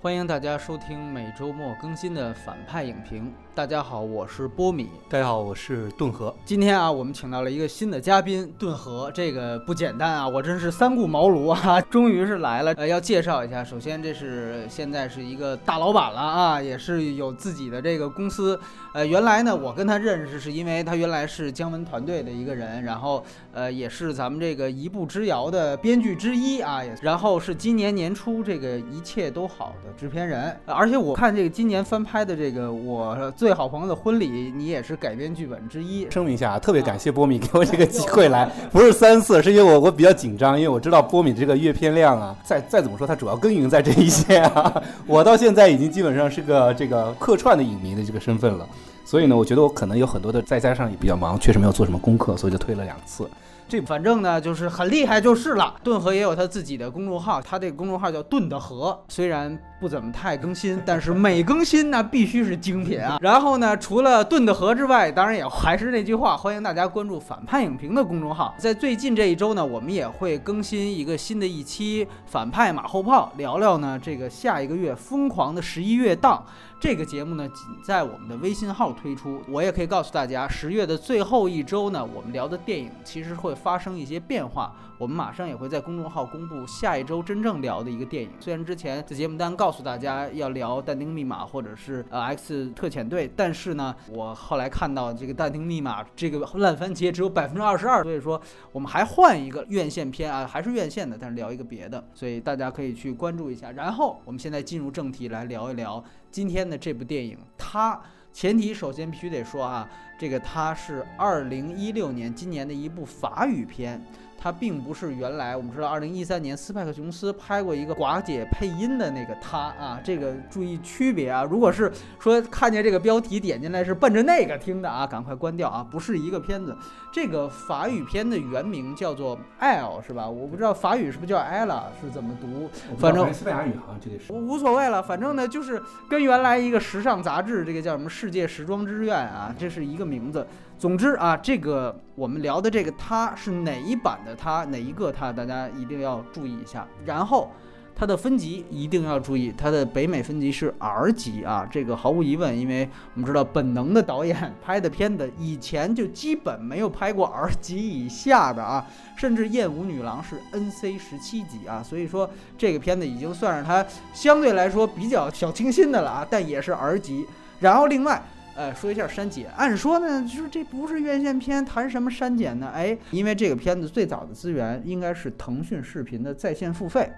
[0.00, 3.34] 欢迎大家收听每周末更新的反派影评。
[3.58, 4.88] 大家好，我是波米。
[5.08, 6.32] 大家好，我是顿河。
[6.44, 9.10] 今天啊，我们请到了一个新的嘉宾，顿河。
[9.12, 12.72] 这个不简单啊，我真是三顾茅庐啊， 终于是来了。
[12.74, 18.56] 呃，要介绍一下，首先这是现在是一个大老板了啊，也是有自己的这个公司。
[18.92, 30.56] 呃，原来呢，我跟他认识是因为他原来是姜文团队的一个人，然后呃，也是咱们这个一步之遥的编剧之一啊，然后是今年年初这个一切都好的制片人。
[30.64, 33.47] 而且我看这个今年翻拍的这个我最。
[33.48, 36.06] 最好朋友的婚礼，你也是改编剧本之一。
[36.10, 44.82] 声明一下啊，特别感谢波米给我这个 机会来， 不是三次，是因为我我比较紧张，因为我知道波米这个阅片量啊，再再怎么说，他主要耕耘在这一线啊。
[45.08, 48.68] 我到现在已经基本上是个这个客串的影迷的这个身份了，
[49.02, 53.26] 所以呢，我觉得我可能有很多的，再加上也比较忙，确实没有做什么功课，所以就推了两次。
[53.66, 55.74] 这反正呢就是很厉害就是了。
[55.84, 63.18] 顿河也有他自己的公众号，他这个公众号叫顿的河，虽然不怎么太更新，但是每更新呢必须是精品啊。
[63.22, 68.54] 然后呢，除了顿的河之外，当然也还是那句话，欢迎大家关注反派影评的公众号。
[68.58, 76.44] 在最近这一周呢，我们也会更新一个新的一期反派马后炮，聊聊呢这个下一个月疯狂的十一月档。
[76.80, 79.40] 这个节目呢，仅在我们的微信号推出。
[79.48, 84.72] 我也可以告诉大家，十月的最后一周呢，我们聊的电影其实会发生一些变化。
[84.98, 88.28] 我们马上也会在公众号公布下一周真正聊的一个电影。
[88.40, 98.40] 虽然之前在节目单告诉大家要聊《但丁密码》或者是呃《X 特遣队》，但是呢，我后来看到这个《但丁密码》这个烂番茄只有百分之二十二，所以说
[98.72, 103.70] 我们还换一个院线片啊，还是院线的，但是聊一个别的，所以大家可以去关注一下。
[103.70, 106.02] 然后我们现在进入正题来聊一聊
[106.32, 107.38] 今天的这部电影。
[107.56, 108.00] 它
[108.32, 114.04] 前提首先必须得说啊，这个它是二零一六年今年的一部法语片。
[114.40, 121.42] 它并不是原来我们知道，二零一三年斯派克琼斯拍过一个寡姐配音的那个他啊，这个注意区别啊。
[121.42, 126.76] 如果是说看见这个标题点进来是奔着那个听的啊，赶快关掉啊，不是一个片子。
[127.10, 130.28] 这个法语片的原名叫做 L 是吧？
[130.28, 135.02] 我不知道法语是不是叫 Ella 是怎么读，反正西班牙语好像这个是无所谓了。
[135.02, 140.46] 反正呢，就是跟原来一个时尚杂志这个叫什么世界时装之愿啊，这是一个名字。
[140.78, 146.86] 总之啊，这个我们聊的这个它是哪一版的它，哪一个它，大家一定要注意一下。
[147.04, 147.50] 然后
[147.96, 163.84] 它的分级一定要注意，它的北美分级是 R 级啊，这个毫无疑问，因为我们知道本能的导演拍的片子以前就基本没有拍过 R 级以下的啊，甚至《艳舞女郎》是 NC 十七级啊，所以说这个片子已经算是它
[164.14, 167.26] 相对来说比较小清新的了啊，但也是 R 级。
[167.58, 168.22] 然后另外。
[168.58, 169.48] 呃，说一下删减。
[169.56, 172.68] 按说呢，就是这不是院线片，谈什么删减呢？
[172.74, 177.08] 哎，因为这个片子最早的资源应该是腾讯视频的在线付费。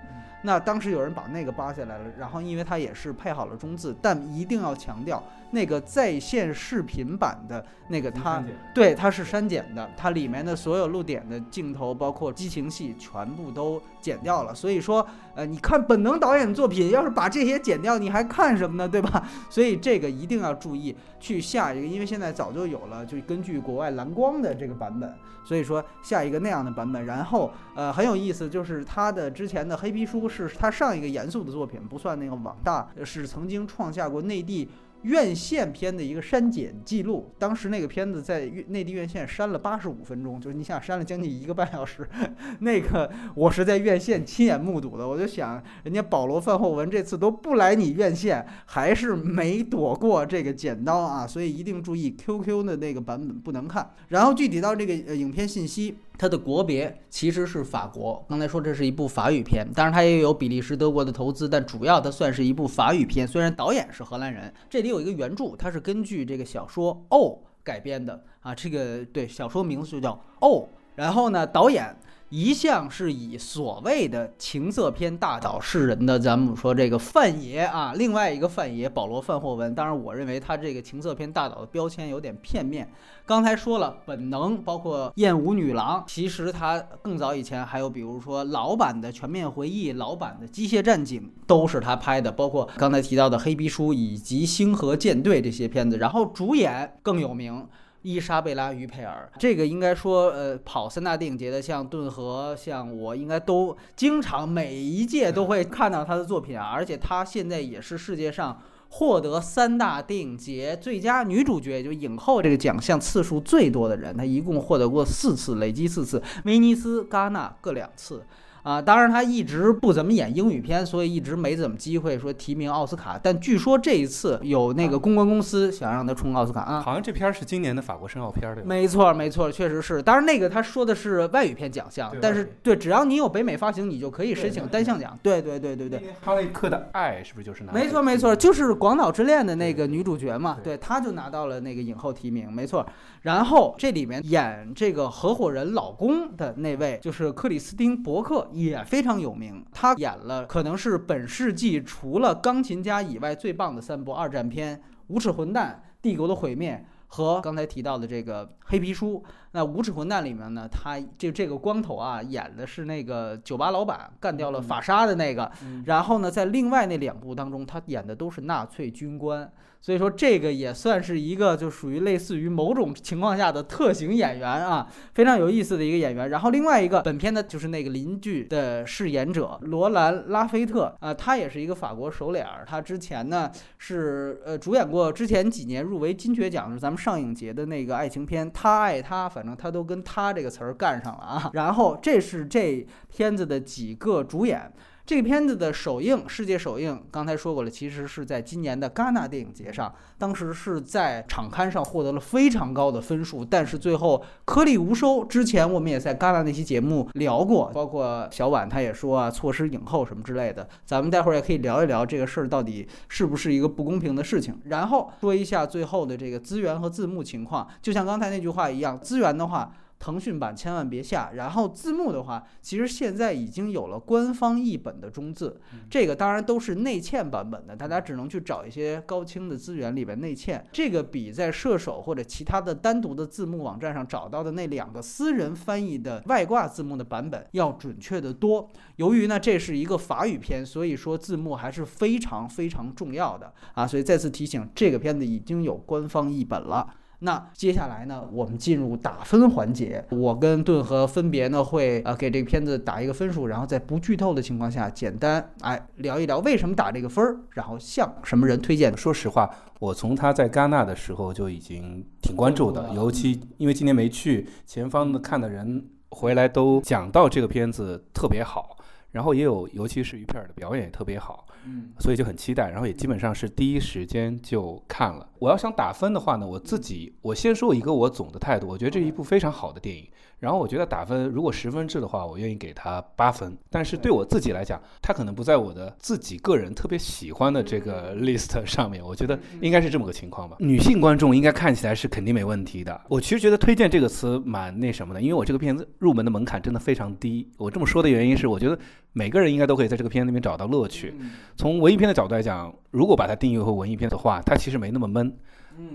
[0.42, 14.54] 那当时有人把那个扒下来了，然后因为它也是配好了中字，但一定要强调，那个在线视频版的那个它，对，它是删减的，它里面的所有露点的镜头，包括激情戏，全部都剪掉了。
[14.54, 18.88] 所以说，呃，你看本能导演的作品，要是把这些剪掉，你还看什么呢？
[18.88, 19.28] 对吧？
[19.50, 25.12] 所以这个一定要注意去下一个，因为现在早就有了，就根据国外蓝光的这个版本，
[25.44, 27.04] 所以说下一个那样的版本。
[27.04, 30.20] 然后，呃，很有意思，就是他的之前的黑皮书。
[30.28, 34.68] 是他上一个严肃的作品，不算那个网大，是曾经创下过内地。
[35.02, 42.08] 院线片的一个删减记录，当时那个片子在内地院线删了八十五分钟，就是你想删了将近一个半小时，
[42.60, 53.90] 那个我是在院线亲眼目睹的，我就想，人家保罗范霍文这次都不来你院线，还是没躲过这个剪刀啊，所以一定注意 QQ 的那个版本不能看。
[54.08, 64.90] 然后具体到这个影片信息，它的国别其实是法国，刚才说这是一部法语片，当然它也有比利时、德国的投资，但主要它算是一部法语片，虽然导演是荷兰人，这里。
[64.90, 70.48] 有一个原著，它是根据这个小说《哦》改编的啊，这个对小说名字就叫《哦》，
[70.94, 71.96] 然后呢，导演。
[72.30, 82.88] 一向是以所谓的情色片大导示人的，咱们说这个范爷啊，另外一个范爷保罗范霍文，当然我认为他这个情色片大导的标签有点片面。
[83.26, 97.66] 刚才说了，本能包括艳舞女郎，其实他更早以前还有，比如说老版的全面回忆、老版的机械战警都是他拍的，包括刚才提到的黑皮书以及星河舰队这些片子，然后主演更有名。
[98.02, 106.70] 伊莎贝拉·于佩尔，这个应该说，呃，跑三大电影节的，像顿河，像我，应该都经常每一届都会看到他的作品啊。
[106.72, 114.16] 而且他现在也是世界上获得三大电影节最佳女主角，就影后这个奖项次数最多的人。
[114.16, 118.24] 他一共获得过四次，累积四次，威尼斯、戛纳各两次。
[118.62, 118.80] 啊。
[118.80, 123.18] 当然他一直不怎么演英语片，所以一直没怎么机会说提名奥斯卡。
[123.22, 126.80] 但据说这一次有那个公关公司想让他冲奥斯卡啊。
[126.80, 128.68] 好像这片儿是今年的法国申奥片儿对吧？
[128.68, 130.02] 没错，没错，确实是。
[130.02, 135.18] 当然，那个他说的是外语片奖项，但是对，只要你有北美发行，你就可以申请单项奖。
[135.22, 136.02] 对，对，对，对，对。
[136.20, 137.72] 哈雷克的爱是不是就是拿？
[137.72, 140.58] 没错，没错，就是《广岛之恋》的那个女主角嘛。
[140.62, 142.86] 对，她就拿到了那个影后提名，没错。
[143.20, 149.64] 然后这里面演这个合伙人老公的那位，就是克里斯汀·伯克，也非常有名。
[149.72, 154.76] 他演了可能是本世纪除了《钢琴家》以外最棒的三部二战片：
[155.08, 156.84] 《无耻混蛋》、《帝国的毁灭》。
[157.12, 159.20] 和刚才提到的这个黑皮书，
[159.50, 165.50] 那无耻混蛋里面呢，他就这个光头啊，演的是那个酒吧老板干掉了法沙的那个，
[165.86, 169.50] 然后呢，在另外那两部当中，他演的都是纳粹军官。
[169.80, 176.28] 所以说这个也算是一个就属于类似于某种情况下的特型演员啊，非常有意思的一个演员。
[176.28, 182.64] 然后另外一个本片的就是那个邻居的饰演者罗兰拉菲特啊，他也是一个法国首脸儿。
[182.66, 191.50] 他之前呢是呃主演过之前几年入围金爵奖是咱们上影节的那个爱情片《他爱他》，反正他都跟他这个词儿干上了啊。
[191.54, 194.70] 然后这是这片子的几个主演。
[195.10, 205.24] 这个片子的首映，世界首映，刚才说过了，其实是在今年的戛纳电影节上，当时是在场刊上获得了非常高的分数，但是最后颗粒无收。
[205.24, 214.60] 之前我们也在戛纳那期节目聊过，包括小婉他也说啊，错失影后什么之类的，咱们待会儿也可以聊一聊这个事儿到底是不是一个不公平的事情。
[214.66, 219.72] 然后说一下最后的这个资源和字幕情况，就像刚才那句话一样，资源的话。
[220.00, 225.60] 腾讯版千万别下，然后字幕的话，其实现在已经有了官方译本的中字，
[225.90, 238.66] 这个当然都是内嵌版本的，大家只能去找一些高清的资源里边内嵌，这个比在射手或者其他的单独的字幕网站上找到的那两个私人翻译的外挂字幕的版本要准确的多。
[238.96, 246.94] 由于呢这是一个法语片，所以说字幕还是非常非常重要的啊，所以再次提醒，这个片子已经有官方译本了。
[247.20, 250.04] 那接下来呢，我们进入打分环节。
[250.10, 258.96] 我跟顿河分别呢会呃给这个片子打一个分数，然后在不剧透的情况下，简单哎聊一聊为什么打这个分儿，然后向什么人推荐。
[258.96, 268.78] 说实话，我从他在戛纳的时候就已经挺关注的，尤其因为今年没去，前方的看的人回来都讲到这个片子特别好，
[269.10, 271.46] 然后也有尤其是于片儿的表演也特别好。
[271.66, 275.28] 嗯，所以就很期待，然后也基本上是第一时间就看了。
[275.38, 280.08] 我要想打分的话呢，我自己我先说一个我总的态度，我觉得这是一部非常好的电影。
[280.40, 283.56] 然后我觉得打分如果十分制的话，我愿意给他八分。
[283.70, 289.04] 但是对我自己来讲，他可能不在我的自己个人特别喜欢的这个 list 上面。
[289.04, 290.56] 我觉得应该是这么个情况吧。
[290.58, 293.00] 女性观众应该看起来是肯定没问题的。
[293.08, 297.46] 我其实觉得推荐这个词蛮那什么的，因为我这个片子入门的门槛真的非常低。
[297.58, 298.78] 我这么说的原因是，我觉得
[299.12, 301.14] 每个人应该都可以在这个片子里面找到乐趣。
[301.54, 305.36] 从文艺片的角度来讲，如果把它定义为文艺片的话，它其实没那么闷。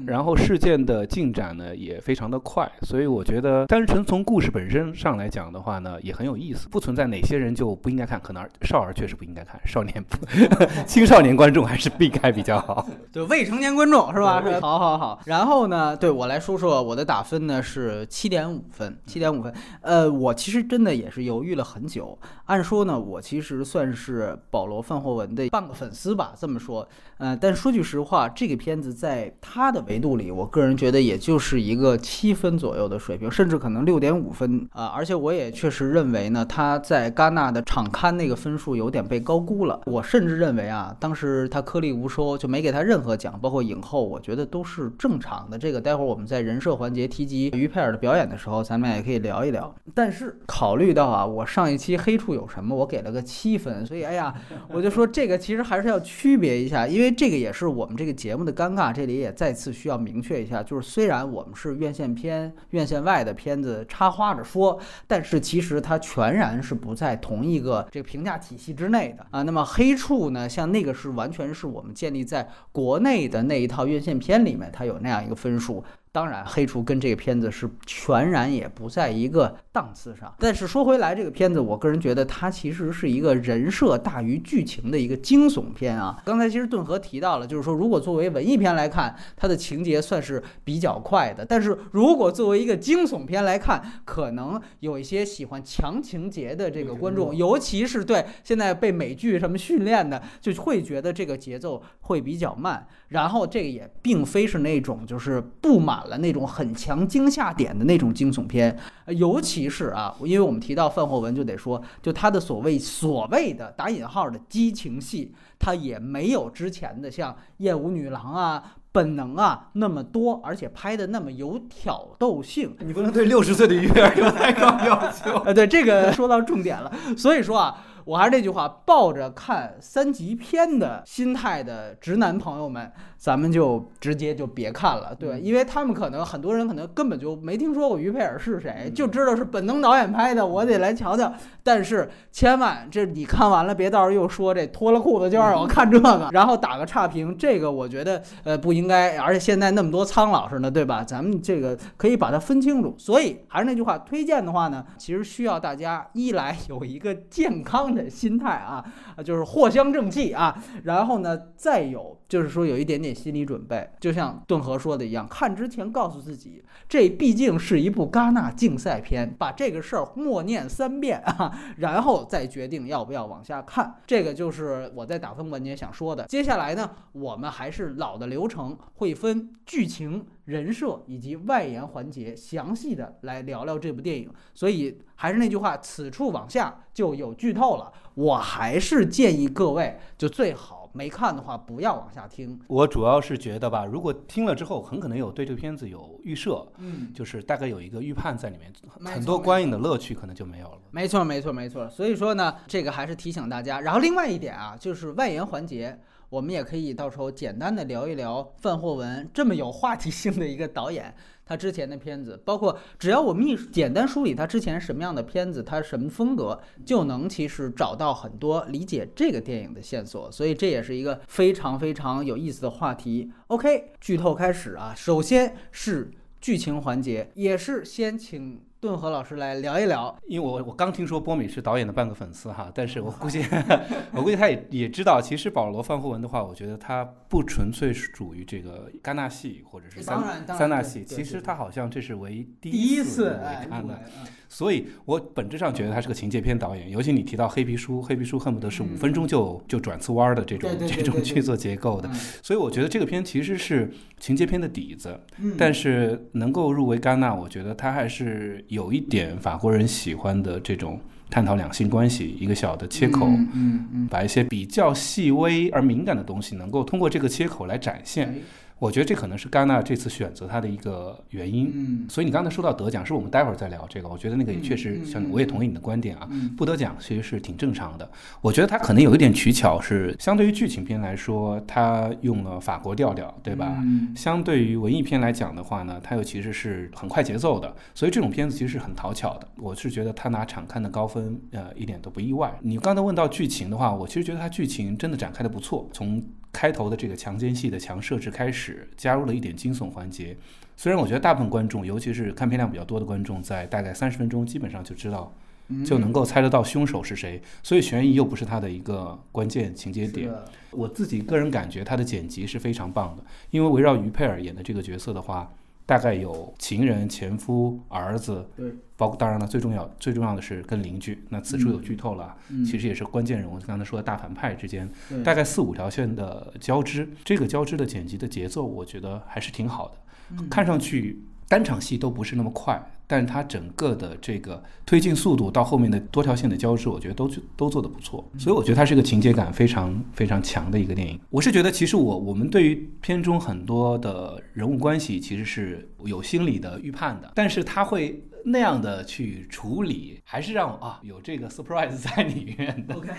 [0.06, 10.18] 然后事件的进展呢也非常的快，所以我觉得单纯从故事本身上来讲的话呢也很有意思，不存在哪些人就不应该看，可能少儿确实不应该看，少年不
[10.86, 12.88] 青少年观众还是避开比较好。
[13.12, 14.44] 对未成年观众是吧？
[14.62, 15.20] 好好好。
[15.26, 19.54] 然后呢，对我来说说我的打分呢是七点五分，七点五分。
[19.82, 22.18] 呃，我其实真的也是犹豫了很久。
[22.46, 26.88] 按说呢，我其实算是保罗范霍文的半个粉丝吧，这么说。
[27.18, 34.86] 呃，但说句实话，这个片子在他的维度里，我个人觉得也就是一个七分左右的水平，甚至可能六点五分啊。
[34.86, 39.82] 而且我也确实认为呢，他在戛纳的场刊那个分数有点被高估了。
[39.86, 45.58] 我甚至认为啊，当时他颗粒无收，就没给他任何奖，包括影后，我觉得都是正常的。
[45.58, 49.76] 这个待会儿我们在人设环节提及于佩尔的表演的时候，咱们也可以聊一聊。
[49.96, 54.34] 但是考虑到啊，我上一期黑处有什么，我给了个七分，所以哎呀，
[54.70, 57.12] 我就说这个其实还是要区别一下，因为。
[57.16, 69.42] 这个也是我们这个节目的尴尬，这里也再次需要明确一下，就是虽然我们是院线片、院线外的片子插花着说，但是其实它全然是不在同一个这个评价体系之内的啊。
[69.44, 75.82] 那么黑处呢，像那个是完全是我们建立在国内的那一套院线片里面，它有那样一个分数。
[76.16, 80.34] 当然，黑厨跟这个片子是全然也不在一个档次上。
[80.40, 86.24] 但是说回来，这个片子，我个人觉得它其实是一个人设大于剧情的一个惊悚片啊。
[86.24, 102.88] 刚才其实顿河提到了，就是说如果作为文艺片来看，它的情节算是比较快的；但是如果作为一个惊悚片来看，可能有一些喜欢强情节的这个观众，尤其是对现在被美剧什么训练的，就会觉得这个节奏会比较慢。
[103.16, 105.96] 然后这个也并非是那种就是布满。
[106.08, 118.64] 了那种很强惊吓点的那种惊悚片，呃尤其是啊，因为我们提到范霍文，就得说，就他的所谓所谓的打引号的激情戏，他也没有之前的像《艳舞女郎》啊。
[118.92, 125.32] 本能啊，那么多，而且拍的那么有挑逗性， 你不能对六十岁的于佩尔有太高要求。
[125.40, 141.34] 呃，对这个说到重点了，所以说啊，我还是那句话，抱着看三级片的心态的直男朋友们，咱们就直接就别看了，对，因为他们可能很多人可能根本就没听说过于佩尔是谁，就知道是本能导演拍的，我得来瞧瞧。
[141.64, 151.04] 但是千万这你看完了，别到时候又说这脱了裤子就让我看这个， 然后打个差评，这个我觉得呃不应该，而且现在那么多苍老师呢，对吧？
[151.04, 152.94] 咱们这个可以把它分清楚。
[153.00, 158.86] 所以还是那句话，推荐的话呢，其实需要大家一来有一个健康的心态啊，
[159.24, 171.52] 就是藿香正气啊，然后呢再有就是说有一点点心理准备，就像顿河说的一样，看之前告诉自己，这毕竟是一部戛纳竞赛片，把这个事儿默念三遍啊。
[171.78, 176.26] 然后再决定要不要往下看，这个就是我在打分环节想说的。
[176.26, 184.30] 接下来呢，我们还是老的流程，会分剧情、人设以及外延环节，详细的来聊聊这部电影。
[184.54, 187.92] 所以还是那句话，此处往下就有剧透了。
[188.16, 192.58] 我还是建议各位，就最好没看的话不要往下听。
[192.68, 198.72] 我主要是觉得吧，如果听了之后，很可能有对这个片子有预设，嗯，就是大概有一个预判在里面，
[199.04, 200.80] 很多观影的乐趣可能就没有了。
[200.92, 201.90] 没错，没错，没错。
[201.90, 203.82] 所以说呢，这个还是提醒大家。
[203.82, 206.00] 然后另外一点啊，就是外延环节，
[206.30, 211.16] 我们也可以到时候简单的聊一聊范霍文这么有话题性的一个导演，
[211.46, 220.32] 他之前的片子，包括只要我们一简单梳理他之前什么样的片子，他什么风格，就能其实找到很多理解这个电影的线索。
[220.32, 223.32] 所以这也是一个非常非常有意思的话题。
[223.48, 230.16] OK，剧透开始啊，首先是剧情环节，也是先请顿河老师来聊一聊。
[230.28, 233.44] 因为我我刚听说波米是导演的半个粉丝哈，但是我估计
[234.14, 243.40] 我估计他也也知道，其实保罗范霍文的话，我觉得他不纯粹是属于这个戛纳系或者是三三大系，其实他好像这是唯第第一次
[243.70, 244.28] 看的入围，嗯。
[244.48, 252.14] 所以我本质上觉得他是个情节片导演，尤其你提到黑皮书，黑皮书恨不得是五分钟就就转次弯儿的这种 这种剧作结构的，嗯。
[252.42, 255.56] 所以我觉得这个片其实是情节片的底子，嗯。
[255.58, 268.36] 但是能够入围戛纳，我觉得他还是有一点法国人喜欢的这种探讨两性关系一个小的切口，嗯嗯嗯，把一些比较细微而敏感的东西能够通过这个切口来展现。
[268.76, 271.72] 哎我觉得这可能是戛纳这次选择它的一个原因。
[271.74, 274.10] 嗯所以你刚才说到得奖，是我们待会儿再聊这个。
[274.10, 278.08] 我觉得那个也确实像嗯我也同意你的观点啊，嗯不得奖其实是挺正常的。
[278.42, 283.78] 我觉得它可能有一点取巧，是相对于剧情片来说，它用了法国调调，对吧？
[283.82, 289.48] 嗯相对于文艺片来讲的话呢，它又其实是很快节奏的，所以这种片子其实是很讨巧的。
[289.56, 292.54] 我是觉得它拿场刊的高分，呃，一点都不意外。
[292.62, 296.22] 你刚才问到剧情的话，我其实觉得它剧情真的展开的不错，从
[296.56, 300.38] 开头的这个强奸戏的强设置开始，加入了一点惊悚环节。
[300.78, 305.34] 虽然我觉得大部分观众，尤其是看片量比较多的观众，在大概三十分钟基本上就知道，
[305.68, 310.32] 嗯就能够猜得到凶手是谁，所以悬疑又不是它的一个关键情节点。
[310.72, 315.52] 我自己个人感觉他的剪辑是非常棒的，因为围绕于佩尔演的这个角色的话，
[315.86, 321.24] 大概有情人、前夫、儿子，对，包括当然了，最重要最重要的是跟邻居。
[321.30, 324.90] 那此处有剧透了其实也是关键人物，刚才说的大反派之间
[325.24, 329.98] 大概四五条线的交织，这个交织的剪辑的节奏，我觉得还是挺好的，
[330.32, 332.82] 嗯看上去单场戏都不是那么快。
[333.08, 341.20] 但是它整个的这个推进速度到后面的多条线的交织，我觉得都都做得不错，所以我觉得它是一个情节感非常非常强的一个电影。
[341.30, 352.96] 我是觉得，其实我我们对于片中很多的人物关系其实是有心理的预判的，但是他会那样的去处理，还是让我啊有这个 surprise 在里面的。
[352.96, 353.12] OK，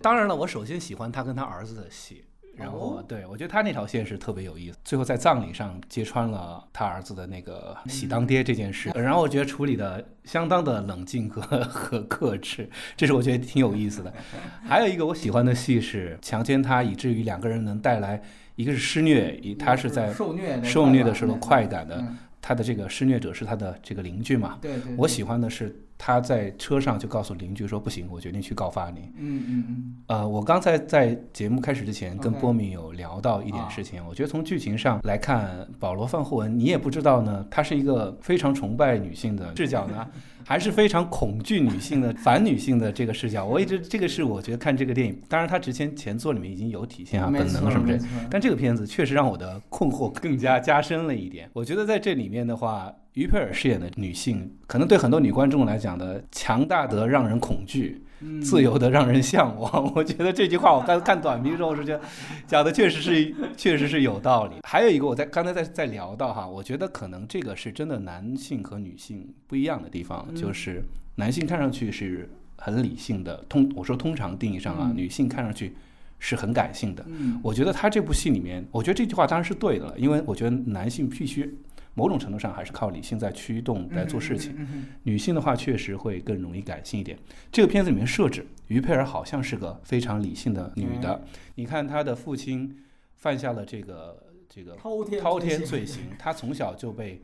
[0.00, 2.24] 当然了，我首先喜欢他跟他儿子的戏。
[2.54, 14.12] 然后哦，对我觉得他那条线是特别有意思，最后在葬礼上揭穿了他儿子的那个喜当爹这件事，然后我觉得处理的相当的冷静和 和克制，这是我觉得挺有意思的。
[14.64, 18.22] 还有一个我喜欢的戏是强奸他，以至于两个人能带来
[18.56, 22.18] 一个是施虐，一他是在受虐的受虐的时候快感的，嗯。
[22.44, 24.58] 他的这个施虐者是他的这个邻居嘛。
[24.60, 25.72] 对对，我喜欢的是
[26.04, 29.02] 他在车上就告诉邻居说：“不行，我决定去告发你。
[29.16, 40.04] 嗯嗯嗯，”呃，我刚才在节目开始之前跟波米有聊到一点啊事情，我觉得从剧情上来看，保罗·范霍文，你也不知道呢，他是一个非常崇拜女性的视角呢，
[40.44, 43.44] 还是非常恐惧女性的反女性的这个视角。
[43.44, 51.48] 我一直这个是我觉得看这个电影，当然他之前前作里面已经有体现啊，本能什么之类没错但这个片子确实让我的困惑更加加深了一点。
[51.52, 59.92] 我觉得在这里面的话，于佩尔饰演的女性，可能对很多女观众来讲的强大的让人恐惧，嗯自由的让人向往。
[59.94, 62.00] 我觉得这句话我刚才看短评的时候，我是觉得
[62.46, 64.54] 讲的 确实是确实是有道理。
[64.62, 70.82] 还有一个，我在刚才在在聊到哈，我觉得可能这个是真的男性和女性不一样的地方，嗯就是
[71.16, 75.74] 男性看上去是很理性的，通我说通常定义上啊，嗯女性看上去
[76.18, 77.04] 是很感性的。
[77.08, 81.54] 嗯我觉得他这部戏里面，我觉得这句话当然是对的了，因为我觉得男性必须
[81.94, 84.54] 某种程度上还是靠理性在驱动来做事情，
[85.02, 87.18] 女性的话确实会更容易感性一点。
[87.50, 91.22] 这个片子里面设置于佩尔好像是个非常理性的女的，
[91.56, 92.78] 你看她的父亲
[93.16, 97.20] 犯下了这个这个滔天滔天罪行，她从小就被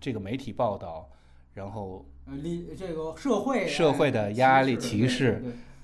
[0.00, 1.08] 这个媒体报道，
[1.54, 5.42] 然后呃理这个社会社会的压力歧视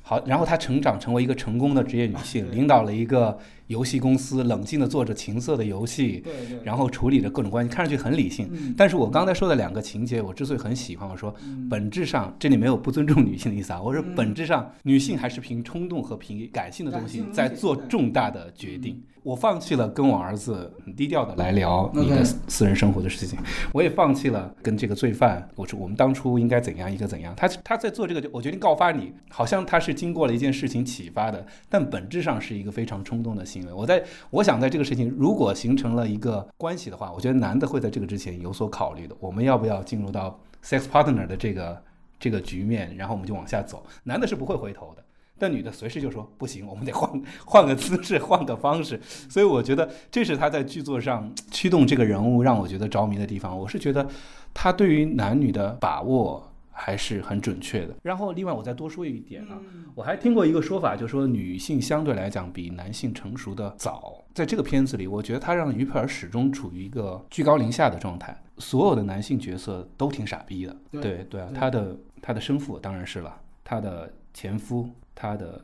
[0.08, 3.36] 好，然后她成长成为一个成功的职业女性， 领导了一个
[3.66, 6.22] 游戏公司，冷静的做着情色的游戏，
[6.62, 8.48] 然后处理着各种关系，看上去很理性。
[8.52, 19.02] 嗯但是我刚才说的两个情节，我之所以很喜欢，我说嗯本质上这里没有不尊重女性的意思啊，我说嗯本质上女性还是凭冲动和凭感性的东西在做重大的决定。
[19.26, 23.36] 我放弃了跟我儿子很低调的来聊你的私私人生活的事情，
[23.72, 27.34] 我也放弃了跟这个罪犯，我说我们当初应该怎样一个怎样。
[27.36, 33.72] 他他在做这个，我决定告发你，好像他是经过了一件事情启发的，但本质上是一个非常冲动的行为。
[33.72, 39.16] 我在我想在这个事情如果形成了一个关系的话，我觉得男的会在这个之前有所考虑的。
[39.18, 41.82] 我们要不要进入到 sex partner 的这个
[42.20, 43.84] 这个局面，然后我们就往下走？
[44.04, 44.95] 男的是不会回头的。
[45.38, 49.00] 但女的随时就说不行，我们得换换个姿势，换个方式。
[49.28, 53.58] 所以我觉得这是他在剧作上驱动这个人物让我觉得着迷的地方。
[53.58, 54.06] 我是觉得
[54.54, 57.94] 他对于男女的把握还是很准确的。
[58.02, 64.22] 然后另外我再多说一点啊，嗯我还听过一个说法，就是说女性相对来讲比男性成熟的早。
[64.34, 68.38] 在这个片子里，我觉得他让于佩尔始终处于一个居高临下的状态。
[68.58, 75.60] 所有的男性角色都挺傻逼的，对对对啊，他的他的生父当然是了，他的前夫，他的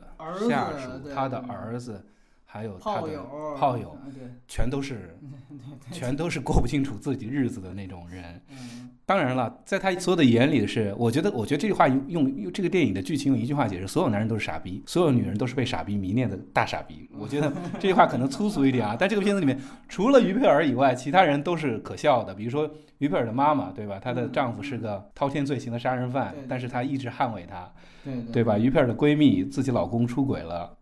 [0.49, 2.03] 下属，他的儿子，
[2.43, 3.23] 还有他的
[3.57, 3.97] 炮友
[4.47, 5.17] 全都是
[5.93, 8.41] 全都是过不清楚自己日子的那种人。
[8.49, 17.09] 嗯当然了，在他所有的眼里是，我觉得，我觉得这句话用用用这个电影的剧情用一句话解释：所有男人都是傻逼，所有女人都是被傻逼迷恋的大傻逼。
[17.19, 22.33] 我觉得 这句话可能粗俗一点啊，但这个片子里面除了于佩尔以外，其他人都是可笑的。
[22.33, 23.99] 比如说于佩尔的妈妈，对吧？
[24.01, 27.69] 她的丈夫是个滔天罪行的杀人犯但是她一直捍卫他，
[28.03, 28.57] 对对吧？
[28.57, 30.77] 于片的闺蜜自己老公出轨了，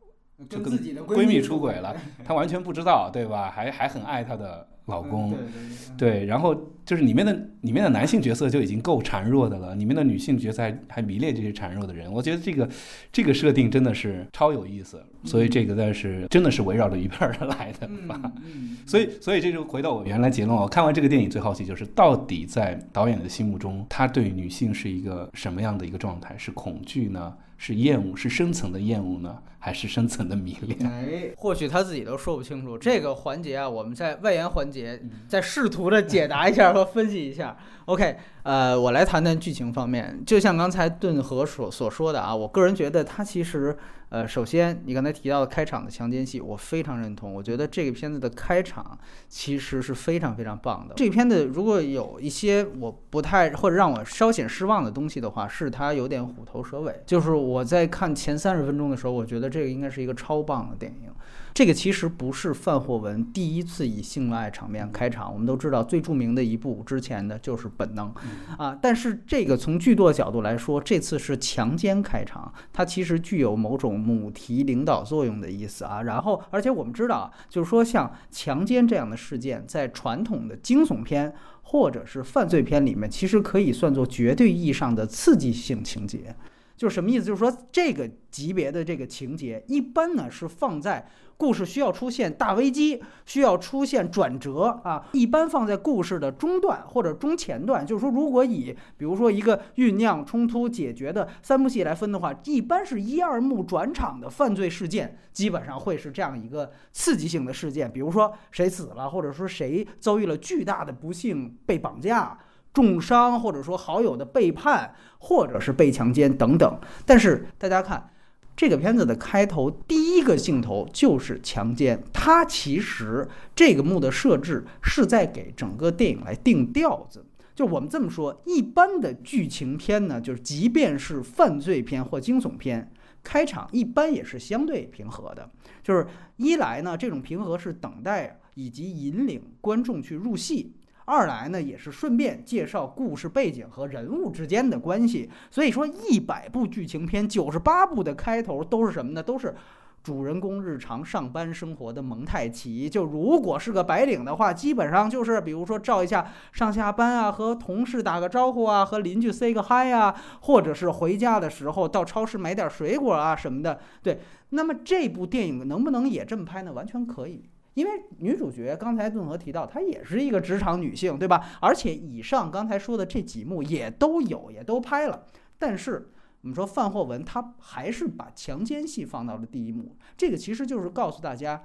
[0.49, 3.51] 就跟跟自己的闺蜜蜜出轨了，她完全不知道，对吧？
[3.51, 5.31] 还还很爱她的老公。
[5.33, 12.67] 嗯对然后就是里面的里面的男性角色就已经够孱弱的了，里面的女性角色还还迷恋这些孱弱的人，我觉得这个
[13.11, 17.87] 这个设定真的是超有意思，所以这个但是真的是围绕着于佩尔来的
[18.87, 20.57] 所以，所以这就回到我原来结论。
[20.57, 26.35] 我看完这个电影最好奇就是，到底在导演的心目中，他对女性是一个什么样的一个状态？
[26.35, 27.31] 是恐惧呢？
[27.59, 28.17] 是厌恶？
[28.17, 29.37] 是深层的厌恶呢？
[29.63, 30.79] 还是深层的迷恋？
[30.89, 32.75] 哎，或许他自己都说不清楚。
[32.75, 37.55] 这个环节啊，我们在外延环节嗯再试图的解答一下和分析一下。
[37.85, 40.23] OK，呃，我来谈谈剧情方面。
[40.25, 43.75] 就像刚才顿河所所说的啊，我个人觉得他其实，
[44.09, 47.33] 呃，首先你刚才提到的开场的强奸戏，我非常认同。
[47.33, 48.97] 我觉得这个片子的开场
[49.27, 50.93] 其实是非常非常棒的。
[50.95, 57.01] 这个片子如果有一些我不太或者让我稍显失望的东西的话，是它有点虎头蛇尾。
[57.05, 61.11] 就是我在看前三十分钟的时候，我觉得这个应该是一个超棒的电影。
[61.53, 68.09] 这个其实不是范霍文第一次以性爱场面开场，我们都知道最著名的一部之前的就是《本能》
[68.57, 76.03] 啊，但是这个从剧作角度来说，这次是强奸开场，它其实具有某种母题领导作用的意思啊。
[76.03, 81.33] 然后，而且我们知道啊，就是说像强奸这样的事件，在传统的惊悚片
[81.63, 86.33] 或者是犯罪片里面，其实可以算作绝对意义上的刺激性情节。
[86.81, 87.25] 就是什么意思？
[87.25, 97.85] 就是说这个级别的这个情节，一般呢是放在故事需要出现大危机，需要出现转折啊，一般放在故事的中段或者中前段。
[97.85, 112.39] 就是说，如果以比如说一个酝酿冲突解决的三部戏来分的话，一般是一二幕转场的犯罪事件，基本上会是这样一个刺激性的事件，比如说谁死了，或者说谁遭遇了巨大的不幸被绑架。
[112.73, 116.79] 重伤，或者说好友的背叛，或者是被强奸等等。
[117.05, 118.09] 但是大家看。
[118.53, 127.25] 这个片子的开头第一个镜头就是强奸，它其实这个幕的设置是在给整个电影来定调子。
[127.55, 132.91] 就我们这么说，一般的剧情片呢，就是即便是犯罪片或惊悚片，
[133.23, 135.49] 开场一般也是相对平和的。
[135.81, 136.05] 就是
[136.35, 140.75] 一来呢，这种平和是等待以及引领观众去入戏。
[141.05, 145.29] 二来呢，也是顺便介绍故事背景和人物之间的关系。
[145.49, 149.21] 所以说，一百部剧情片，九十八部的开头都是什么呢？
[149.21, 149.55] 都是
[150.03, 152.89] 主人公日常上班生活的蒙太奇。
[152.89, 163.79] 就如果是个白领的话，基本上就是比如说照一下上下班啊，和同事打个招呼啊，和邻居 say 个 hi 啊，或者是回家的时候到超市买点水果啊什么的。
[164.01, 166.73] 对，那么这部电影能不能也这么拍呢？
[166.73, 167.43] 完全可以。
[167.73, 171.57] 因为女主角刚才顿河提到，她也是一个职场女性，对吧？
[171.61, 175.25] 而且以上刚才说的这几幕也都有，也都拍了。
[175.57, 179.95] 但是我们说范霍文，他还是把强奸戏放到了第一幕。
[180.17, 181.63] 这个其实就是告诉大家，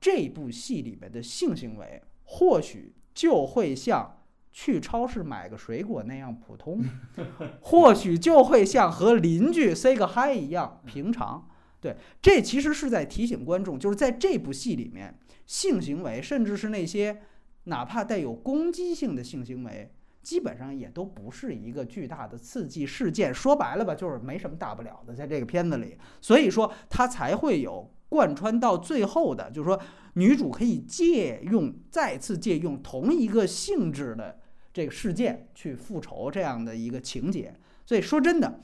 [0.00, 4.18] 这部戏里面的性行为或许就会像
[4.52, 6.82] 去超市买个水果那样普通，
[7.60, 11.47] 或许就会像和邻居 say 个 hi 一样平常。
[11.80, 17.22] 对，这其实是在提醒观众，就是在这部戏里面，性行为，甚至是那些
[17.64, 23.32] 哪怕带有攻击性的性行为，基本上也都不是一个巨大的刺激事件。
[23.32, 29.80] 说白了吧，就是没什么大不了的，在这个片子里，所以说它才会有贯穿到最后的，就是说
[30.14, 34.40] 女主可以借用再次借用同一个性质的
[34.72, 37.54] 这个事件去复仇这样的一个情节。
[37.86, 38.60] 所以说真的。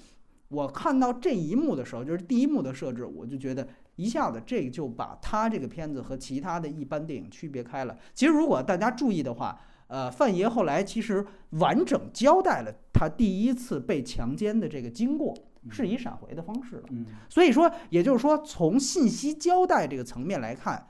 [0.54, 7.98] 我看到这一幕的时候，就是第一幕的设置，我就觉得一下子这就把他这个片子和其他的一般电影区别开了。
[8.14, 15.34] 其实如果大家注意的话，呃，范爷后来其实完整交代了他第一次被强奸的这个经过，
[15.68, 16.84] 是以闪回的方式了。
[17.28, 20.86] 所以说，也就是说，从信息交代这个层面来看。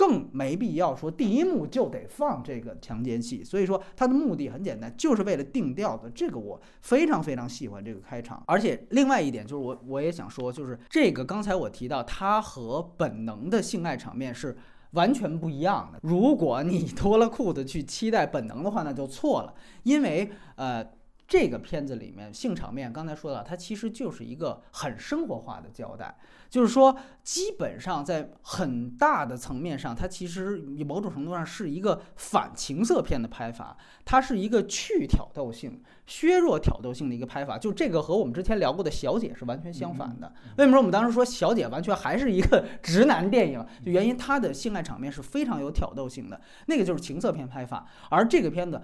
[0.00, 6.08] 更没必要说第一幕就得放这个强奸戏，所以说它的目的很简单，就是为了定调的。
[6.08, 14.56] 这个我非常非常喜欢这个开场，而且另外一点就是我我也想说，就是这个刚才我提到它和本能的性爱场面是
[14.92, 15.98] 完全不一样的。
[16.02, 20.82] 如果你脱了裤子去期待本能的话，那就错了，因为呃。
[21.30, 26.18] 这个片子里面性场面，刚才说到，它其实就是一个很生活化的交代，
[26.50, 37.56] 就是说，基本上在很大的层面上，它其实某种程度上是一个反情色片的拍法，它是一个去挑逗性、削弱挑逗性的一个拍法。
[37.56, 40.32] 就这个和我们之前聊过的《小姐》是完全相反的。
[40.58, 43.64] 为什么我们当时说《小姐》完全还是一个直男电影？
[43.84, 48.82] 就原因它的性爱场面是非常有挑逗性的，那个就是情色片拍法，而这个片子。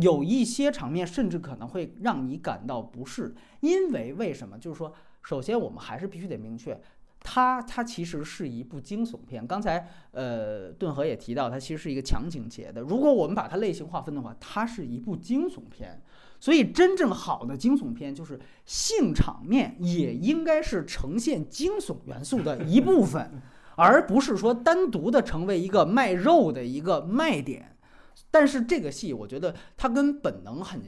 [0.00, 4.58] 有一些场面甚至可能会让你感到不适，因为为什么？
[4.58, 6.76] 就是说，首先我们还是必须得明确，
[7.24, 9.44] 它它其实是一部惊悚片。
[9.44, 12.82] 刚才呃，顿河也提到，它其实是一个强情节的。
[12.82, 16.00] 如果我们把它类型划分的话，它是一部惊悚片。
[16.38, 23.40] 所以，真正好的惊悚片就是性场面也应该是呈现惊悚元素的一部分，
[23.76, 27.74] 而不是说单独的成为一个卖肉的一个卖点。
[28.30, 30.82] 但是这个戏，我觉得它跟本能很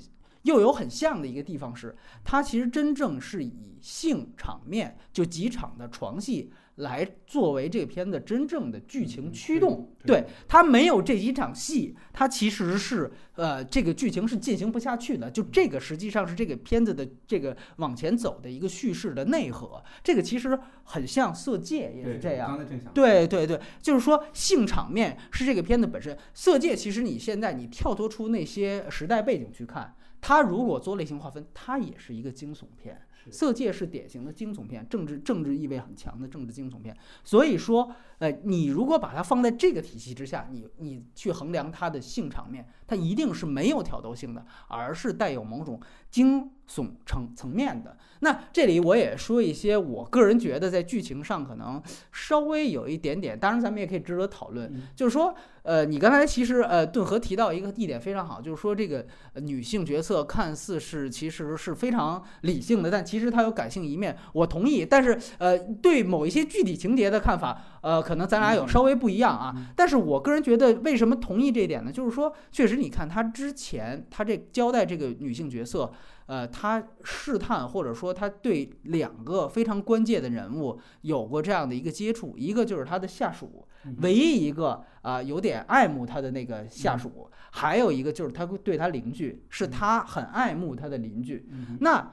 [0.46, 6.50] 又有很像的一个地方是，它其实真正是以性场面就几场的床戏。
[6.76, 15.30] 来作为这个片子真正的剧情驱动，对它没有这几场戏，它其实是呃这个剧情是进行不下去的。
[15.30, 19.82] 就这个实际上是这个片子的这个往前走的一个叙事的内核。
[20.04, 22.58] 这个其实很像《色戒》也是这样。
[22.92, 26.14] 对对对，就是说性场面是这个片子本身。
[26.34, 33.00] 《色戒》其实你现在你跳脱出那些时代背景去看，它如果做类型划分，它也是一个惊悚片。
[33.28, 36.96] 色戒是典型的惊悚片，政治政治意味很强的政治惊悚片。
[37.24, 47.96] 所以说，呃，你如果把它放在这个体系之下，你你去衡量它的性场面，它一定是没有挑逗性的，而是带有某种惊悚层层面的。
[48.20, 55.34] 那这里我也说一些我个人觉得在剧情上可能稍微有一点点，当然咱们也可以值得讨论，就是说。
[55.66, 64.84] 呃，你刚才其实呃，顿河提到一个地点非常好，就是说这个女性角色看似是其实是非常理性的，但其其实她有感性一面，我同意。
[64.84, 69.52] 但是呃，对某一些具体情节的看法，呃，可能咱俩有稍微不一样啊。
[69.74, 71.90] 但是我个人觉得，为什么同意这一点呢？
[71.90, 75.92] 就是说，确实你看他之前他这交代这个女性角色。
[76.26, 83.64] 呃，他试探或者说他对两个非常关键的人物有过这样的一个接触，一个就是他的下属，
[83.98, 92.12] 唯一一个啊有点爱慕他的那个下属，还有一个就是他对他邻居，是他很爱慕他的邻居，那。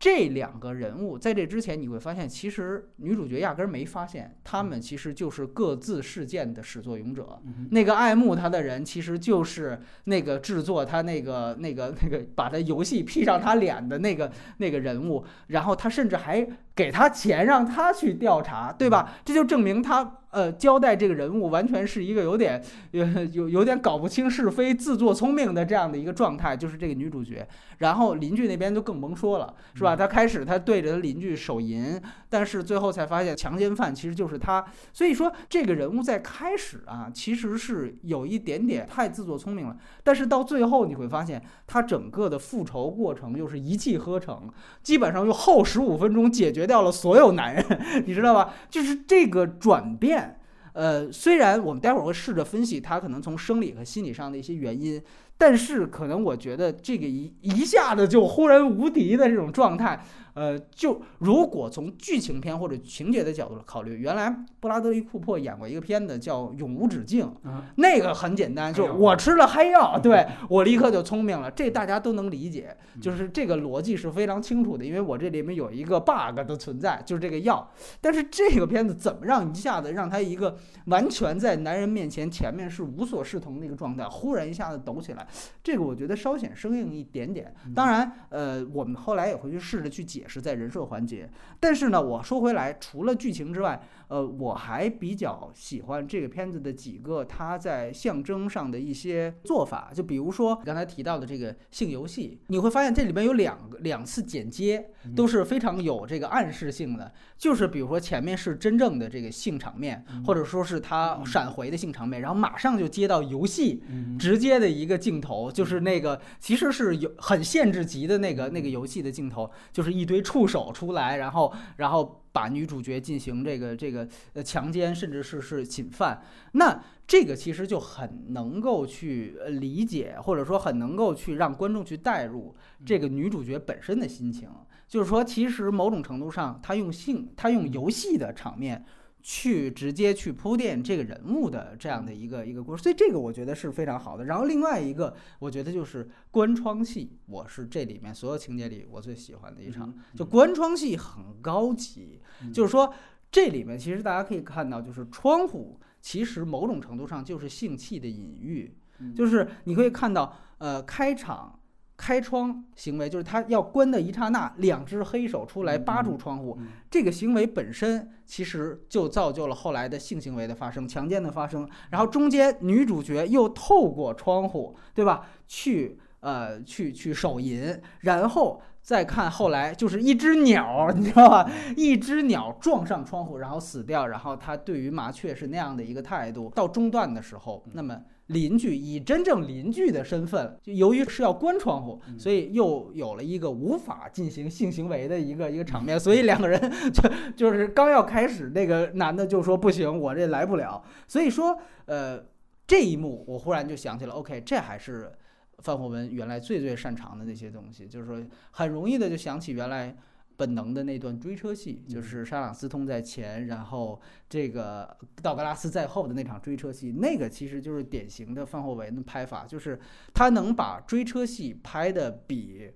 [0.00, 7.38] 这两个人物在这之前，你会发现，其实女主角压根儿没发现，他们其实就是各自事件的始作俑者。
[7.70, 19.14] 那个爱慕他的人，其实就是那个制作他那个那个那个把他游戏 P 上他脸的那个那个人物，然后他甚至还给他钱让他去调查，对吧？
[19.24, 20.16] 这就证明他。
[20.30, 27.44] 呃，交代这个人物完全是一个有点 有有有点搞不清是非、自作聪明的这样的一个状态，就是这个女主角。
[27.78, 29.96] 然后邻居那边就更甭说了，是吧？
[29.96, 34.64] 他开始他对着他邻居手淫，但是最后才发现强奸犯其实就是他。
[34.92, 39.76] 所以说这个人物在开始啊，其实是有一点点太自作聪明了。
[40.04, 44.48] 但是到最后你会发现，他整个的复仇过程又是一气呵成，
[44.84, 48.54] 基本上用后十五分钟解决掉了所有男人，你知道吧？
[48.70, 50.36] 就是这个转变。
[50.72, 55.02] 呃，虽然我们待会儿会试着分析他可能从生理和心理上的一些原因，
[55.36, 60.00] 但是可能我觉得这个一一下子就忽然无敌的这种状态。
[60.34, 77.68] 呃，就如果从剧情片或者情节的角度考虑，原来布拉德利·库珀演过一个片子叫《永无止境》，嗯那个很简单，就我吃了嗨药， 对我立刻就聪明了，这大家都能理解，就是这个逻辑是非常清楚的，因为我这里面有一个 bug 的存在，就是这个药。
[78.00, 85.26] 但是这个片子怎么让一下子让他一个完全在男人面前前面是无所适从的一个状态，忽然一下子抖起来，
[85.62, 87.52] 这个我觉得稍显生硬一点点。
[87.74, 90.19] 当然，呃，我们后来也会去试着去解。
[90.20, 91.28] 也是在人设环节，
[91.58, 113.82] 但是呢，我说回来，除了剧情之外，呃，我还比较喜欢这个片子的几个它在象征上的一些做法，就比如说刚才提到的这个性游戏，你会发现这里边有两个两次剪接都是非常有这个暗示性的，就是比如说前面是真正的这个性场面，或者说是他闪回的性场面，然后马上就接到游戏
[114.18, 120.10] 直接的一个镜头，就是那个其实是有很限制级的那个那个游戏的镜头，就是一。
[120.10, 126.22] 堆触手出来，然后然后把女主角进行这个这个呃强奸，甚至是是侵犯。
[126.52, 134.48] 那这个其实就很能够去理解，或者说很能够去让观众去带入这个女主角本身的心情。
[134.86, 138.84] 就是说，其实某种程度上，她用性，她用游戏的场面。
[139.22, 144.24] 去直接去铺垫这个人物的这样的一个一个故事，所以这个我觉得是非常好的。
[144.24, 149.94] 然后另外一个，我觉得就是关窗戏，我是这里面所有情节里我最喜欢的一场。
[150.16, 152.20] 就关窗戏很高级，
[152.52, 152.92] 就是说
[153.30, 158.74] 这里面其实大家可以看到，就是窗户其实某种程度上就是性器的隐喻，
[159.14, 161.59] 就是你可以看到，呃，开场。
[162.00, 166.58] 开窗行为就是他要关的一刹那，两只黑手出来扒住窗户，
[166.90, 171.68] 这个行为本身其实就造就了后来的性行为的发生、强奸的发生。
[171.90, 175.26] 然后中间女主角又透过窗户，对吧？
[175.46, 181.50] 去呃去去手淫，然后再看后来就是一只鸟，你知道吧？
[181.76, 184.06] 一只鸟撞上窗户，然后死掉。
[184.06, 186.50] 然后他对于麻雀是那样的一个态度。
[186.54, 188.00] 到中段的时候，那么。
[188.30, 196.60] 邻居以真正邻居的身份，就由于是要关窗户，所以又有了一个无法进行性行为的一个一个场面，所以两个人
[196.92, 197.02] 就
[197.36, 200.82] 就是刚要开始，那个男的就说不行，我这来不了。
[201.08, 202.24] 所以说，呃，
[202.66, 205.10] 这一幕我忽然就想起了，OK，这还是
[205.58, 208.20] 范霍文原来最最擅长的那些东西，就是说
[208.52, 209.96] 很容易的就想起原来。
[210.40, 219.78] 本能的那段追车戏，就是沙朗斯通在前，然后这个道格拉斯在后的那场追车戏，那个其实就是典型的范霍维的拍法，就是
[220.14, 222.72] 他能把追车戏拍的比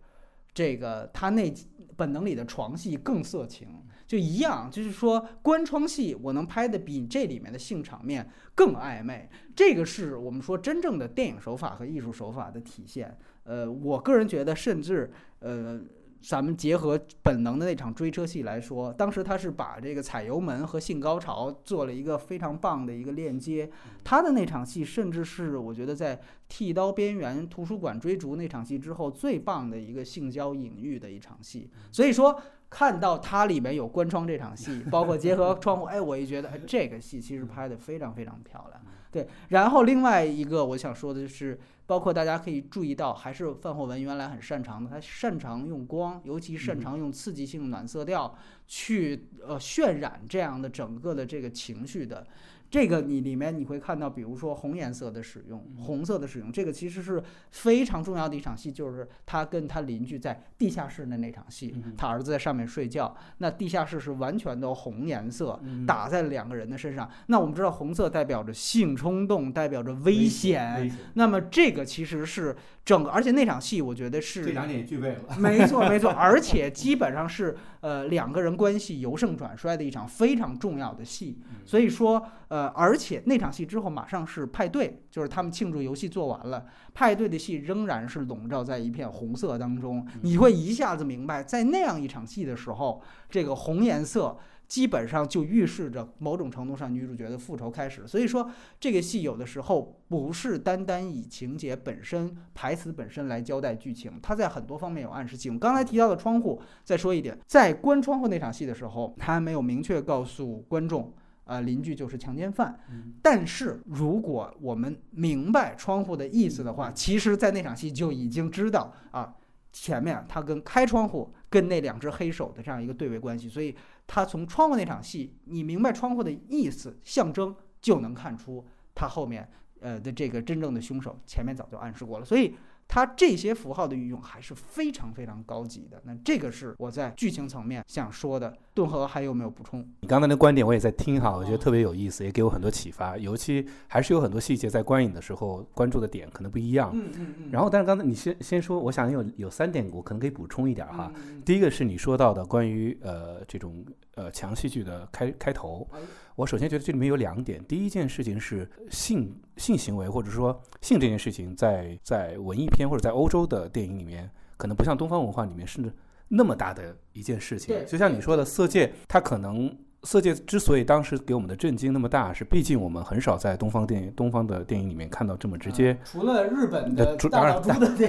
[0.52, 1.50] 这个他那
[1.96, 3.66] 本能里的床戏更色情，
[4.06, 13.16] 就一样，就是说关窗戏我能拍的比这里面的性场面更暧昧，这个是我们说真正的电影手法和艺术手法的体现。
[13.44, 15.80] 呃，我个人觉得，甚至呃。
[16.26, 23.70] 咱们结合本能的那场追车戏来说，当时他是把这个踩油门和性高潮做了一个非常棒的一个链接。
[24.02, 31.70] 他的那场戏，甚至是我觉得在剃刀边缘图书馆追逐那场戏之后最棒的一个性交隐喻的一场戏。
[31.92, 38.82] 所以说，看到它里面有关窗这场戏，包括结合窗户，哎，我也觉得这个戏其实拍的非常非常漂亮。
[39.10, 52.26] 对，然后另外一个我想说的就是包括大家可以注意到，还是范霍文原来很擅长的，他擅长用光，尤其擅长用刺激性暖色调去呃渲染这样的整个的这个情绪的。
[52.74, 67.08] 这个你里面你会看到，比如说红颜色的使用，红色的使用，这个其实是非常重要的一场戏，就是他跟他邻居在地下室的那场戏，他儿子在上面睡觉，那地下室是完全的红颜色打在两个人的身上。
[67.28, 82.26] 那我们知道红色代表着性冲动，代表着危险，那么这个其实是整个，而且那场戏我觉得是这两点具备了，没错没错， 而且基本上是呃两个人关系由盛转衰的一场非常重要的戏，所以说。
[82.54, 86.64] 呃，而且那场戏之后马上是派对，就是他们庆祝游戏做完了，
[86.94, 90.06] 派对的戏仍然是笼罩在一片红色当中。
[90.22, 94.38] 你会一下子明白，在那样一场戏的时候，这个红颜色
[94.68, 98.06] 基本上就预示着某种程度上女主角的复仇开始。
[98.06, 105.58] 所以说，这个戏有的时候不是单单以情节本身、台词本身来交代剧情，它在很多方面有暗示性。
[105.58, 111.12] 刚才提到的窗户，再说一点，在关窗户那场戏的时候，他还没有明确告诉观众。
[111.44, 112.78] 呃，邻居就是强奸犯。
[113.22, 119.34] 但是如果我们明白窗户的意思的话，其实，在那场戏就已经知道啊，
[119.72, 123.48] 前面他跟开窗户跟那两只黑手的这样一个对位关系。
[123.48, 123.74] 所以，
[124.06, 129.48] 他从窗户那场戏，你明白窗户的意思象征，就能看出他后面
[129.80, 132.24] 呃的这个真正的凶手，前面早就暗示过了。
[132.24, 132.54] 所以。
[132.94, 136.00] 它这些符号的运用还是非常非常高级的。
[136.04, 138.56] 那这个是我在剧情层面想说的。
[138.72, 139.84] 顿河还有没有补充？
[140.00, 143.16] 你刚才的观点我也在听哈，我觉得特别有意思，也给我很多启发。
[143.16, 146.90] 尤其还是有很多细节在观影的时候关注的点可能不一样。
[146.92, 147.50] 嗯嗯嗯。
[147.50, 151.12] 然后，但是刚才你先先说，我想有有三点我可能可以补充一点哈。
[151.44, 153.84] 第一个是你说到的关于呃这种
[154.16, 155.88] 呃强戏剧的开开头。
[156.34, 165.80] 我首先觉得这里面有两点，第一件事情是性性行为或者说性这件事情，在在文艺片或者在欧洲的电影里面，可能不像东方文化里面是
[166.28, 167.84] 那么大的一件事情。
[167.86, 169.76] 就像你说的，《色戒》它可能。
[170.04, 175.96] 色戒之所以当时给我们的震惊那么大，是毕竟我们很少在东方电影、东方的电影里面看到这么直接。
[176.04, 177.60] 除了日本的，当然，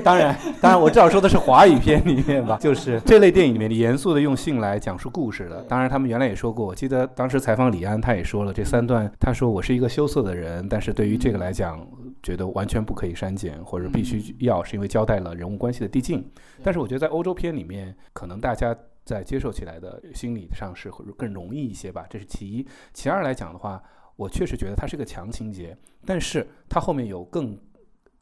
[0.03, 5.61] 当然，当然，我至少说的是华语片里面吧，就是这类电影里面严肃的用性来讲述故事的。
[5.63, 11.79] 当然，他们原来也说过，我记得当时采访李安，他也说了这三段，他说我是一个羞涩的人，但是对于这个来讲，
[12.21, 16.29] 觉得完全不可以删减，或者必须要，是因为交代了人物关系的递进。
[16.61, 18.75] 但是我觉得在欧洲片里面，可能大家。
[19.05, 22.67] 在接受起来的心理上是会更容易一些吧，这是其一。
[22.91, 23.81] 其二来讲的话，
[24.15, 27.55] 我确实觉得它是个强情节，但是它后面有更，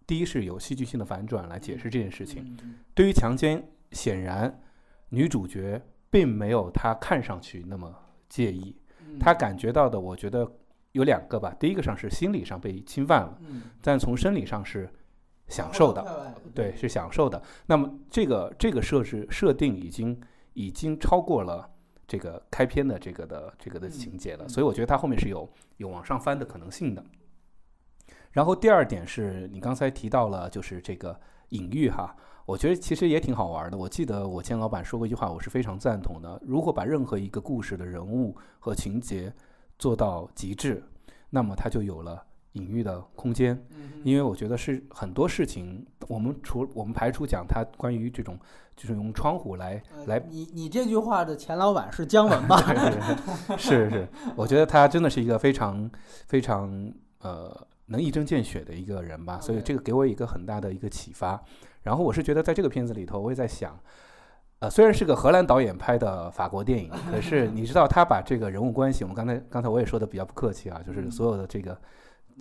[0.05, 2.57] 第一是有戏剧性的反转来解释这件事情。
[2.93, 4.61] 对于强奸，显然
[5.07, 7.89] 女主角并没有她看上去那么
[8.27, 8.75] 介意，
[9.21, 10.45] 她感觉到的，我觉得
[10.91, 11.55] 有两个吧。
[11.57, 13.39] 第一个上是心理上被侵犯了，
[13.81, 14.89] 但从生理上是
[15.47, 17.41] 享受的，对，是享受的。
[17.67, 20.21] 那么这个这个设置设定已经。
[20.53, 21.69] 已经超过了
[22.07, 27.03] 这个开篇的这个的这个的情节了，所以我觉得它后面是有有往上翻的可能性的。
[28.31, 33.77] 然后第二点是你刚才提到了，就是这个隐喻哈，我觉得其实也挺好玩的。
[33.77, 36.41] 我记得我见老板说过一句话，我是非常赞同的。
[36.45, 39.33] 如果把任何一个故事的人物和情节
[39.79, 40.83] 做到极致，
[41.29, 43.59] 那么它就有了隐喻的空间。
[44.03, 48.37] 因为我觉得是很多事情，我们除我们排除讲它关于这种。
[48.75, 52.57] 就是用窗户来来，你你这句话的前老板是姜文吧？
[53.57, 55.89] 是是，我觉得他真的是一个非常
[56.27, 57.55] 非常呃
[57.85, 61.41] 能一针见血的一个人吧，所以这个给我一个很大的一个启发。
[61.83, 63.79] 然后我是觉得在这个片子里头，我也在想，
[64.59, 71.77] 呃，虽然是个荷兰导演拍的法国电影，可是你知道他把这个人物关系，我们刚才刚才我也说的比较不客气啊，就是所有的这个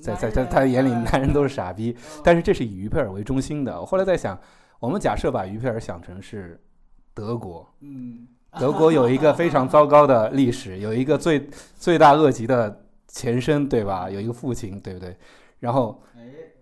[0.01, 3.79] 在在在他眼里，男人都是傻逼，但是这是以于佩尔为中心的。
[3.79, 4.39] 我后来在想。
[4.83, 6.61] 我们假设把于佩尔想成是
[7.15, 8.27] 德国，嗯，
[8.59, 14.11] 德国有一个非常糟糕的历史，有一个最罪大恶极的前身，对吧？
[14.11, 15.17] 有一个父亲，对不对？
[15.61, 16.03] 然后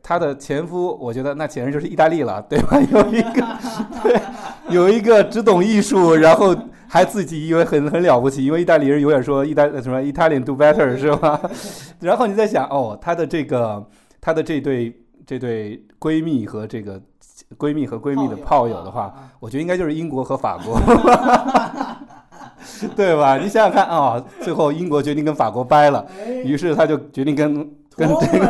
[0.02, 2.78] 他的前夫，我觉得那简直就是意大利了，对吧？
[2.92, 3.58] 有一个，
[4.04, 4.20] 对，
[4.68, 6.54] 有一个只懂艺术，然后
[6.88, 11.40] 还自己以为很很了不起，因为意大利人永远说意大什么 Italian do better 是吧？
[12.00, 13.88] 然后你在想，哦，他的这个，
[14.20, 17.00] 他的这对这对闺蜜和这个。
[17.58, 20.80] 闺蜜和闺蜜的炮友的话，我觉得应该就是英国和法国，
[22.96, 23.36] 对吧？
[23.36, 26.06] 你想想看啊，最后英国决定跟法国掰了，
[26.44, 27.54] 于是他就决定跟
[27.96, 28.46] 跟这个，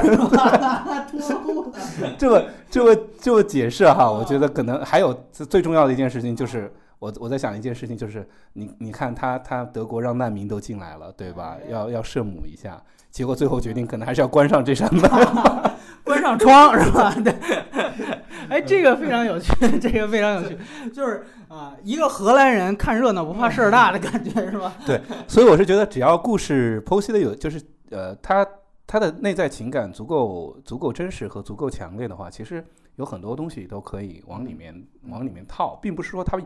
[2.18, 11.56] 这么这么这么解释哈，我觉得可能还有最重要的一件事情就是，我我在想一件事情，就是你你看他他德国让难民都进来了，对吧？
[11.68, 15.10] 要要圣母一下，结果最后决定可能还是要关上这扇门。
[16.02, 17.14] 关上窗是吧？
[17.22, 17.34] 对，
[18.48, 20.56] 哎，这个非常有趣，这个非常有趣，
[20.92, 24.72] 就是啊，一个荷兰人看热闹不怕事儿大的感觉是吧？
[24.86, 27.60] 对，所以我是觉得只要故事剖析的有，就是
[27.90, 28.46] 呃，他
[28.86, 32.64] 他的内在情感足够足够真实和足够强烈的话，其实
[32.96, 34.74] 有很多东西都可以往里面
[35.08, 36.38] 往里面套，并不是说他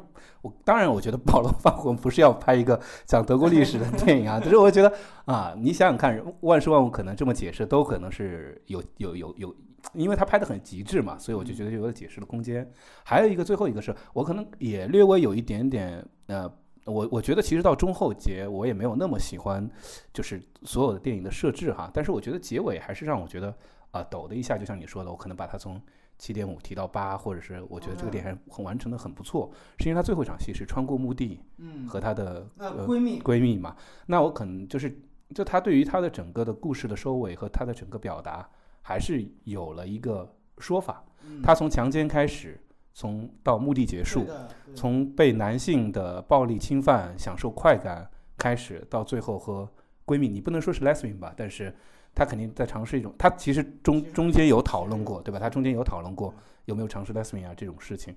[0.42, 4.92] 我当然我觉得保罗·范魂不是要拍一个讲德国历史的电影啊，只是我觉得
[5.24, 9.56] 啊，你想想看，万事万物可能这么解释都可能是有有有有，
[9.92, 12.68] 因为他拍的很极致嘛，所以我就觉得有了解释的空间。
[13.04, 16.50] 还有一个最后一个是我可能也略微有一点点呃。
[16.86, 19.66] 我我觉得其实到中后节我也没有那么喜欢，
[20.12, 23.56] 就是所有的电影的设置哈，但是我觉得结尾还是让我觉得
[23.90, 25.80] 啊抖的一下，就像你说的，我可能把它从
[26.18, 33.74] 七点五提到八，或者是我觉得这个电影很完成的很不错，是因为他最后一场戏是穿过墓地，嗯，和她的闺蜜闺蜜嘛，
[34.04, 34.94] 那我可能就是
[35.34, 38.46] 就她对于她的整个的故事的收尾和她的整个表达
[38.84, 41.04] 还是有了一个说法，
[41.42, 42.60] 她从强奸开始。
[42.96, 44.24] 从到目的结束，
[44.72, 48.08] 从被男性的暴力侵犯享受快感
[48.38, 49.68] 开始，到最后和
[50.06, 51.74] 闺蜜，你不能说是 lesbian 吧，但是
[52.14, 55.40] 她肯定在尝试一种，她其实中中间有讨论过，对吧？
[55.40, 56.32] 她中间有讨论过
[56.66, 58.14] 有没有尝试 lesbian 啊这种事情，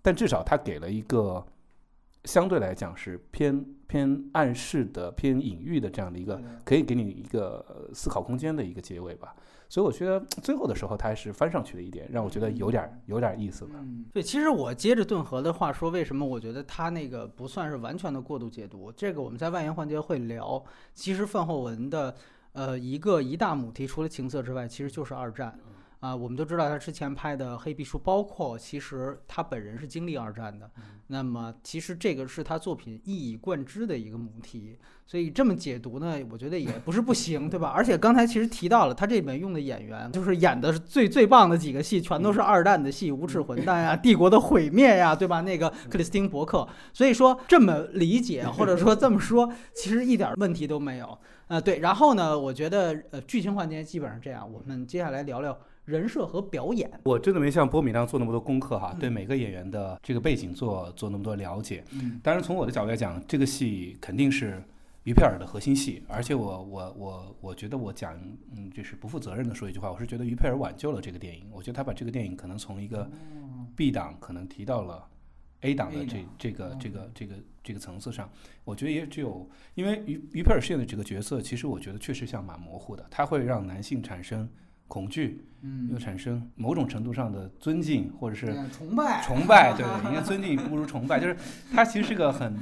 [0.00, 1.44] 但至少她给了一个
[2.22, 9.34] 相对来讲是偏偏暗示的、偏隐喻的这样的一个，可以给你一个思考空间的一个结尾吧。
[9.70, 13.76] 所以我觉得最后的时候，他还是翻上去了一点，让我觉得有点有点意思吧。
[13.76, 18.90] 嗯，对，其实我接着顿河的话说，为什么我觉得他那个不算是完全的过度解读？
[18.90, 20.62] 这个我们在外延环节会聊。
[20.92, 22.12] 其实范后文的
[22.52, 25.56] 呃一个一大母题，除了情色之外，其实就是二战。
[26.00, 30.70] 啊，我们都知道他之前拍的《黑皮书》，包括其实他本人是经历二战的。
[31.08, 34.78] 那么，其实这个是他作品一以贯之的一个母题。
[35.06, 37.68] 所以这么解读呢，我觉得也不是不行，对吧？
[37.68, 45.42] 而且刚才其实提到了，他这本用的演员，就是演的最最棒的几个戏，全都是二战的戏，《无耻混蛋》呀，《帝国的毁灭》呀，对吧？
[45.42, 46.66] 那个克里斯汀·伯克。
[46.94, 51.18] 所以说这么理解，或者说这么说，其实一点问题都没有。
[51.48, 51.80] 呃，对。
[51.80, 54.50] 然后呢，我觉得呃，剧情环节基本上这样。
[54.50, 55.58] 我们接下来聊聊。
[55.90, 61.82] 人设和表演，我真的没像波米那样做那么多功课哈，对每个演员的这个背景做做那么多了解。
[61.90, 64.62] 嗯，当然从我的角度来讲，这个戏肯定是
[65.02, 68.16] 于佩尔的核心戏，而且我我我我觉得我讲
[68.54, 73.10] 嗯，就是不负责任的说一句话，我是觉得于佩尔挽救了这个电影，我觉得他把这个电影可能从一个
[73.74, 75.04] B 档可能提到了
[75.62, 77.34] A 档的这这个这个这个
[77.64, 78.30] 这个层次上，
[78.62, 84.48] 我觉得也只有因为于于佩尔饰演的这个角色，其实我觉得确实像蛮模糊的，他会让男性产生。
[84.90, 91.36] 恐惧，嗯，又产生某种程度上的尊敬，或者是崇拜，崇拜， 对，应该尊敬不如崇拜，就是
[91.72, 92.58] 他其实是个很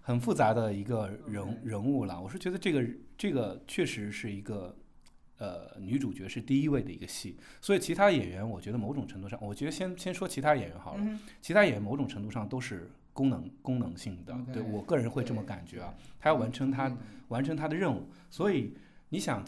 [0.00, 2.20] 很复杂的一个人人物了。
[2.20, 2.84] 我是觉得这个
[3.16, 4.76] 这个确实是一个
[5.38, 11.06] 呃女主角是第一位的一个戏，所以其他演员我觉得某种程度上，我觉得先先说其他演员好了，
[11.40, 16.90] 其他演员某种程度上都是功能功能性的，对我个人会这么感觉啊，他要完成他
[17.28, 18.74] 完成他的任务，所以
[19.10, 19.44] 你想。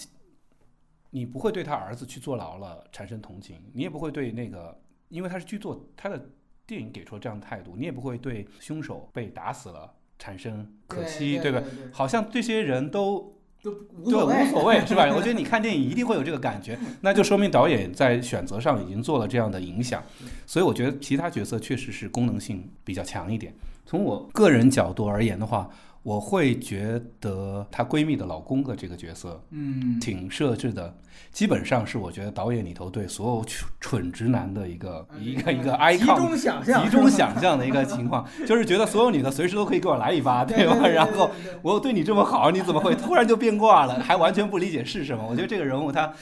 [1.15, 4.77] 你不会对他儿子去坐牢了产生同情，你也不会对那个，
[5.11, 6.21] 因为他是剧作，他的
[6.67, 11.63] 电影给出了这样的态度，你也不会对凶手被打死了产生可惜，对吧？
[11.93, 14.27] 好像这些人都都无所
[14.65, 15.07] 谓，是吧？
[15.15, 20.03] 我觉得你 看电影一定会有这个感觉，那就说明导演在选择上已经做了这样的影响，
[20.47, 23.55] 所以我觉得其他角色确实是功能性比较强一点。
[23.87, 25.71] 从我个人角度而言的话。
[26.05, 30.95] 我会觉得她闺蜜的老公的这个角色，嗯，挺设置的，
[31.33, 40.87] 基本上是我觉得导演里头对所有蠢蠢直男的一个一个一个 icon，集中想象，集中想象的一个情况，就是觉得所有女的随时都可以给我来一发， 对吧？
[40.87, 41.31] 然后
[41.63, 43.99] 我对你这么好，你怎么会突然就变卦了？
[44.01, 45.27] 还完全不理解是什么？
[45.27, 46.13] 我觉得这个人物他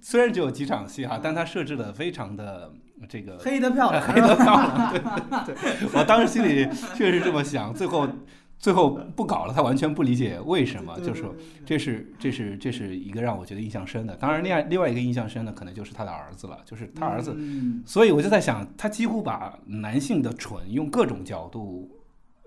[0.00, 2.72] 虽然只有几场戏哈，但他设置的非常的
[3.06, 6.66] 这个黑的漂亮，黑的漂亮，对对对，我当时心里
[6.96, 8.08] 确实这么想，最后。
[8.58, 11.24] 最后不搞了，他完全不理解为什么，就是
[11.64, 14.16] 这是这是这是一个让我觉得印象深的。
[14.16, 17.36] 当然，另外另外一个印象深的可能就是他的儿子了，就是他儿子。
[17.86, 21.88] 所以我就在想，他几乎把男性的蠢用各种角度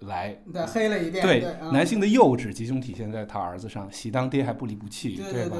[0.01, 1.25] 来再黑了一遍。
[1.25, 5.57] 对，男性的幼稚集中体现在他儿子上，喜当爹还不离不弃，对吧？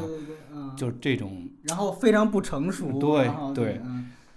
[0.76, 1.48] 就这种。
[1.64, 3.00] 然后非常不成熟。
[3.00, 3.82] 对对。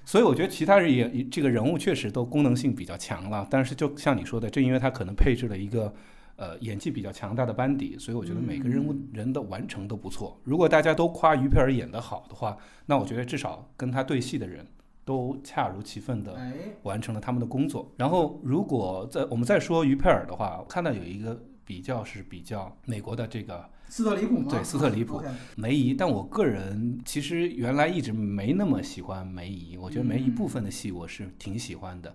[0.05, 5.93] 所以我觉得其他人也这个人物确实都功能性比较强了，但是就像你说的，正因为他可能配置了一个
[6.37, 10.39] 呃演技比较强大的班底，所以我觉得每个人物人的完成都不错。
[10.45, 14.67] 如果大家都夸于佩尔演得好的话，那我觉得至少跟他对戏的人
[15.05, 16.53] 都恰如其分的哎，
[16.83, 17.93] 完成了他们的工作。
[17.97, 23.65] 然后，如果在我们再说于佩尔的话，我看到有一个比较是比较美国的这个
[23.95, 24.47] 斯特里普吗？
[24.51, 25.23] 对斯特里普
[25.55, 32.13] 梅姨，但我个人其实原来一直没那么喜欢梅姨，我觉得梅姨嗯部分的戏我是挺喜欢的。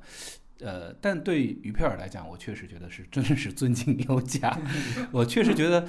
[0.59, 4.59] 呃，但对于佩尔来讲，我确实觉得是真的是尊敬有加。
[5.09, 5.87] 我确实觉得，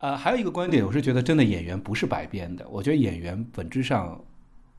[0.00, 2.68] 呃，还有一个观点，我是觉得真的演员不是白变的。
[2.68, 4.22] 我觉得演员本质上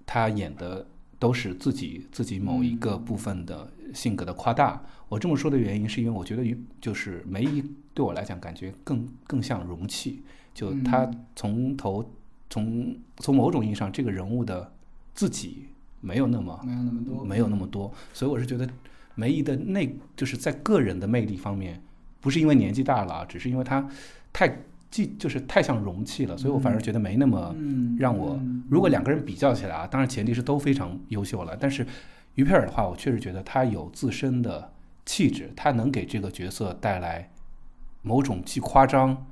[0.05, 0.87] 他演的
[1.19, 4.81] 都是自己自己某一个嗯部分的性格的夸大。
[5.09, 7.63] 我这么说的原因是因为我觉得于就是梅姨
[7.93, 10.21] 对我来讲感觉更更像容器，
[10.53, 12.11] 就他嗯从头
[12.49, 14.71] 从从某种意义上这个人物的
[15.13, 15.65] 自己
[16.01, 18.69] 没有那么没有那么多，没有那么多，所以我是觉得
[19.15, 21.81] 梅姨的那就是在个人的魅力方面，
[22.19, 23.87] 不是因为年纪大了啊，只是因为她
[24.33, 27.53] 太既就是太像容器了，所以我反而觉得没那么。
[27.57, 31.85] 嗯，让我嗯如果两个人比较起来啊，当然前提是都非常优秀了，但是
[32.35, 34.71] 于佩尔的话，我确实觉得他有自身的
[35.05, 37.29] 气质，他能给这个角色带来
[38.01, 39.25] 某种既夸张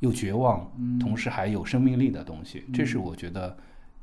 [0.00, 3.56] 又绝望，嗯同时还有生命力的东西，这是我觉得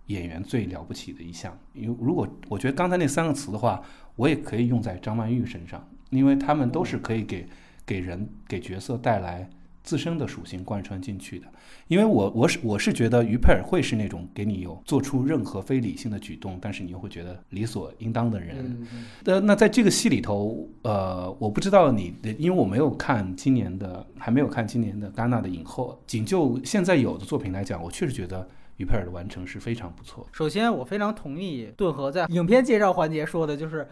[0.07, 1.57] 演员最了不起的一项。
[1.73, 3.81] 因为如果我觉得刚才那三个词的话，
[4.15, 7.47] 我也可以用在张曼玉身上，因为他们都是可以给
[7.85, 9.49] 给人给角色带来
[9.83, 11.47] 自身的属性贯穿进去的。
[11.87, 18.57] 因为我我是我是觉得于佩尔会是那种给你有做出任何非理性的举动，但是你又会觉得理所应当的人。
[18.57, 18.87] 对对
[19.23, 26.01] 对呃，那在这个戏里头，呃，我不知道你的，因为我没有看今年的，还没有看今年的戛纳的影后。
[26.07, 30.25] 仅就现在有的作品来讲，我确实觉得于佩尔的完成是非常不错。
[30.31, 33.87] 首先，我非常同意顿河在影片介绍环节说的，就是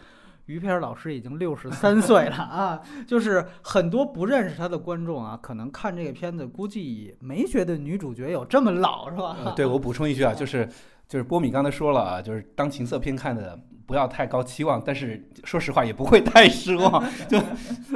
[0.54, 9.38] 于佩尔老师已经六十三 岁了啊，就是很多不认识他的观众啊，可能看这个片子，估计没觉得女主角有这么老，是吧？
[9.44, 10.68] 呃，对我补充一句啊，就是
[11.08, 13.60] 就是波米刚才说了啊，就是当情色片看的。
[13.90, 17.40] 不要太高期望，但是说实话也不会太失望， 就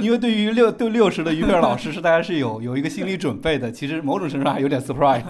[0.01, 5.23] 因为对于六对六十的于佩尔老师是大家是有有一个心理准备的，其实某种程度上还有点 surprise。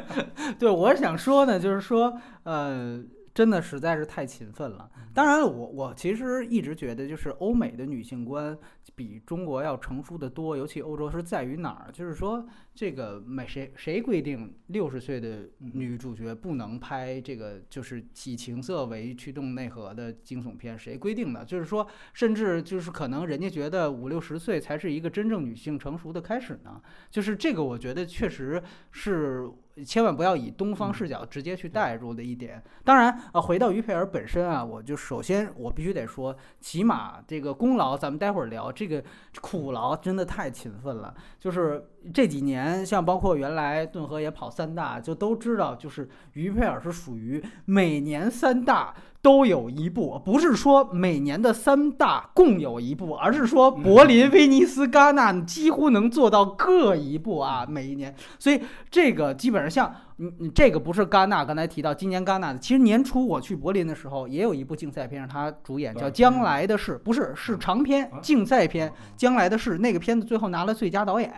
[0.58, 2.98] 对，我是想说呢，就是说，呃，
[3.34, 4.88] 真的实在是太勤奋了。
[5.14, 8.56] 当然，我我其实一直觉得，就是欧美的女性观
[8.94, 11.90] 比中国要成熟的多，尤其欧洲是在于哪儿？
[11.92, 12.46] 就是说，
[12.78, 20.78] 这个没谁谁规定六十岁的女主角不能拍这个就是以情色为驱动内核的惊悚片？
[20.78, 21.44] 谁规定的？
[21.44, 26.80] 就是说，甚至就是可能人家觉得五六十岁才是一个真正女性成熟的开始呢？
[27.10, 28.62] 就是这个，我觉得确实
[28.92, 29.50] 是。
[29.86, 32.60] 千万不要以东方视角直接去带入的一点。
[32.82, 39.04] 当然，啊，回到于佩尔本身啊，我就首先我必须得说，起码这个功劳，咱们待会儿聊这个
[39.40, 41.14] 苦劳真的太勤奋了。
[41.38, 41.80] 就是
[42.14, 58.14] 这几年，像包括原来顿河也跑三大，就都知道，就是于佩尔是属于每年三大都有一部，不是说每年的三大共有一部，而是说柏林、威尼斯、戛纳几乎能做到各一部啊，每一年。
[58.38, 71.32] 所以这个基本上像你你这个不是戛纳，刚才提到今年戛纳的，其实年初我去柏林的时候也有一部竞赛片让他主演，叫《将来的事》，不是是长篇竞赛片《将来的事》，那个片子最后拿了最佳导演。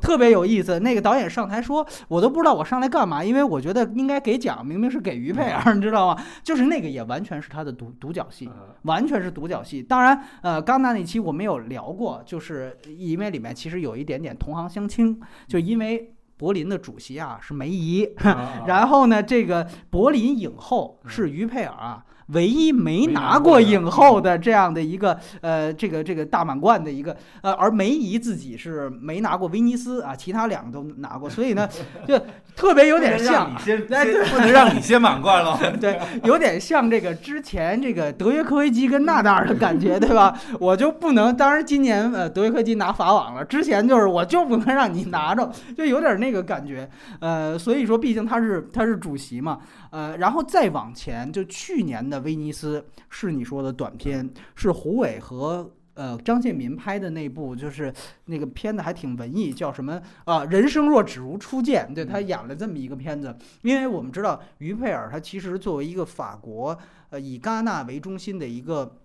[0.00, 6.20] 特别有意思，那个导演上台说，我都不知道我上来干嘛，因为我觉得应该给奖，明明是给于佩尔，你知道吗？
[6.42, 8.50] 就是那个也完全是他的独独角戏，
[8.82, 9.80] 完全是独角戏。
[9.80, 16.13] 当然，呃，戛纳那期我没有聊过，就是因为里面其实有一点点同行相亲，就因为。
[16.44, 18.06] 柏林的主席啊是梅姨，
[18.68, 31.68] 然后呢，这个柏林影后是于佩尔啊，唯一没拿过影后的这样的一个呃，这个这个大满贯的一个呃，而梅姨自己是没拿过威尼斯啊，其他两个都拿过，所以呢，
[32.06, 32.18] 就
[32.56, 35.58] 特别有点像，先哎不能让你先满贯了。
[35.80, 40.34] 对，有点像这个之前这个德约科维奇跟纳达尔的感觉，对吧？
[40.58, 46.88] 我就不能，当然今年呃德约科维奇拿法网了，之前就是我就不能让你拿着，就有点那个感觉。
[47.20, 49.58] 呃，所以说毕竟他是他是主席嘛，
[49.90, 55.70] 呃，然后再往前，就去年的威尼斯是你说的短片，是胡伟和。
[55.94, 57.94] 呃，张建民拍的那部就是
[58.24, 60.44] 那个片子还挺文艺，叫什么啊？
[60.46, 63.36] 人生若只如初见，对他演了这么一个片子。
[63.62, 66.76] 因为我们知道于佩尔他其实作为一个法国
[67.10, 68.96] 呃以戛纳为中心的一个。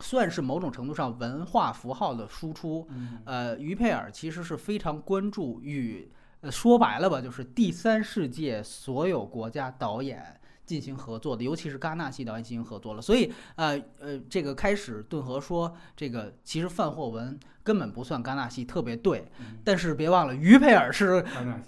[0.00, 2.84] 算是某种程度上文化符号的输出，
[3.24, 10.20] 呃，于佩尔其实是非常关注与，呃，说白了吧，就是第三世界所有国家导演
[10.64, 13.02] 进行合作的，尤其是戛纳系导演进行合作了。
[13.02, 19.26] 所以，呃呃，这个开始顿河说，这个其实范霍文根本不算戛纳系，特别对。
[19.64, 21.24] 但是别忘了，于佩尔是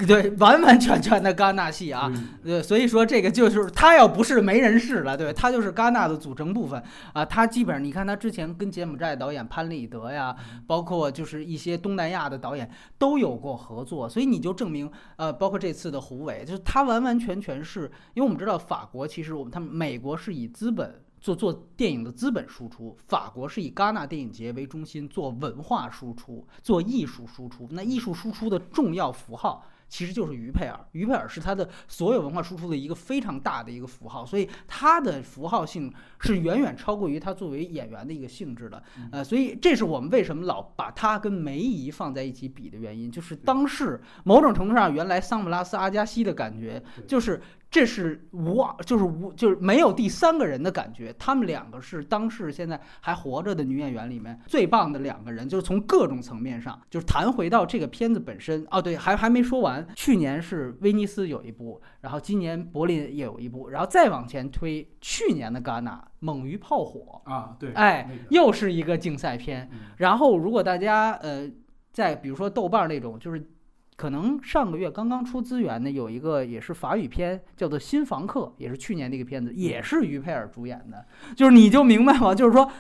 [0.06, 2.12] 对完完全全的戛纳系啊。
[2.44, 6.80] 对，所以说这个就是他要不是没人事了，对，他就是戛纳的组成部分
[7.14, 7.24] 啊。
[7.24, 10.36] 他基本上你看他之前跟柬埔寨导演潘立德呀，
[10.66, 21.02] 包括就是一些东南亚的导演都有过合作，所以你就证明呃，包括这次的胡伟，就是他完完全全是因为我们知道法国其实我们他们美国是以资本。
[21.26, 27.66] 做做电影的资本输出，法国是以戛纳电影节为中心做文化输出，做艺术输出。
[27.72, 38.80] 那艺术输出的重要符号其实就是于佩尔，于佩尔是他的所有文化输出的一个非常大的一个符号，所以他的符号性是远远超过于他作为演员的一个性质的。
[39.10, 47.42] 呃，所以这是我们为什么老把他跟梅姨放在一起比的原因，就是当时某种程度上，原来桑普拉斯阿加西的感觉就是。
[47.68, 51.14] 这是无，就是无，就是没有第三个人的感觉。
[51.18, 58.66] 他们两个是当时现在还活着的女演员里面最棒的两个人，就是从各种层面上，就是谈回到这个片子本身。
[58.70, 59.86] 哦，对，还还没说完。
[59.94, 69.68] 去年是威尼斯有一部，然后今年柏林也有一部，然后再往前推，去年的戛纳《猛于炮火》啊，对，哎，又是一个竞赛片。
[69.98, 71.50] 然后如果大家呃，
[71.92, 73.50] 在比如说豆瓣那种，就是。
[73.96, 81.04] 可能上个月刚刚出资源的有一个也是法语片，叫做《新房客》，也是去年那个片子，也是于佩尔主演的。
[81.34, 82.34] 就是你就明白吗？
[82.34, 82.70] 就是说，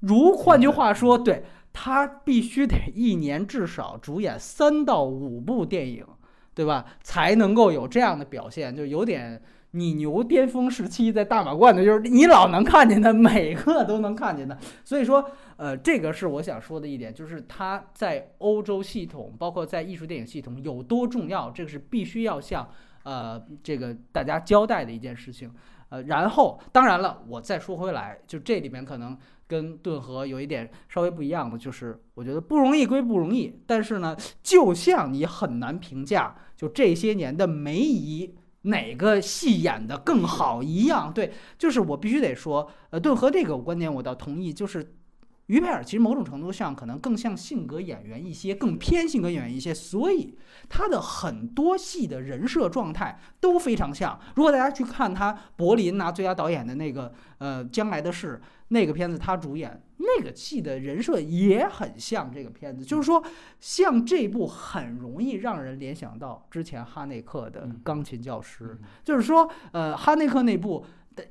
[0.00, 6.04] 如换句话说，对他必须得一年至少主演三到五部电影，
[6.54, 6.84] 对吧？
[7.02, 9.40] 才能够有这样的表现，就有点。
[9.76, 14.56] 你牛巅峰时期在大马贯的，就是你老能看见的，每个都能看见的。
[14.84, 22.68] 所以说，呃，这个是我想说的一点，就是它在欧洲系统，包括在艺术电影系统有多重要，这个是必须要向
[23.02, 25.50] 呃这个大家交代的一件事情。
[25.88, 29.18] 呃，然后当然了，我再说回来，就这里面可能
[29.48, 38.36] 跟顿河有一点稍微不一样的，就是我觉得不容易归不容易，但是呢，就像你很难评价就这些年的梅姨。
[38.64, 41.12] 哪个戏演的更好一样？
[41.12, 44.52] 对，就是我必须得说，呃，顿河这个观点我倒同意。
[44.52, 44.94] 就是
[45.46, 50.36] 于佩尔其实某种程度上可能更像性格演员一些，更偏性格演员一些，所以
[50.68, 54.18] 他的很多戏的人设状态都非常像。
[54.36, 58.40] 如果大家去看他柏林拿最佳导演的那个，呃，将来的事。
[58.74, 63.22] 那个片子他主演，那个戏的人设也很像这个片子，就是说，
[63.60, 70.84] 像这部很容易让人联想到之前哈内克的钢琴教师，就是说，呃，哈内克那部，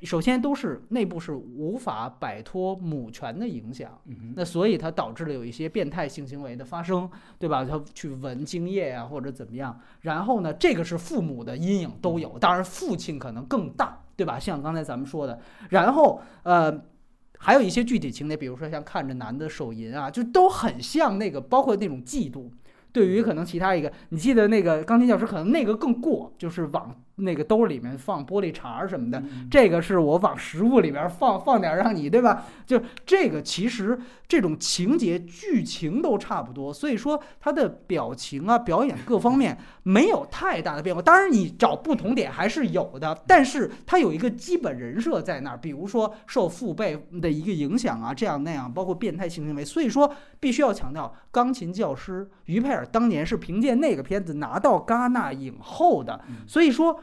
[0.03, 3.99] 首先都是内部是无法摆脱母权的影响，
[4.35, 7.65] 那所以它导致了有一些变态性行为的发生，对吧？
[7.65, 14.39] 他去闻精液啊或者怎么样，然后呢，这个是父母的阴影都有，当然父亲可能更大，对吧？
[14.39, 15.37] 像刚才咱们说的，
[15.69, 16.81] 然后呃。
[17.43, 22.49] 还有一些具体情节，比如说像看着男的手淫啊，就都很像那个，包括那种嫉妒。
[22.93, 26.95] 对于可能其他一个，你记得那个钢琴教师，可能那个更过，就是往。
[27.15, 32.45] 那个兜里面放玻璃碴什么的，这个是我往食物里边放放点让你对吧？
[32.65, 41.01] 就这个其实这种情节剧情都差不多，所以说他的表情啊、表演各方面没有太大的变化。
[41.01, 49.63] 当然你找不同点还是有的，但是他有一个基本人设在那儿，比如说受父辈的一个影响啊，这样那样，包括变态性行为。
[49.63, 56.99] 所以说必须要强调，钢琴教师于佩尔当年是凭借那个片子拿到戛纳影后的，所以说。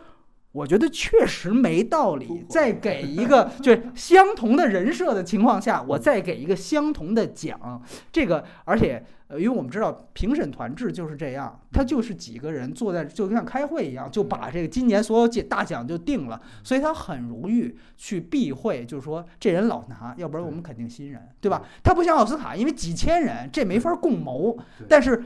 [0.53, 7.83] 我觉得确实没道理，再给一个 就相同的人设的情况下，我再给一个相同的奖，
[8.13, 9.05] 这个而且。
[9.31, 21.63] 呃，因为我们知道评审团制就是这样，他就是几个人坐在，就像开会一样，就把这个今年所有奖大奖就定了，所以他很容易去避讳，就是说这人老拿，要不然我们肯定新人，对吧？
[21.85, 25.23] 他不像奥斯卡，因为几千人这没法共谋，但是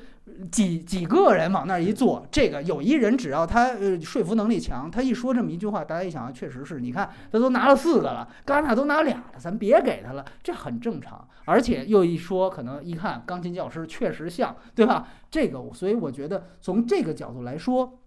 [0.50, 11.28] 几几个人往那儿一坐，这个有一人只要他呃说服能力强，他一说这么一句话，大家一想，确实是你看他都拿了四个了，戛纳都拿俩了，咱别给他了，这很正常。
[11.44, 15.08] 而且又一说，可能一看钢琴教师确实像，对吧？
[15.30, 18.00] 这个，所以我觉得从这个角度来说，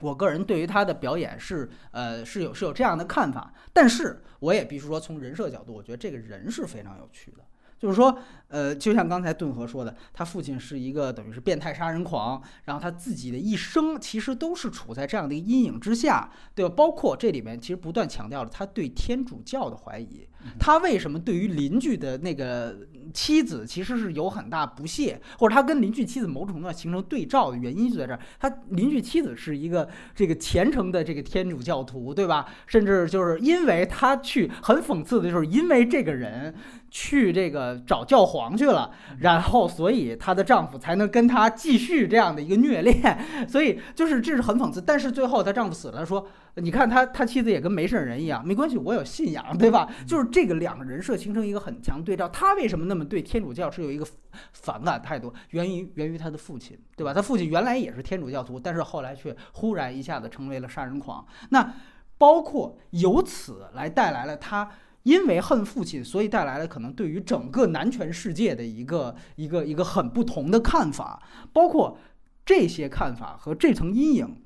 [0.00, 3.52] 我个人对于他的表演是，呃，是有是有这样的看法。
[3.74, 7.44] 但是我也必须说，从人设角度，我觉得这个人是非常有趣的。
[7.80, 8.14] 就是说，
[8.48, 16.74] 呃，就像刚才顿河说的，他父亲是一个等于是变态杀人狂，然后他自己的一生其实都是处在这样的一个阴影之下，对吧？
[16.76, 20.28] 包括这里面其实不断强调了他对天主教的怀疑，
[20.58, 22.76] 他为什么对于邻居的那个
[23.14, 32.46] 妻子其实是有很大不屑，或者他跟邻居妻子某种程度上形成对照的原因就在这儿，他邻居妻子是一个这个虔诚的这个天主教徒，对吧？
[32.66, 36.54] 甚至就是因为他去很讽刺的就是因为这个人。
[36.90, 43.18] 去这个找教皇去了，然后所以她的丈夫才能跟她继续这样的一个虐恋，
[43.48, 44.82] 所以就是这是很讽刺。
[44.82, 46.26] 但是最后她丈夫死了，说
[46.56, 49.88] 你看他他妻子也跟没事人一样，没关系，我有信仰，对吧？
[50.06, 52.28] 就是这个两个人设形成一个很强对照。
[52.28, 54.04] 他为什么那么对天主教是有一个
[54.52, 55.32] 反感态度？
[55.50, 57.14] 源于源于他的父亲，对吧？
[57.14, 61.24] 他父亲原来也是天主教徒，但是后来却忽然一下子成为了杀人狂。
[61.50, 61.72] 那
[62.18, 64.68] 包括由此来带来了他
[65.02, 71.22] 因为恨父亲，所以带来了可能对于整个男权世界的一个一个一个很不同的看法。
[71.52, 71.98] 包括
[72.44, 74.36] 这些看法和这层阴影。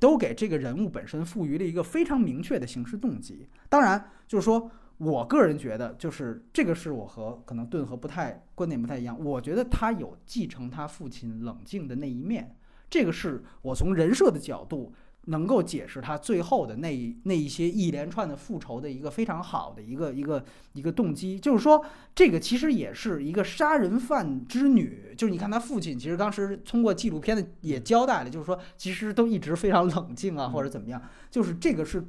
[0.00, 3.48] 都给这个人物本身赋予了一个非常明确的行事动机。
[3.68, 9.18] 当然，就是说我个人觉得，就是这个是我和可能顿和不太观点不太一样。
[9.18, 12.54] 我觉得他有继承他父亲冷静的那一面，
[12.88, 14.94] 这个是我从人设的角度。
[15.28, 32.02] 能够解释他最后的那那一些一连串的复仇的一个非常好的一个一个一个动机，就是说这个其实也是一个杀人犯之女，就是你看他父亲，其实当时通过纪录片的也交代了，就是说其实都一直非常冷静啊，或者怎么样，就是这个是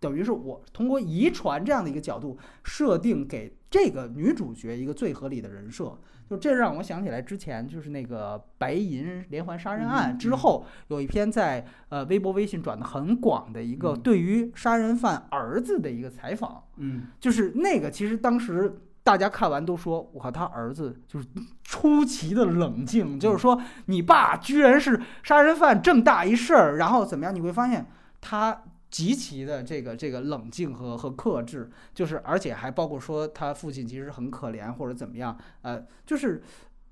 [0.00, 5.98] 等于是我通过遗传这样的一个角度设定给这个女主角一个最合理的人设。
[6.28, 16.64] 就这让我想起来之前就是那个白银连环杀人案之后，有一篇在呃微博、微信转的很广的一个对于杀人犯儿子的一个采访。
[16.76, 21.28] 嗯，就是那个其实当时大家看完都说，我靠，他儿子就是
[21.62, 27.34] 出奇的冷静，就是说你爸居然是杀人犯这么大一事儿，然后怎么样？
[27.34, 27.86] 你会发现
[28.20, 28.62] 他。
[28.94, 36.40] 极其的这个这个冷静和和克制，就是而且还包括说他父亲其实很可怜或者怎么样，呃，就是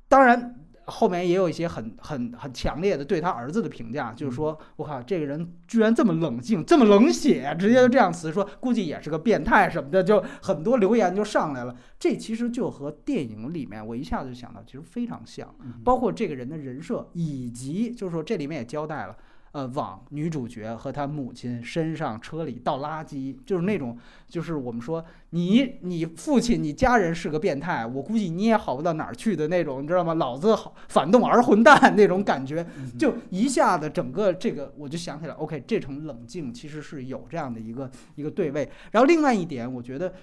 [0.09, 11.76] 当然后面也有一些很很很强烈的对他儿子的评价，就是说我靠这个人居然这么冷静这么冷血，直接就这样词说估计也是个变态什么的，就很多留言就上来了。
[12.00, 19.16] 这其实就和电影里面我一下子就想到，其实非常像，包括这个人的人设，以及就是说这里面也交代了。
[19.53, 30.14] 呃，往女主角和她母亲身上车里倒垃圾，就是那种，就是我们说你你父亲你家人是个变态，我估计你也好不到哪儿去的那种，你知道吗？
[30.14, 32.66] 老子好反动儿混蛋那种感觉，
[32.98, 38.70] 就一下子整个这个我就想起来，OK，这层冷静其实是有这样的一个一个对位。
[38.92, 40.14] 然后另外一点，我觉得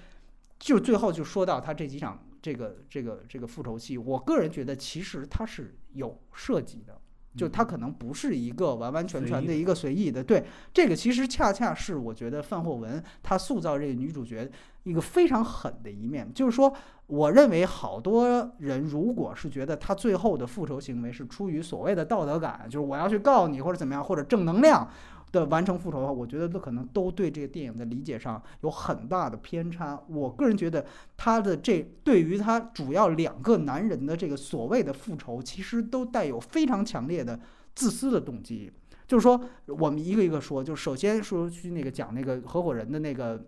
[0.58, 6.99] 就最后就说到他这几场这个这个这个复仇戏，我个人觉得其实他是有设计的。
[7.36, 14.50] 就他可能不是一个完完全全的一个随意的，对这个其实恰恰是我觉得范霍文他塑造这个女主角
[14.82, 16.72] 一个非常狠的一面，就是说，
[17.06, 24.88] 我认为好多人如果是觉得他最后的复仇行为是出于所谓的道德感，就是我要去告你或者怎么样，或者正能量。
[25.32, 30.00] 的完成复仇的话，我觉得都可能都对这个电影的理解上有很大的偏差。
[30.08, 30.84] 我个人觉得，
[31.16, 37.38] 他的这对于他主要两个男人的这个所谓的复仇，其实都带有非常强烈的
[37.74, 38.72] 自私的动机。
[39.06, 43.44] 就是说，我们一个一个说，就首先说去那个讲那个合伙人的那个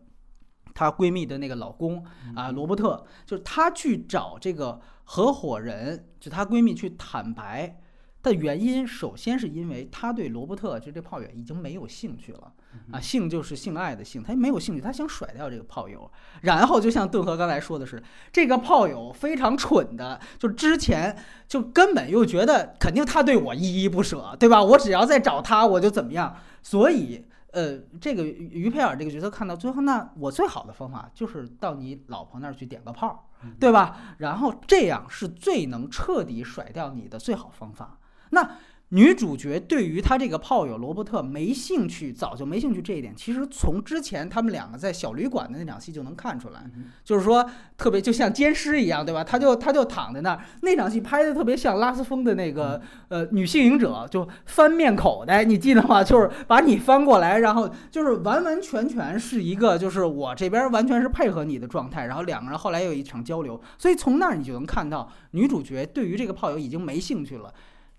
[0.75, 2.05] 她闺蜜的那个老公
[2.35, 7.81] 啊，罗伯特，就是她去找这个合伙人，就她闺蜜去坦白。
[8.23, 12.53] 的原因，首先是因为他对罗伯特，就这炮友已经没有兴趣了
[12.93, 16.09] 啊，性就是性爱的性，他没有兴趣，他想甩掉这个炮友。
[16.43, 18.01] 然后就像顿河刚才说的是，
[18.33, 21.17] 这个炮友非常蠢的，就之前
[21.49, 24.63] 就根本又觉得肯定他对我依依不舍，对吧？
[24.63, 26.37] 我只要再找他，我就怎么样。
[26.63, 34.15] 所以，呃，这个于佩尔这个角色看到最后，那我最好的方法就是到你老婆那儿去点个炮，对吧？
[34.19, 37.99] 然后这样是最能彻底甩掉你的最好方法。
[38.33, 38.57] 那
[38.95, 46.63] 女主角对于她这个炮友罗伯特没兴趣，早就没兴趣这一点，其实从之前他们两个在小旅馆的那场戏就能看出来，
[47.03, 47.43] 就是说
[47.79, 49.25] 特别就像奸尸一样，对吧？
[49.25, 52.79] 他就他就躺在那儿，那场戏拍的特别像拉斯风的那个
[53.09, 56.05] 呃女性影者，就翻面口袋，你记得吗？
[56.05, 67.51] 就是把你翻过来，然后就是完完全全是一个就是我这边完全是配合你的状态，然后两个人后来有一场交流，所以从那儿你就能看到女主角对于这个炮友已经没兴趣了。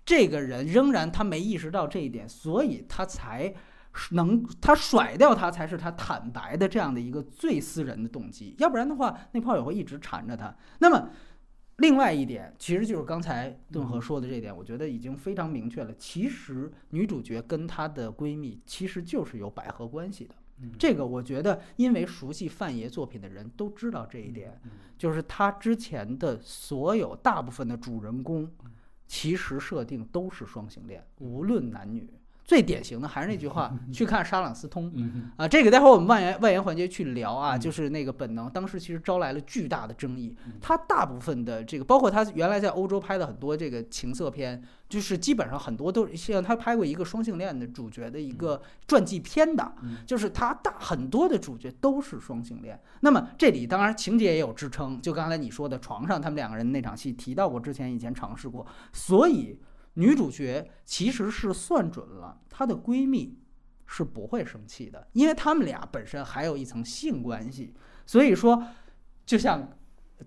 [0.04, 3.54] 这个人仍然他没意识到这一点，所以他才
[4.10, 10.54] 能他甩掉他才是他坦白的这样的一个最私人的动机，要不然的话那炮友会一直缠着他。
[10.80, 11.08] 那么
[11.78, 15.94] 另外一点，其实就是刚才顿河说的这点，我觉得已经非常明确了。
[15.94, 20.34] 其实女主角跟她的闺蜜其实就是有百合关系的。
[20.78, 24.60] 这个我觉得，因为熟悉范爷作品的人都知道这一点，
[24.96, 28.48] 就是他之前的所有大部分的主人公。
[29.16, 32.12] 其实设定都是双性恋，无论男女，
[32.44, 37.60] 最典型的还是那句话，去看沙朗斯通嗯啊，这个待会儿我们外延外延环节去聊啊，嗯。
[37.60, 40.52] 就是那个本能，当时其实招来了巨大的争议嗯。
[40.60, 49.96] 他大部分的这个，包括他原来在欧洲拍的很多这个情色片，就是基本上很多都像他拍过一个双性恋的主角的一个传记片的，嗯。
[50.06, 52.78] 就是他大很多的主角都是双性恋。
[53.00, 59.58] 那么这里当然情节也有支撑，就刚才你说的床上他们两个人那场戏提到过，之前以前尝试过，所以
[59.94, 63.38] 女主角其实是算准了她的闺蜜
[63.86, 67.74] 是不会生气的，因为他们俩本身还有一层性关系，
[68.06, 68.64] 所以说
[69.26, 69.76] 就像。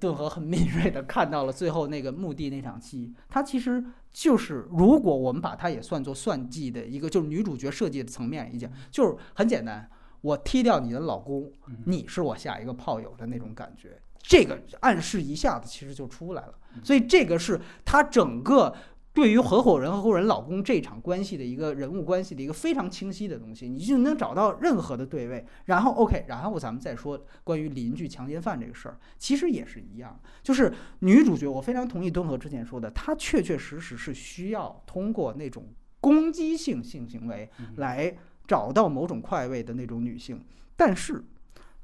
[0.02, 9.90] 顿河很敏锐地看到了最后那个墓地那场戏，它其实就是，如果我们把它也算作算计的一个，就是女主角设计的层面一讲，就是很简单，
[10.22, 11.52] 我踢掉你的老公，
[11.86, 16.54] 你是我下一个炮友的那种感觉，这个暗示一下子其实就出来了，
[16.84, 18.76] 所以这个是他整个。
[19.18, 25.44] 对于合伙人和合伙人老公这场关系的一个人物关系的一个非常清晰的东西，你就能找到任何的对位。
[25.66, 35.66] 然后 OK，然后咱们再说关于邻居强奸犯这个事儿，其实也是一样，就是女主角，我非常同意敦和之前说的，她确确实实是需要通过那种
[36.00, 38.16] 攻击性性行为来
[38.46, 40.40] 找到某种快慰的那种女性。
[40.76, 41.24] 但是，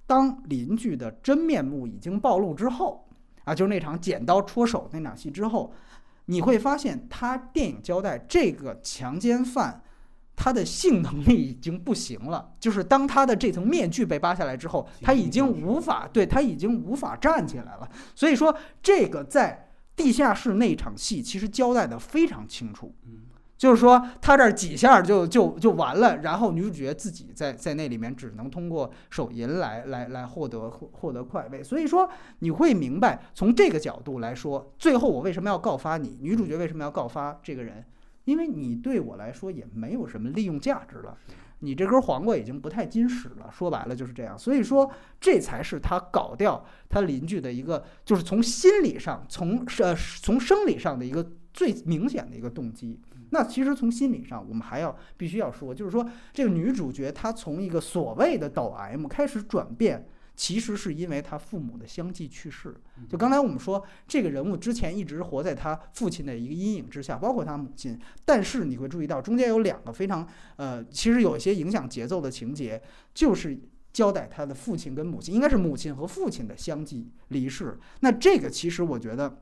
[0.05, 3.07] 当邻居的真面目已经暴露之后，
[3.43, 5.73] 啊，就是那场剪刀戳手那场戏之后。
[6.25, 9.83] 你会发现，他电影交代这个强奸犯，
[10.35, 12.53] 他的性能力已经不行了。
[12.59, 17.89] 就是当他的这层面具被扒下来之后，他已经无法对他已经无法站起来了。
[18.15, 22.95] 所以说，这个在地下室那场戏其实交代的非常清楚。
[23.63, 31.63] 就是说他这几下就就就完了，然后女主角自己在在那里面只能通过手淫来来来获得获得快慰。
[31.63, 32.09] 所以说
[32.39, 36.17] 你会明白，从这个角度来说，最后我为什么要告发你？
[36.19, 37.85] 女主角为什么要告发这个人？
[38.25, 41.17] 因为你对我来说也没有什么利用价值了，
[41.59, 43.49] 你这根黄瓜已经不太经使了。
[43.49, 44.37] 说白了就是这样。
[44.37, 44.91] 所以说
[45.21, 52.99] 这才是他搞掉他邻居的一个，就是从心理上，从呃从生理上的一个最明显的一个动机。
[53.33, 62.75] 那其实从心理上，我们还要必须要说，就是说这个女主角她从一个所谓的抖 M 开始转变，其实是因为她父母的相继去世。
[63.09, 67.99] 就刚才我们说，这个人物之前一直活在她父亲的一个阴影之下，包括她母亲。
[68.23, 70.27] 但是你会注意到，中间有两个非常
[70.57, 72.79] 呃，其实有一些影响节奏的情节，
[73.15, 73.59] 就是
[73.91, 77.79] 交代他的父亲跟母亲，应该是母亲和父亲的相继离世。
[78.01, 79.39] 那这个其实我觉得，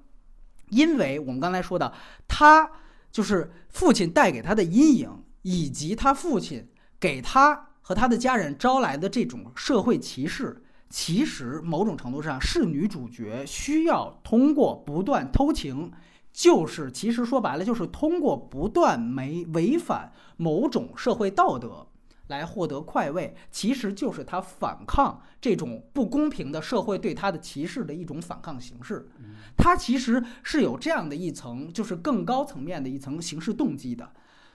[0.69, 1.93] 因为我们刚才说的，
[2.25, 2.71] 他。
[3.11, 6.67] 就是父亲带给他的阴影，以及他父亲
[6.99, 15.91] 给他和他的家人招来的这种社会歧视，其实某种程度上是女主角需要通过不断偷情，
[16.31, 21.87] 就是其实说白了就是通过不断没违反某种社会道德
[22.31, 29.07] 来获得快慰，其实就是他反抗这种不公平的社会对他的歧视的一种反抗形式。
[29.55, 34.11] 他其实是有这样的一层，就是更高层面的一层形式动机的。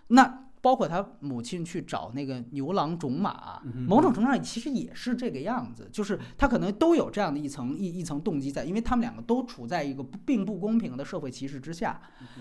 [0.08, 12.00] 那包括他母亲去找那个牛郎种马，某种程度上其实也是这个样子，就是他可能都有这样的一层一一层动机在，因为他们两个都处在一个并不公平的社会歧视之下。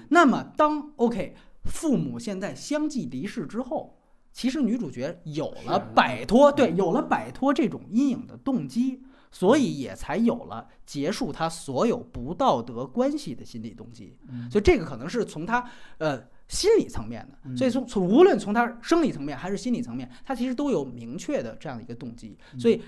[0.10, 4.00] 那么当 OK 父母现在相继离世之后，
[4.36, 9.02] 其实女主角有了摆脱对有了摆脱这种阴影的动机。
[9.32, 14.18] 所以也才有了结束她所有不道德关系的心理动机，
[14.50, 15.62] 所以这个可能是从她
[15.98, 22.82] 呃心理层面的，所以从从无论从她生理层面还是心理层面，她其实都有明确的这样一个动机，所以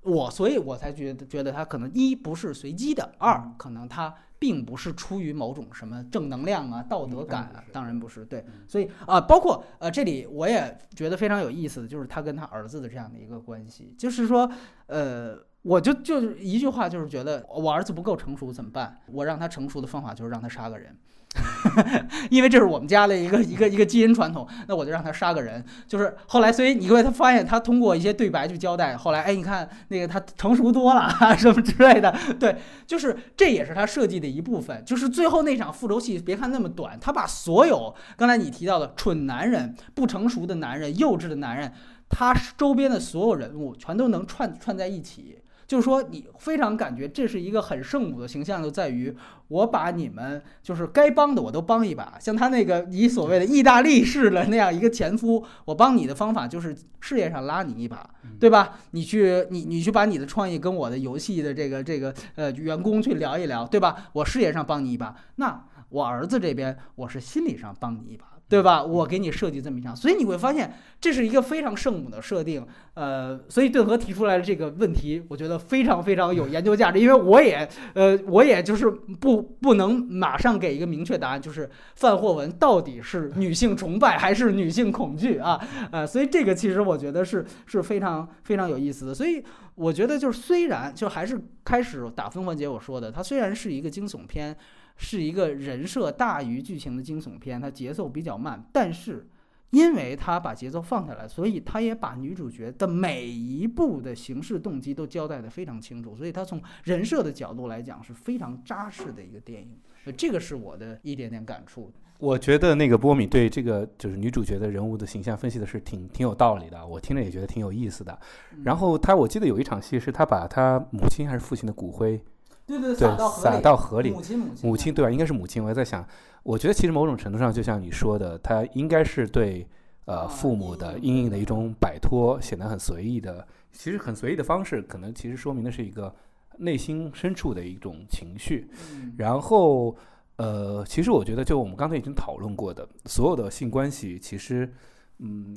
[0.00, 4.12] 我所以我才觉得觉得她可能一不是随机的，二可能他
[4.42, 14.50] 并不是出于某种什么正能量啊、道德感啊，当然不是对，所以啊，包括呃这里我也觉得非常有意思的就是他跟他儿子的这样的一个关系，就是说
[14.86, 15.38] 呃。
[15.62, 18.98] 我就就是一句话，就是觉得我儿子不够成熟怎么办？
[19.06, 20.98] 我让他成熟的方法就是让他杀个人，
[22.30, 24.46] 因为这是我们家的一个一个一个基因传统。
[24.68, 25.64] 那我就让他杀个人。
[25.86, 28.96] 就是后来，所以你会他发现他通过一些对白去交代。
[28.96, 31.08] 后来，哎，你看那个他成熟多了
[31.38, 32.14] 什么之类的。
[32.38, 32.56] 对，
[32.86, 34.84] 就是这也是他设计的一部分。
[34.84, 41.72] 就是最后那场复仇戏，别看那么短，他把所有刚才你提到的蠢男人、不成熟的男人、幼稚的男人，
[42.10, 45.38] 他周边的所有人物全都能串串在一起。
[45.72, 49.16] 就是说，你非常感觉这是一个很圣母的形象，就在于
[49.48, 52.18] 我把你们就是该帮的我都帮一把。
[52.20, 58.06] 像他那个你所谓的意大利式的那样一个前夫，我帮你的方法就是事业上拉你一把，
[58.38, 58.80] 对吧？
[58.90, 64.10] 你去你你去把你的创意跟我的游戏的这个这个呃员工去聊一聊，对吧？
[64.12, 68.26] 我事业上帮你一把，那我儿子这边我是心理上帮你一把。
[68.52, 68.84] 对吧？
[68.84, 72.66] 我给你设计这么一场，所以你会发现这是一个非常圣母的设定。
[72.92, 85.58] 呃，所以顿河提出来的这个问题，我觉得非常非常有研究价值，因为我也呃，我也就是不不能马上给一个明确答案，就是范霍文到底是女性崇拜还是女性恐惧啊？
[85.90, 89.14] 呃，所以这个其实我觉得是是非常非常有意思的。
[89.14, 89.42] 所以
[89.76, 94.54] 我觉得就是虽然就还是开始打分环节我说的，它虽然是一个惊悚片。
[94.96, 99.26] 是一个人设大于剧情的惊悚片，它节奏比较慢，但是
[99.70, 109.78] 因为它把节奏放下来，所以它也把女主角的每一步的行事动机都交代的非常清楚，所以它从人设的角度来讲是非常扎实的一个电影，
[110.16, 111.90] 这个是我的一点点感触。
[112.18, 118.16] 我觉得那个波米对这个就是女主角的人物的形象分析的是挺挺有道理的，我听着也觉得挺有意思的。
[118.62, 122.22] 然后他我记得有一场戏是他把他母亲还是父亲的骨灰。
[122.64, 125.10] 对对，对撒到河里，母亲母亲母亲对吧？
[125.10, 125.62] 应该是母亲。
[125.62, 126.06] 我在想，
[126.42, 129.66] 我觉得其实某种程度上，就像你说的，他应该是对
[130.04, 133.46] 呃父母的阴影的一种摆脱，显得很随意的。
[133.72, 136.14] 其实很随意的方式，可能其实说明的是一个
[136.58, 138.70] 内心深处的一种情绪。
[139.16, 139.96] 然后
[140.36, 144.72] 呃，其实我觉得，就我们刚才已经讨论过的所有的性关系，其实
[145.18, 145.56] 嗯，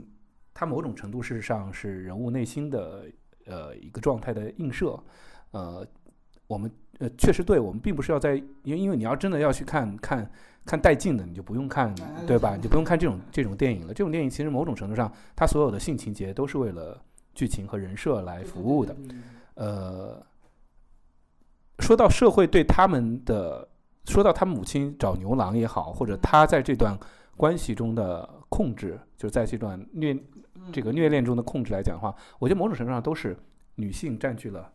[0.54, 3.06] 它某种程度事实上是人物内心的
[3.46, 5.00] 呃一个状态的映射。
[5.52, 5.86] 呃，
[6.48, 6.70] 我们。
[7.00, 10.32] 呃，确实对，我们并不是要在，因为因为你要真的要去看看
[10.66, 11.94] 看带劲的，你就不用看，
[12.26, 12.56] 对吧？
[12.56, 13.94] 你就不用看这种这种电影了。
[13.94, 16.98] 这种电影其实某种程度上，它所有的性情节都是为了
[17.34, 18.96] 剧情和人设来服务的。
[19.56, 20.26] 呃，
[21.80, 23.68] 说到社会对他们的，
[24.06, 26.98] 说到他母亲找牛郎也好，或者他在这段
[27.36, 30.18] 关系中的控制，就是在这段虐
[30.72, 33.38] 这个虐恋中的控制来讲的话，我觉得某种程度上都是
[33.76, 34.72] 女性占据了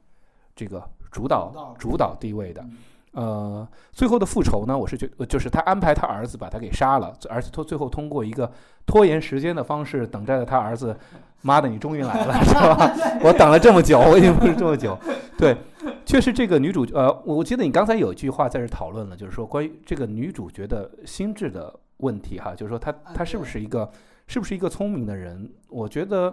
[0.55, 0.87] 这个。
[1.11, 2.65] 主导主导地位的，
[3.13, 4.77] 呃，最后的复仇呢？
[4.77, 8.51] 我是觉，就是他安排他儿子把他给杀了，而且他最后通过一个
[8.87, 10.97] 拖延时间的方式，等待着他儿子。
[11.43, 12.93] 妈的，你终于来了，是吧？
[13.25, 14.95] 我等了这么久，我已经不是这么久。
[15.39, 15.57] 对，
[16.05, 23.91] 确实这个女主，呃，我记得你刚才有一句话在这讨论了，就是说关于这个女主角的心智的问题，哈，就是说她她是不是一个
[24.27, 25.51] 是不是一个聪明的人？
[25.71, 26.33] 我觉得。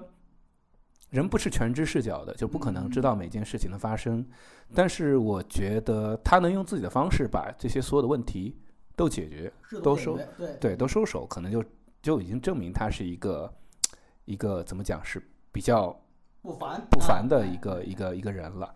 [1.09, 4.25] 人不是全知视角的，就不可能知道每件事情的发生。
[4.73, 8.57] 但是我觉得他能用自己的方式把这些所有的问题
[8.95, 9.51] 都解决，
[9.81, 10.19] 都收
[10.59, 11.63] 对都收手，可能就
[12.01, 13.53] 就已经证明他是一个
[14.25, 15.97] 一个怎么讲是比较
[16.41, 18.73] 不凡不凡的一个一个一个人了。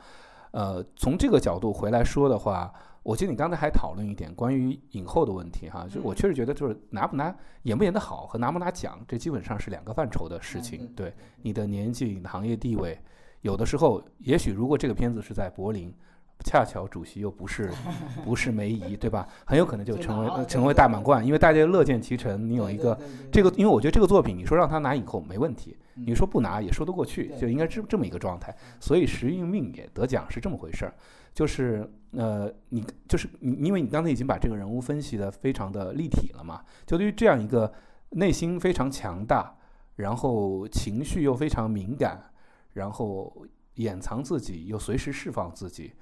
[0.52, 2.72] 呃，从这个角度回来说的话。
[3.04, 10.88] 我记得你刚才还讨论一点关于影后的问题哈，就我确实觉得就是拿不拿演不演得好和拿不拿奖，这基本上是两个范畴的事情。
[10.96, 12.96] 对你的年纪、你的行业地位，
[13.42, 15.92] 有的时候也许如果这个片子是在柏林。
[16.44, 17.72] 恰巧主席又不是
[18.26, 19.28] 不是梅姨，对吧？
[19.46, 22.50] 很有可能就成为成为大满贯，因为大家乐见其成。
[22.50, 23.00] 你有一个
[23.32, 28.56] 这个，因为我觉得这个作品，你说让他拿影后没问题，你说不拿也说得过去，就应该这这么一个状态。
[28.80, 30.94] 所以时运命也得奖是这么回事儿，
[31.34, 36.64] 就是呃，你就是你，因为你刚才已经把这个人物分析的非常的立体了嘛。
[36.86, 37.72] 就对于这样一个
[38.10, 39.56] 内心非常强大，
[39.96, 42.32] 然后情绪又非常敏感，
[42.74, 43.46] 然后
[43.76, 45.94] 掩藏自己又随时释放自己。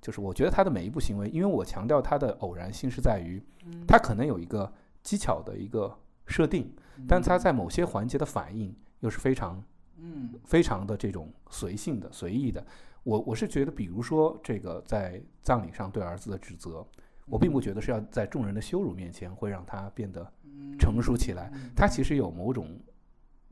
[0.00, 3.42] 就是我觉得他的每一步行为，因为我强调他的偶然性是在于，
[3.86, 6.72] 他可能有一个技巧的一个设定，
[7.08, 9.62] 但他在某些环节的反应又是非常，
[9.96, 12.64] 嗯，非常的这种随性的、随意的。
[13.02, 16.86] 我我是觉得，比如说这个在葬礼上对儿子的指责，
[17.26, 20.30] 我并不觉得是要在众人的羞辱面前会让他变得
[20.78, 21.52] 成熟起来。
[21.74, 22.78] 他其实有某种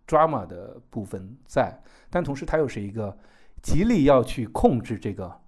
[0.07, 1.79] drama 的部分在，
[2.11, 3.17] 但同时他又是一个
[3.63, 5.41] 极力要去控制这个。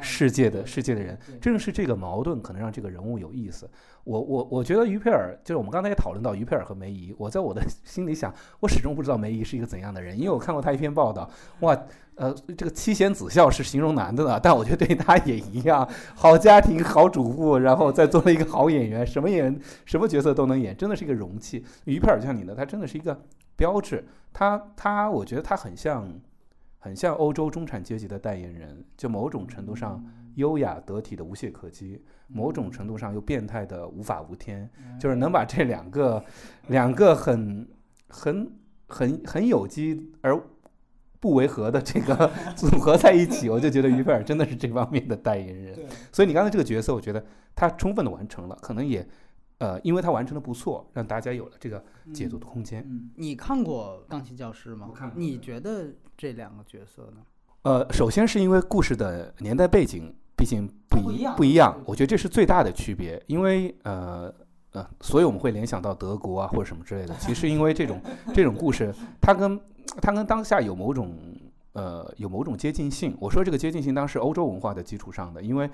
[0.00, 3.68] 世界的世界的人，正是这个矛盾可能让这个人物有意思。
[4.04, 11.28] 我我我觉得于佩尔就是我们刚才也讨论到于佩尔和梅姨，我在我的 心里想，我始终不知道梅姨是一个怎样的人，因为我看过他一篇报道，
[11.60, 11.76] 哇，
[12.14, 21.64] 呃，这个妻贤子孝是形容男的呢，但我觉得对他也一样，好家庭好主妇，然后再做了一个好演员，什么演什么角色都能演，真的是一个容器。
[21.84, 23.20] 于佩尔就像你呢，他真的是一个
[23.56, 26.08] 标志，他他我觉得他很像。
[26.86, 30.00] 很像欧洲中产阶级的代言人，就某种程度上
[30.36, 34.70] 优雅得体的无懈可击，某种程度上又变态的无法无天，
[35.00, 36.24] 就是能把这两个
[36.68, 37.68] 两个很
[38.06, 38.48] 很
[38.86, 40.40] 很很有机而
[41.18, 45.76] 不违和的这个 组合在一起，我就觉得于菲尔真的是这方面的代言人。
[46.12, 47.24] 所以你刚才这个角色，我觉得
[47.56, 49.04] 他充分的完成了，可能也。
[49.58, 51.82] 呃，因为他完成的不错，让大家有了这个
[52.12, 52.86] 解读的空间。
[53.14, 54.86] 你看过《钢琴教师》吗？
[54.90, 55.10] 我看。
[55.14, 57.22] 你觉得这两个角色呢？
[57.62, 61.80] 呃，首先是因为故事的年代背景毕竟不一样，不一样。
[61.86, 63.20] 我觉得这是最大的区别。
[63.28, 64.30] 因为呃
[64.72, 67.14] 呃，所以我们会联想到德国啊或者什么之类的。
[67.16, 67.98] 其实因为这种
[68.34, 69.58] 这种故事，它跟
[70.02, 71.16] 它跟当下有某种
[71.72, 73.16] 呃有某种接近性。
[73.18, 75.70] 我说这个接近性，当时欧洲文化的基础上的，因为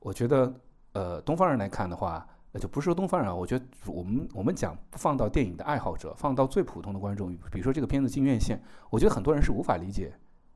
[0.00, 0.50] 我觉得
[0.94, 2.26] 呃东方人来看的话。
[2.58, 10.12] 那就不是说东方人啊，我觉得我们我们讲放到电影的爱好者，放到最普通的观众，比如说这个片子进院线，我觉得很多人是无法理解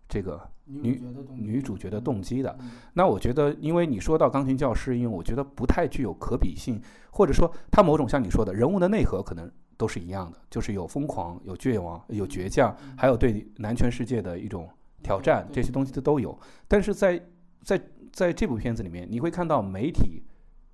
[0.09, 1.01] 这个女
[1.33, 2.59] 女主角的动机的。
[2.93, 6.83] 那我觉得，因为你说到钢琴教师，因为我觉得不太具有可比性，
[7.13, 14.69] 或者说他某种像你说的人物的内核可能都是一样的，就是有疯狂、有绝望、有倔强，还有对男权世界的一种
[15.05, 16.37] 挑战，这些东西都都有。
[16.67, 17.25] 但是在
[17.61, 17.81] 在
[18.11, 20.25] 在这部片子里面，你会看到媒体。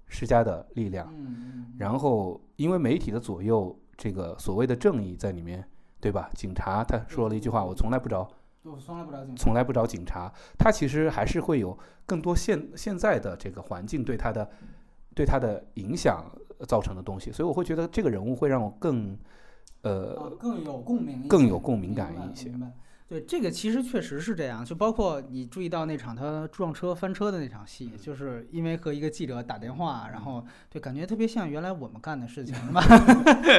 [0.09, 1.13] 施加的力量，
[1.79, 5.63] 然后因为媒体的左右，这个所谓的正义在里面，
[6.01, 6.31] 对吧？
[6.35, 8.29] 警察他说了一句话：“我从来不找，
[8.81, 14.51] 从来不找警，从来不找警察。”他其实还是会有更多现现在的这个环境对他的
[15.15, 16.25] 对他的影响
[16.67, 19.17] 造成的东西，所以我会觉得这个人物会让我更
[19.83, 22.53] 呃更有共鸣，更有共鸣感一些。
[23.09, 32.85] 对，这个其实确实是这样，就包括你注意到那场他撞车翻车的那场戏，就是因为和一个记者打电话，然后对，感觉特别像原来我们干的事情，是吧？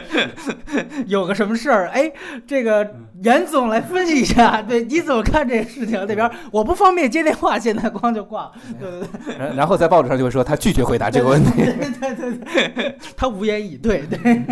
[1.08, 2.14] 有个什么事儿，哎，
[2.46, 6.00] 这个严总来分析一下，对，你怎么看这个事情？
[6.08, 8.52] 那边我不方便接电话，现在光就挂。
[8.80, 9.36] 对对对。
[9.36, 11.54] 然然后在报纸上就会说他拒绝回答这个问题。
[11.56, 14.06] 对对对，他无言以对。
[14.06, 14.44] 对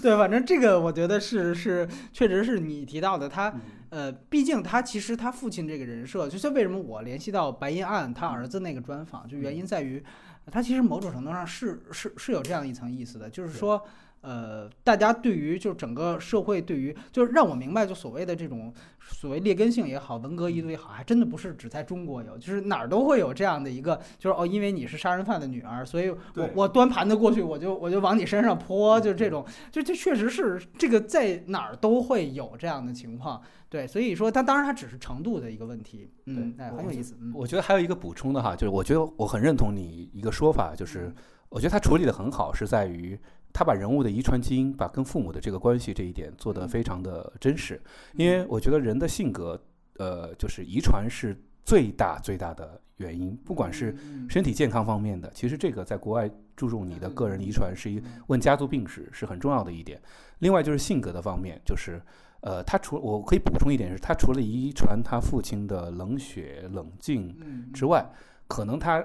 [0.00, 3.52] 对，反正这个我觉得是是，确实是你提到的他。
[3.92, 10.02] 呃，毕竟他其实他父亲这个人设，就像为什么我联系到白银案他儿子那个专访，就原因在于，
[10.50, 13.82] 他其实某种程度上是是是有这样一层意思的，就是说。
[14.22, 37.16] 呃，大家对于就整个社会对于就是让我明白，就所谓的这种所谓劣根性也好，文革遗毒也好，还真的不是只在中国有，就是哪儿都会有这样的一个，就是哦，因为你是杀人犯的女儿，所以我我端盘子过去，我就我就往你身上泼，就这种，就这确实是这个在哪儿都会有这样的情况，对，所以说它当然它只是程度的一个问题，嗯，哎，很有意思。
[37.34, 41.10] 我觉得还有一个补充的哈，就是我觉得我很认同你一个说法，就是
[41.48, 43.18] 我觉得他处理的很好，是在于。
[43.54, 47.78] 他把人物的遗传基因，把跟父母的这个关系这一点做得非常的真实，
[48.14, 49.62] 因为我觉得人的性格，
[49.98, 53.94] 呃，就是遗传是最大最大的原因，不管是
[54.26, 60.00] 身体健康方面的，其实这个在国外注重你的个人遗传是一问家族病史是很重要的一点。
[60.38, 62.00] 另外就是性格的方面，就是
[62.42, 67.36] 呃，他除我可以补充一点是，他除了遗传他父亲的冷血冷静
[67.72, 68.08] 之外，
[68.46, 69.04] 可能他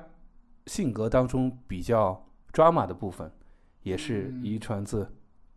[0.67, 2.23] 性格当中比较
[2.53, 3.31] drama 的部分。
[3.83, 5.09] 也是遗传自，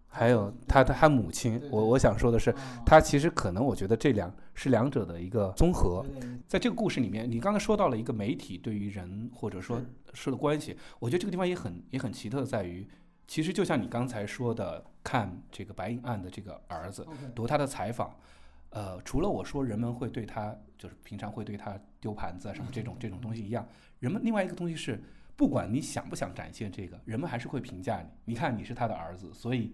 [0.07, 1.61] 还有他他他母亲。
[1.69, 2.55] 我我想说的是，
[2.87, 6.07] 他其实可能我觉得这两是两者的一个综合。
[6.47, 12.87] 在这个故事里面，你刚才说到了一个媒体对于人或者说事的关系，我觉得这个地方也很也很奇特，在于
[13.31, 18.13] 其实就像你刚才说的，看这个白银案的这个儿子读他的采访，
[18.71, 23.65] 呃，除了我说人们会对他就是平常会对他丢盘子啊什么这种 这种东西一样，
[24.01, 25.01] 人们另外一个东西是。
[25.37, 28.09] 不管你想不想展现这个，人们还是会评价你。
[28.27, 29.73] 你看你是他的儿子，所以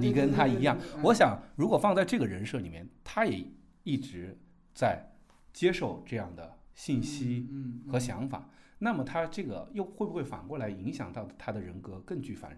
[0.00, 0.76] 你跟他一样。
[1.00, 3.46] 我想，如果放在这个人设里面，他也
[3.84, 4.36] 一直
[4.74, 5.06] 在
[5.52, 7.46] 接受这样的信息
[7.86, 12.50] 和想法，那么他这个又会不会反过来影响到他的人格更具反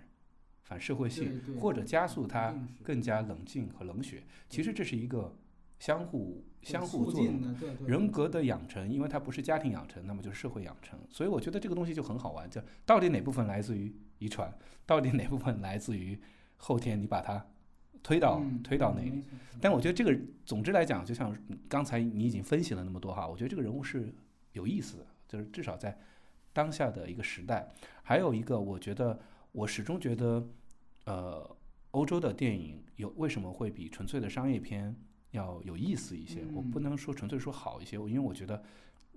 [0.68, 4.22] 反社会性，或者加速它更加冷静和冷血？
[4.48, 5.34] 其实这是一个。
[5.80, 7.40] 相互相互作用，
[7.86, 14.52] 人格的养成，因为它不是家庭养成，那么就是社会养成，所以我觉得这个东西就很好玩，就到底哪部分来自于遗传，
[14.84, 16.20] 到底哪部分来自于
[16.56, 17.46] 后天你把它
[18.02, 19.22] 推到推到那里。
[19.60, 21.32] 但我觉得这个总之来讲，就像
[21.68, 24.12] 刚才你已经分析了那么多哈，我觉得这个人物是
[24.54, 25.96] 有意思的，就是至少在
[26.52, 27.68] 当下的一个时代，
[28.02, 29.16] 还有一个我觉得
[29.52, 30.44] 我始终觉得，
[31.08, 31.56] 呃，
[31.92, 34.94] 欧洲的电影有为什么会比纯粹的商业片？
[35.30, 38.62] 要有意思一些，我不能说纯粹说好一些，因为我觉得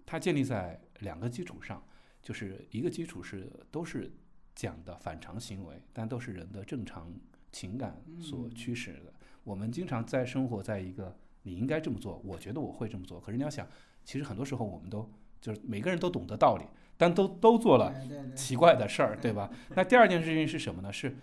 [0.06, 1.82] 它建立在两个基础上，
[2.22, 4.10] 就是一个基础是都是
[4.54, 7.14] 讲的反常行为，但都是人的正常
[7.52, 9.14] 情感所驱使的。
[9.44, 13.68] 我们经常在生活在一个你应该这么做，我觉得我会这么做，可是你要想，
[14.04, 16.66] 其实很多时候我们都就是每个人都懂得道理，
[16.98, 17.94] 但都都做了
[18.36, 19.50] 奇怪的事儿，对吧？
[19.76, 20.92] 那第二件事情是什么呢？
[20.92, 21.18] 是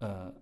[0.00, 0.34] 呃。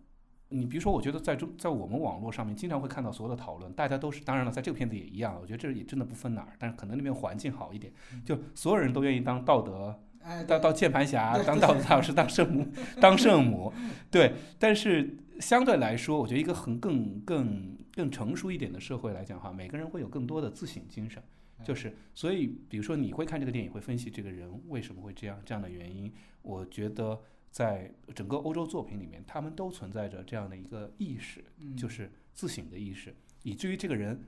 [0.51, 5.37] 你比如说，我觉得在中在我们网络上面经常会看到所有的讨论，大家都是当然了，在这个片子也一样。
[5.39, 7.93] 我觉得这也真的不分哪儿，但是可能那边环境好一点，
[8.25, 10.01] 就所有人都愿意当道德，
[10.47, 12.67] 当当键盘侠，当道德老师，当圣母，
[12.99, 13.71] 当圣母。
[14.11, 21.23] 对，但是相对来说，我觉得一个很更更更成熟一点的社会来讲哈，每个人会有更多的自省精神，
[21.63, 26.11] 就是所以，比如说你会看这个电影，会分析这个人为什么会这样这样的原因，
[26.41, 27.21] 我觉得。
[27.51, 34.23] 在整个欧洲作品里面，他们都存在着这样的一个意识，嗯就是自省的意识，以至于这个人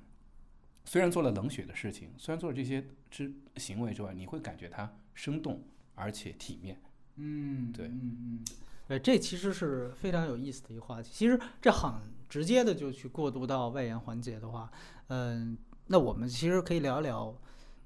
[0.84, 5.62] 虽然做了冷血的事情，虽然做了这些之行为之外，你会感觉他生动
[5.94, 6.80] 而且体面。
[7.16, 8.44] 嗯，对嗯嗯，
[8.88, 11.10] 对，这其实是非常有意思的一个话题。
[11.12, 11.92] 其实这很
[12.28, 14.70] 直接的就去过渡到外延环节的话，
[15.08, 15.56] 嗯，
[15.88, 17.36] 那我们其实可以聊一聊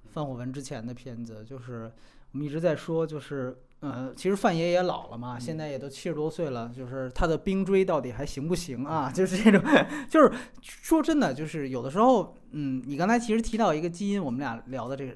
[0.04, 1.92] 范火文之前的片子，就是
[2.30, 9.10] 我们一直在说，就是呃，其实范爷也老了嘛，现在也都七十多岁了，就是他的冰锥到底还行不行啊？
[9.14, 9.62] 就是这种，
[10.08, 10.32] 就是
[10.62, 15.14] 说真的，就是有的时候，嗯，你刚才其实提到一个基因，我们俩聊的这个，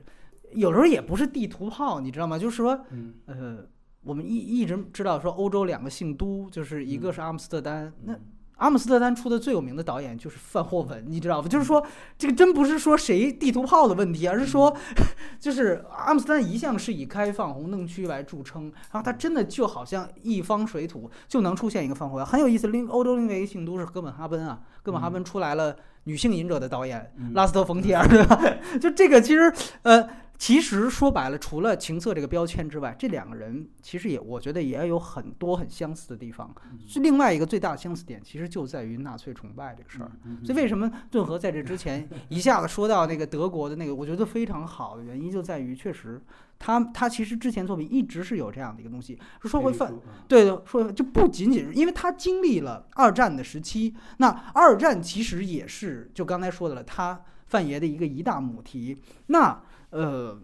[0.53, 2.39] 有时候也不是地图炮，你知道吗？
[2.39, 3.67] 就是说，嗯，呃，
[4.03, 8.15] 我们一一直知道说欧洲两个姓都，就是一个是阿姆斯特丹，那
[8.59, 11.49] 阿姆斯特丹出的最有名的导演就是范霍文，你知道吧？
[11.49, 11.85] 就是说
[12.17, 14.77] 这个真不是说谁地图炮的问题，而是说，
[15.41, 22.69] 就是阿姆斯特丹一向是以开放红灯区来著称，然后它真的就好像一方水土就能出现一个范霍文，很有意思。
[22.69, 25.75] 另欧洲另外一个姓都是哥本哈根啊，哥本哈根出来了
[26.05, 28.41] 女性隐者的导演嗯拉斯特冯提尔，对吧？
[28.81, 29.53] 就这个其实
[29.83, 30.09] 呃。
[30.39, 36.55] 其实说白了，除了情色这个标签之外，这两个人其实也，我觉得也有很多很相似的地方。
[36.87, 40.13] 是另外一个最大的相似点，其实就在于纳粹崇拜这个事儿。
[40.45, 46.23] 所以为什么顿河在这之前一下子说到那个德国的那个，我觉得非常好的原因就在于，确实
[46.57, 49.19] 他他其实之前作品一直是有这样的一个东西。
[49.43, 49.93] 说回范，
[50.29, 59.03] 对对，说就不仅仅是因为他经历了二战的时期，那二战其实也是就刚才说的了，他范爷的一个一大母题。
[59.27, 59.61] 那
[59.91, 60.39] 呃，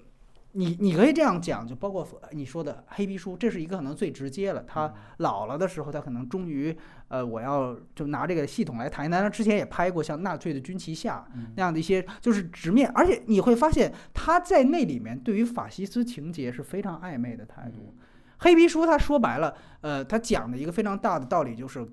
[0.52, 4.62] 你你可以这样讲，就包括你说的黑皮书，这是一个可能最直接了。
[4.66, 6.76] 他老了的时候，他可能终于
[7.08, 9.22] 呃，我要就拿这个系统来谈一谈。
[9.22, 11.26] 他之前也拍过像《纳粹的军旗下》
[11.56, 17.94] 那样的一些，就是直面，而且你会发现他在那里面对于法西斯情节是非常暧昧的态度。
[18.38, 21.86] 黑皮书他说白了，呃，他讲的一个非常大的道理就是。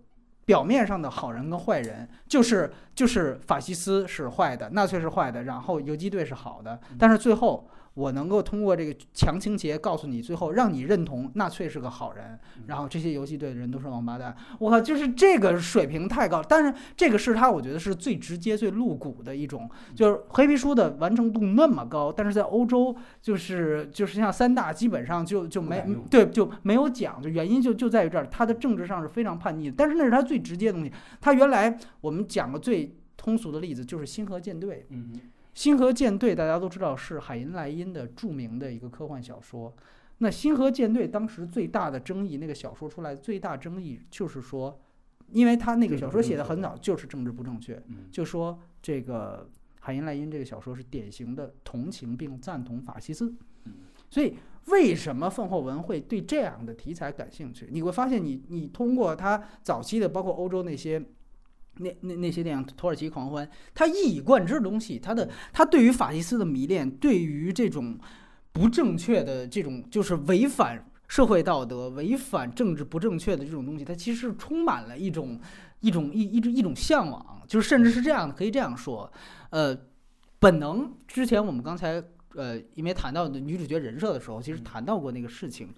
[0.52, 6.78] 表面上的好人跟坏人，就是就是法西斯是坏的，纳粹是坏的，然后游击队是好的。
[7.00, 14.34] 但是最后，我能够通过这个强情节告诉你，最后让你认同纳粹是个好人，然后这些游击队的人都是王八蛋。
[14.60, 16.42] 我靠，就是这个水平太高。
[16.42, 29.76] 但是这个是他，我觉得是最直接、最露骨的一种，就是黑皮书的完成度那么高，但是在欧洲，就是就是像三大基本上就就没对就没有讲，就原因就就在于这儿，他的政治上是非常叛逆的。
[29.78, 30.92] 但是那是他最直接的东西。
[31.20, 34.88] 他原来我们讲个最通俗的例子就是星河舰队。
[34.92, 35.12] 嗯
[35.54, 39.74] 星河舰队大家都知道是海因莱因的著名的一个科幻小说。
[40.20, 44.80] 那星河舰队当时最大的争议，那个小说出来最大争议就是说，
[45.32, 49.50] 因为他那个小说写的很早，就是政治不正确，就说这个
[49.80, 53.34] 海因莱因这个小说是典型的同情并赞同法西斯。
[54.10, 54.36] 所以
[54.68, 57.68] 为什么凤后文会对这样的题材感兴趣？
[57.72, 61.04] 你会发现你，你通过他早期的，包括欧洲那些。
[61.82, 67.98] 那那那些电影《土耳其狂欢》，他一以贯之的东西，他的他对于法西斯的迷恋，对于这种
[68.52, 75.40] 不正确的这种就是违反社会道德、违反政治不正确的这种东西，他其实充满了一种
[75.80, 79.12] 一种一一种一种向往，就是甚至是这样的，可以这样说，
[79.50, 79.78] 呃，
[80.40, 82.04] 本能之前我们刚才
[82.36, 85.70] 呃因为谈到的女主角人设的时候，其实谈到过那个事情，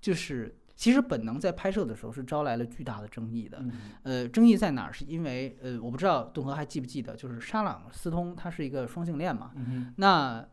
[0.00, 0.54] 就是。
[0.78, 3.58] 其实本能在拍摄的时候是招来了巨大的争议的，
[4.04, 4.92] 呃，争议在哪儿？
[4.92, 9.50] 是因为呃，我不知道顿河还记不记得，就是沙朗斯通他是一个双性恋嘛，
[9.96, 10.46] 那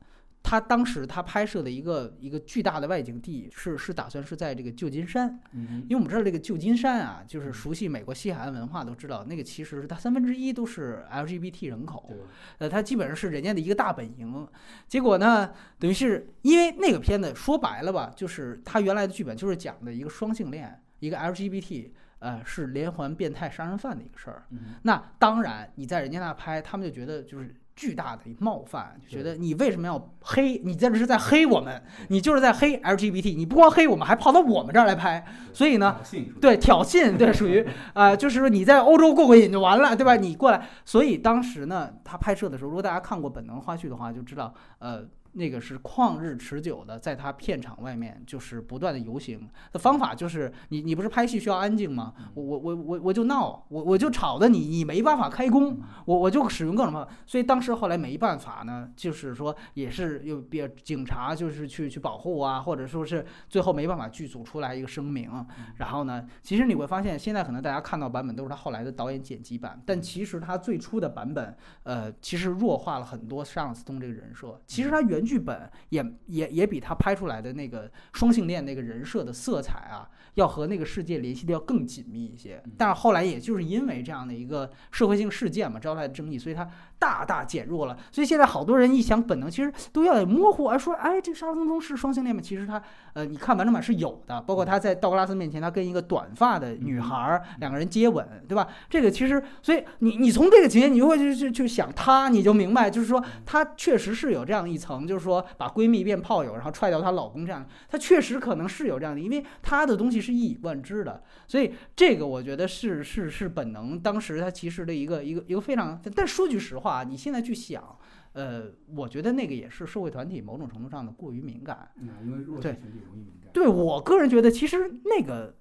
[0.47, 12.11] 他当时他拍摄的一个一个巨大的外景地是是打算是在这个旧金山，因为我们知道这个旧金山啊，就是熟悉美国西海岸文化都知道，那个其实是它三分之一都是 LGBT 人口，
[12.59, 14.47] 呃，它基本上是人家的一个大本营。
[14.87, 21.89] 结果呢，等于是因为那个片子说白了吧，就是他原来的剧本就是讲的一个双性恋，一个 LGBT。
[22.19, 24.47] 呃，是连环变态杀人犯的一个事儿。
[24.81, 30.61] 那当然，你在人家那拍，他们就觉得就是巨大的冒犯，就觉得你为什么要黑？
[30.63, 33.35] 你这是在黑我们，你就是在黑 LGBT。
[33.35, 35.25] 你不光黑我们，还跑到我们这儿来拍。
[35.51, 35.97] 所以呢，
[36.39, 40.15] 对挑衅，对属于啊， 就是说你在欧洲过过瘾就完了，对吧？
[40.15, 40.67] 你过来。
[40.85, 45.05] 所以当时呢，他拍摄的时候，如果大家看过本能花絮的话，就知道，呃。
[45.35, 52.13] 那个是旷日持久的，在他片场外面就是不断的游行的方法，就是你你不是拍戏需要安静吗？
[52.33, 57.11] 我我我我我就闹，我我就吵的你你没办法开工，我我就使用各种办法。
[57.25, 65.29] 所以当时后来没办法呢，就是说也是有别警察就是去去保护啊，或者说是最后没办法剧组出来一个声明。
[65.77, 74.61] 然后呢，其实你会发现现在可能大家看到版本都是他后来的导演剪辑版，但其实他最初的版本，呃，其实弱化了很多沙朗斯通这个人设。
[74.67, 82.61] 其实他原原剧本也也也比他拍出来的那个双性恋那个人设的色彩啊，要和那个世界联系的要更紧密一些。
[82.77, 86.69] 但是后来也就是因为这样的一个社会性事件嘛，招来的争议，所以他
[86.99, 87.97] 大大减弱了。
[88.11, 92.41] 所以现在好多人一想本能，其实都要模糊，而说哎，这沙僧通是双性恋吗？
[92.41, 92.81] 其实他
[93.13, 98.67] 呃，你看完整版是有的，包括他在道格拉斯面前，他跟一个短发的女孩两个人接吻，对吧？
[98.89, 117.97] 这个其实，所以你你从这个情节，你就会去去去想他，你就明白，就是说他确实是有这样一层，就是说把闺蜜变炮友，然后踹掉她老公这样，他确实可能是有这样的，因为他的东西是一以贯之的，所以这个我觉得是是是本能，当时他其实的一个一个一个非常，但说句实话，你现在去想。
[118.33, 121.89] 呃，我觉得那个也是社会团体某种程度上的过于敏感。
[121.95, 123.49] 嗯，因为弱势群体容易敏感。
[123.53, 125.55] 对我个人觉得，其实那个。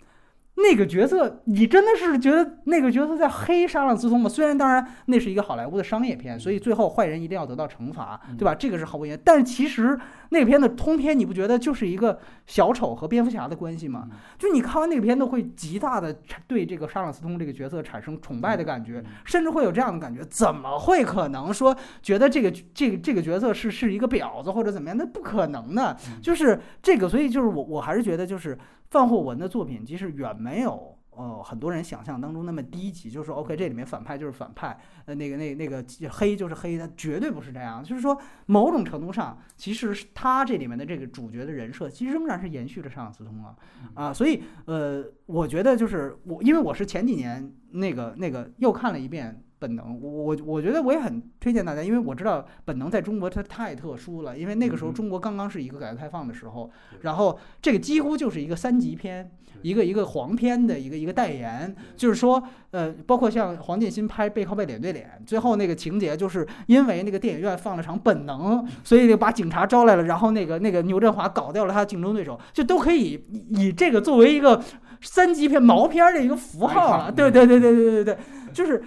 [0.57, 4.29] 那个角色，你真的是觉得那个角色在黑沙朗斯通吗？
[4.29, 8.55] 虽然当然那是一个好莱坞的商业片，所以最后坏人一定要得到惩罚，对吧？
[8.55, 9.21] 这个是毫无疑问。
[9.25, 9.99] 但是其实
[10.29, 14.09] 那个片的通篇你不觉得就是一个小丑和蝙蝠侠的关系吗？
[14.39, 16.17] 就你看完那个片子会极大的
[16.47, 24.97] 对这个沙朗斯通这个角色产生崇拜的感觉，甚至会有这样的感觉：怎么会可能说觉得这个这个这个角色是是一个婊子或者怎么样？
[24.97, 27.09] 那不可能的，就是这个。
[27.09, 28.57] 所以就是我我还是觉得就是。
[28.95, 37.83] 范霍文的作品其实远没有呃很多人想象当中那么低级，就是说 OK 这里面反派就是反派，呃那个那那个黑就是黑，他绝对不是这样。
[37.83, 38.17] 就是说
[38.47, 43.57] 某种程度上，其实是他这里面的这个主角的人设，其实仍然是延续着上斯通啊
[43.95, 49.44] 啊，所以呃我觉得就是我因为我是前几年那个那个又看了一遍。
[49.65, 56.71] 本能，我我我觉得我也很推荐大家，因为我知道本能在中国它太特殊了，因为那个时候中国刚刚是一个改革开放的时候，
[57.01, 59.31] 然后这个几乎就是一个三级片，
[59.63, 62.43] 一个一个黄片的一个一个代言，就是说，
[62.73, 74.63] 呃，包括像黄建新拍背靠背脸对脸，最后那个情节就是因为那个电影院放了场本能，所以就把警察招来了，然后那个那个牛振华搞掉了他的竞争对手，就都可以以这个作为一个
[75.01, 78.19] 三级片毛片的一个符号了，对对对对对对对，
[78.53, 78.85] 就是。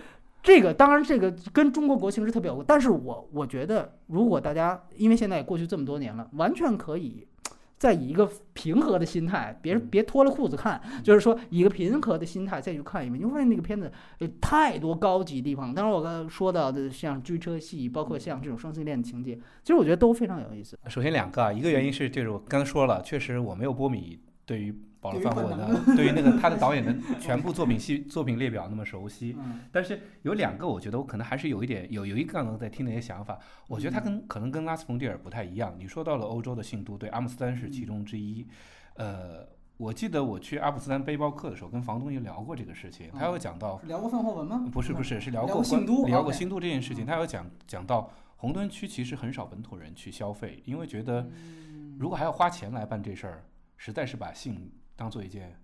[0.47, 2.65] 这个当然，这个跟中国国情是特别有关。
[2.65, 7.27] 但是我我觉得，如果大家因为现在也过去这么多年了，完全可以
[7.77, 15.75] 再以一个平和的心态，别别脱了裤子看， 就是说以一个平和的心态再去看一遍，你会发现那个片子有太多高级地方。
[15.75, 20.79] 当然，我刚才说到的像追车戏，包括像这种双性恋的情节，其实我觉得都非常有意思。
[20.87, 24.73] 首先两个，一个原因是就是我刚才说了，确实我没有波米对于。
[24.99, 29.37] 保罗·范霍文对于那个他的导演的 全部作品系作品列表那么熟悉，
[29.71, 35.75] 但是有两个我觉得我可能还是有一点有有一个刚刚在听的一些想法，我觉得他跟可能跟拉斯冯蒂尔不太一样。
[35.77, 38.47] 你说到了欧洲的信都，对阿姆斯特丹是其中之一。
[38.95, 39.47] 呃，
[39.77, 44.67] 我记得我去阿姆斯特丹背包客的时候，跟房东也聊过这个事情，他有讲到聊过范霍文吗？
[44.71, 51.29] 不是不是是聊过信都，聊过新都这件事情，他有讲讲到红灯区其实很少本土人去消费，因为觉得
[51.99, 53.43] 如果还要花钱来办这事儿，
[53.77, 55.55] 实在是把性当做一件。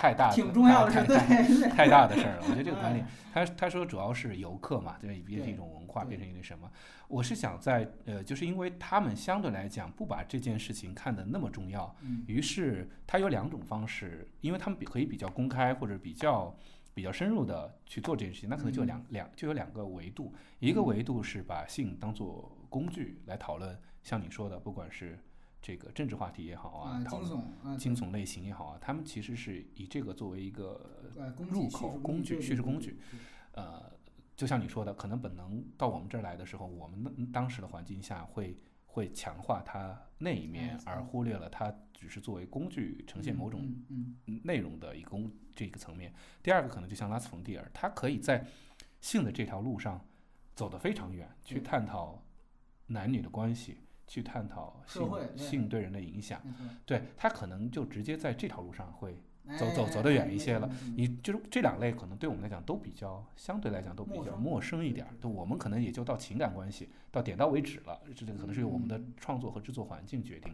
[0.00, 2.42] 太大的，挺重要的，太太太大的事儿了。
[2.44, 3.04] 我觉得这个观点，
[3.34, 6.70] 他他说主要是游客嘛，对，变成一种文化，变成一个什么？
[7.08, 11.92] 我是想在呃，就是因为他们相对来讲不把这件事情看得那么重要，
[12.28, 16.56] 于是他有两种方式，因为他们比可以比较公开或者比较
[16.94, 25.18] 比较深入的去做这件事情，那可能就两两就有两个维度，一个维度是把性当做工具来讨论，像你说的，不管是。
[25.60, 31.12] 这个政治话题也好啊，惊悚惊悚类型也好啊，他们其实是以这个作为一个
[31.50, 32.98] 入口工具、叙事工具。
[33.52, 33.92] 呃，
[34.36, 38.56] 就像你说的，可能本能到我们这儿来的时候，我们当时的环境下会
[38.86, 43.68] 会强化它那一面，而忽略了它只是作为工具呈现某种
[44.44, 46.14] 内容的一个工这个层面。
[46.40, 48.46] 第二个可能就像拉斯冯蒂尔，他可以在
[49.00, 50.00] 性的这条路上
[50.54, 52.22] 走得非常远，去探讨
[52.86, 53.78] 男女的关系。
[54.08, 56.42] 去探讨性性对人的影响，
[56.84, 59.22] 对他可能就直接在这条路上会
[59.58, 60.68] 走走走得远一些了。
[60.96, 68.00] 你就是这两类可能对我们来讲都比较相对来讲都比较陌生一点，就我们可能也就到情感关系到点到为止了。
[68.16, 70.52] 这个可能是由我们的创作和制作环境决定。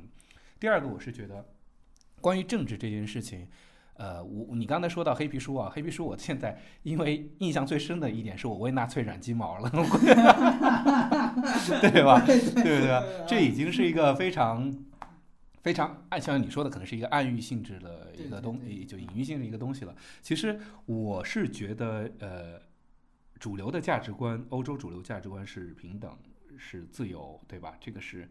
[0.59, 1.47] 第二个，我是觉得
[2.21, 3.49] 关于政治这件事情。
[3.97, 9.71] 呃，我你刚才说到黑皮书啊，黑皮书，我现在因为印象最深的一点是我为纳粹染鸡毛了，
[11.81, 12.21] 对吧？
[12.27, 13.27] 对不对？
[13.27, 14.75] 这已经是一个非常
[15.63, 19.95] 非常暗，像你说的，可能是一个暗喻性质的一个东，就隐喻性的一个东西了。
[20.21, 22.61] 其实我是觉得，呃，
[23.39, 26.11] 主流的价值观，欧洲主流价值观是平等，
[26.59, 27.77] 是自由，对吧？
[27.81, 28.29] 这个是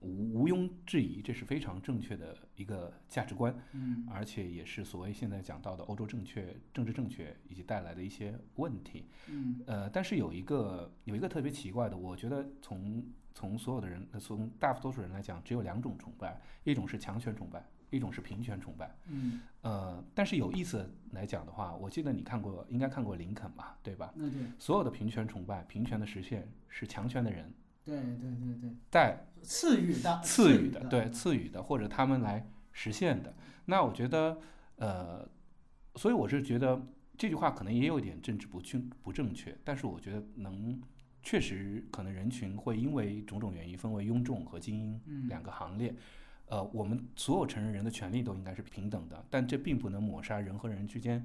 [0.00, 9.06] 无毋庸置疑，这是非常正确的一个价值观，嗯而且也是所谓现在讲到的欧洲正确、政治正确以及带来的一些问题。
[9.28, 13.04] 嗯呃，但是有一个有一个特别奇怪的，我觉得从
[13.34, 18.94] 从所有的人，呃从大多数人来讲，只有两种崇拜，一种是强权崇拜，一种是平权崇拜。
[19.06, 24.12] 嗯，呃，但是有意思来讲的话，我记得你看过，应该看过林肯吧，对吧？
[24.16, 27.52] 那对所有的平权崇拜，平权的实现是强权的人
[27.84, 33.34] 对对对对，带赐予的赐予的，对赐予的，或者他们来实现的。
[33.64, 34.38] 那我觉得，
[34.76, 35.28] 呃，
[35.96, 36.80] 所以我是觉得
[37.16, 40.80] 这句话可能也有一点政治不正不正确，但是我觉得能
[41.22, 45.94] 确实可能人群会因为种种原因分为庸众和精英嗯两个行列。
[46.46, 51.24] 呃，我们所有成人人的权利都应该是平等的，但这并不能抹杀人和人之间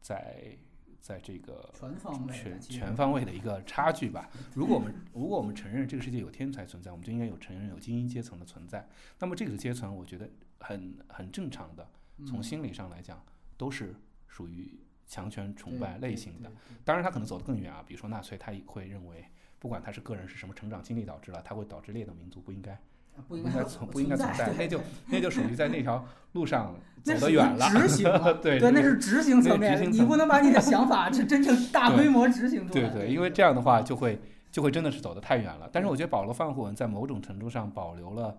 [0.00, 0.56] 在
[1.02, 4.30] 在这个全方位的全全方位的一个差距吧。
[4.54, 8.88] 如果我们如果我们承认这个世界有天才存在，我们就应该有承认有精英阶层的存在。
[9.18, 10.30] 那么这个阶层，我觉得
[10.60, 11.86] 很很正常的，
[12.24, 13.20] 从嗯心理上来讲，
[13.56, 13.96] 都是
[14.28, 16.50] 属于强权崇拜类型的。
[16.84, 19.26] 当然，他可能走得更远啊，比如说纳粹，他也会认为，
[19.58, 22.80] 不管他是个人是什么成长经历导致了，他会导致劣等民族不应该
[23.28, 27.68] 不应该存不应该存在， 那就那就属于在那条路上 走得远了。
[27.70, 28.04] 执行
[28.42, 32.88] 对对，那是执行层面，你不能把你的想法是真正大规模执行出来。
[32.88, 34.20] 对对，因为这样的话就会
[34.50, 35.68] 就会真的是走得太远了。
[35.72, 38.38] 但是我觉得保罗·范霍文在某种程度上保留了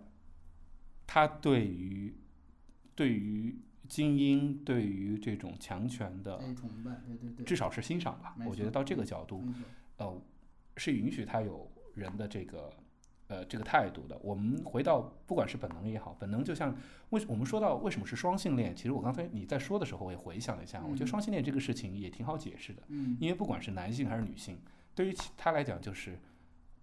[1.06, 2.16] 他对于
[2.96, 3.60] 对于
[3.90, 8.36] 精英、对于这种强权的，哎，崇拜，对对对，至少是欣赏吧。
[8.48, 9.44] 我觉得到这个角度，
[9.98, 10.22] 呃，
[10.78, 12.72] 是允许他有人的这个
[13.34, 14.18] 呃这个态度的。
[14.22, 16.76] 我们回到不管是本能也好，本能就像
[17.10, 22.84] 为什我们说到为什么是双性恋，其实我刚才你在说的时候，我也回想了一下，我觉得嗯双性恋这个事情也挺好解释的。
[22.90, 24.58] 嗯，因为不管是男性还是女性，
[24.94, 26.20] 对于其他来讲就是，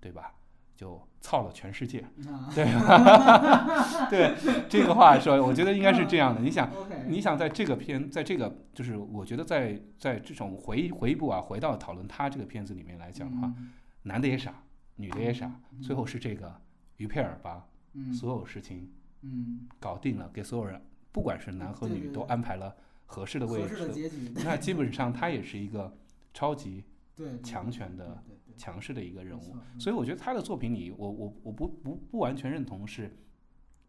[0.01, 0.35] 对吧？
[0.77, 2.65] 就操了全世界，啊对
[4.09, 6.41] 对这个话说，我觉得应该是这样的。
[6.41, 6.71] 你想，
[7.07, 13.73] 你想在这个片，在这个就是我觉得在在这种回回顾啊，回到讨论他这个片子里面来讲的话，嗯，
[14.05, 14.63] 男的也傻，
[15.01, 15.51] 女的也傻，
[15.81, 16.55] 最后是这个
[16.99, 18.13] 于佩尔把嗯。
[18.13, 18.91] 所有事情
[19.23, 24.11] 嗯，搞定了，给所有人，不管是男和女都安排了合适的位置，
[24.45, 25.97] 那基本上他也是一个
[26.35, 26.85] 超级
[27.17, 28.23] 对对强权的。
[28.57, 33.17] 强势的一个人物所以我觉得他的作品里，我我我不不不完全认同是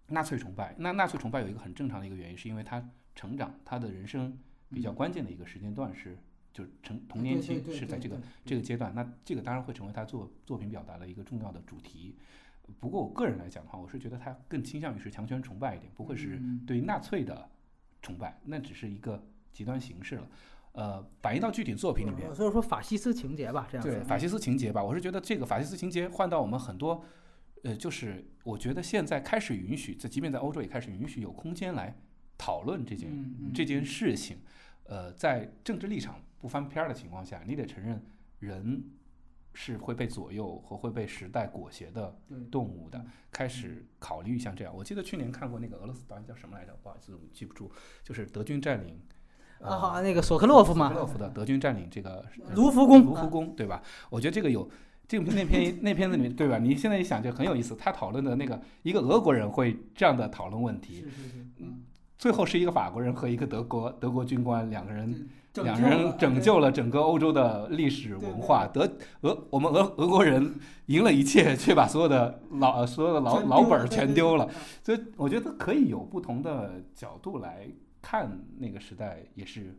[0.08, 0.74] 纳粹崇拜。
[0.80, 2.82] 那纳粹崇拜有一个很正常的一个原因，是因为他
[3.14, 4.40] 成长，他的人生
[4.70, 4.96] 比较嗯。
[4.96, 6.18] 关键的一个时间段是
[6.54, 12.18] 就成童年期是在这个这个阶段，那这个当然会成为他作作品表达的一个重要的主题。
[12.80, 17.50] 不过我个人来讲的话，我是觉得他更倾向于是强权崇拜一点，不会是嗯对于纳粹的
[18.02, 20.28] 崇拜，那只是一个极端形式了。
[20.74, 27.04] 呃，反映到具体作品里面，所以说法西斯情节吧，这样子对法西斯情节吧，我是觉得这个法西斯情节换到我们很多，
[27.64, 31.98] 呃，就是我觉得现在开始允许，在即便在欧洲也开始允许有空间来
[32.38, 34.38] 讨论这件、这件事情。
[34.86, 38.04] 呃，在政治立场不翻篇儿的情况下，你得承认
[38.40, 38.84] 人
[39.54, 44.76] 是会被左右和会被时代裹挟的对动物的，开始考虑像这样。
[44.76, 46.76] 我记得去年看过那个俄罗斯导演叫什么来着？
[46.82, 47.72] 不好意思，我记不住，
[48.04, 49.00] 就是德军占领。
[49.60, 53.84] 啊，好，那个索科洛夫索嘛，科洛夫的德军占领这个呃卢浮宫，卢浮宫，对吧？
[54.10, 54.68] 我觉得这个有
[55.08, 56.58] 这个那篇那片子里面，对吧？
[56.58, 57.76] 你现在一想就很有意思。
[57.76, 61.84] 他讨论的那个一个俄国人会这样的讨论问题，是是是，嗯，
[62.18, 68.66] 最后是一个法国人和一个德国德国军官两个人拯两人拯救了整个欧洲的历史文化。
[68.68, 68.90] 德
[69.22, 70.56] 俄我们俄俄国人
[70.86, 74.50] 赢了一切，却把所有的老呃所有的老老本儿全丢了。
[74.84, 77.68] 所以我觉得可以有不同的角度来
[78.02, 79.78] 看那个时代，也是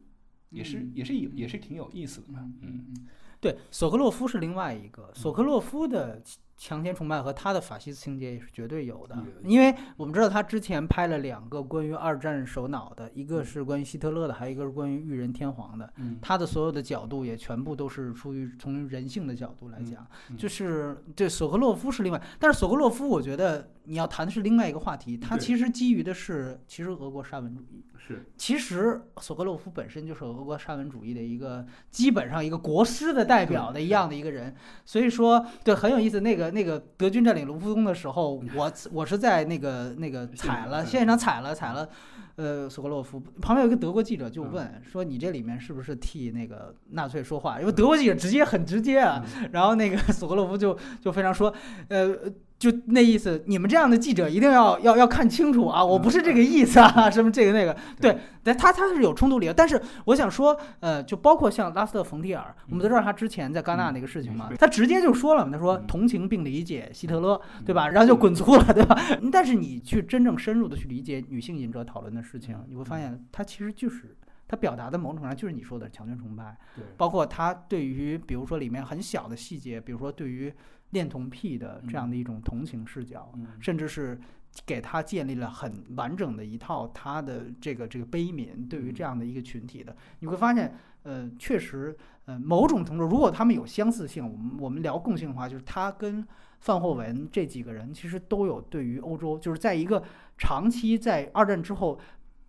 [0.51, 2.40] 也是嗯也是有也是挺有意思的吧。
[2.40, 3.07] 嗯嗯嗯嗯，
[3.40, 6.23] 对，索克洛夫是另外一个，索克洛夫的
[6.62, 15.93] 强强权崇拜和他的法西斯情节也是绝对有的，因为我们知道他之前拍了两个关于二战首脑的，一个嗯是关于希特勒的，还有一个是关于裕仁天皇的。
[15.97, 27.85] 嗯他的所有的角度也全部都是出于从人性的角度来讲，嗯就是对索科洛夫是另外，但是索科洛夫我觉得你要谈的是另外一个话题，它其实基于的是其实俄国沙文主义。
[28.05, 34.53] 是其实索格洛夫本身就是俄国沙文主义的一个基本上一个国师的代表的一样的一个人，
[34.85, 36.19] 所以说对很有意思。
[36.19, 41.89] 那个那个德军占领卢浮宫的时候，我我是在那个那个踩了现场踩了踩了，
[42.35, 47.61] 呃，索格洛夫旁边有一个德国记者就问说你这里面是不是替那个纳粹说话？
[47.61, 51.55] 因为德国记者直接很直接啊，然后那个索格洛夫就就非常说，
[51.87, 52.17] 呃。
[52.62, 55.84] 就那意思，你们这样的记者一定要要要看清楚啊！
[55.84, 59.52] 我不是这个意思啊， 什么这个那个，对，但他他是有冲突理由。
[59.52, 67.89] 但是我想说，呃，就包括像拉斯特冯提尔，我们都知道他之前在戛纳那个事情嘛，他直接就说了嘛，他说同情并理解希特勒，对吧？
[67.89, 68.97] 然后就滚粗了，对吧？
[69.32, 74.16] 但是你去真正深入的去理解女性引者讨论的事情，你会发现他其实就是
[74.47, 80.55] 他表达的某种程度上就是你说的强权崇拜，对，包括他对于比如说里面很小的细节，比如说对于。
[80.93, 84.19] 恋童癖的这样的一种同情视角，甚至是
[84.64, 91.97] 给他建立了很完整的一套他的这个这个悲悯对于这样的一个群体的，你会发现，呃，确实，
[92.27, 96.27] 呃，某种程度，如果他们有相似性，我们我们聊共性的话，就是他跟
[96.60, 100.02] 范霍文这几个人其实都有对于欧洲，就是在一个
[100.36, 101.98] 长期在二战之后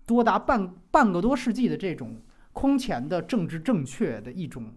[0.05, 2.21] 多达半半个多世纪的这种
[2.51, 4.73] 空前的政治正确的一种。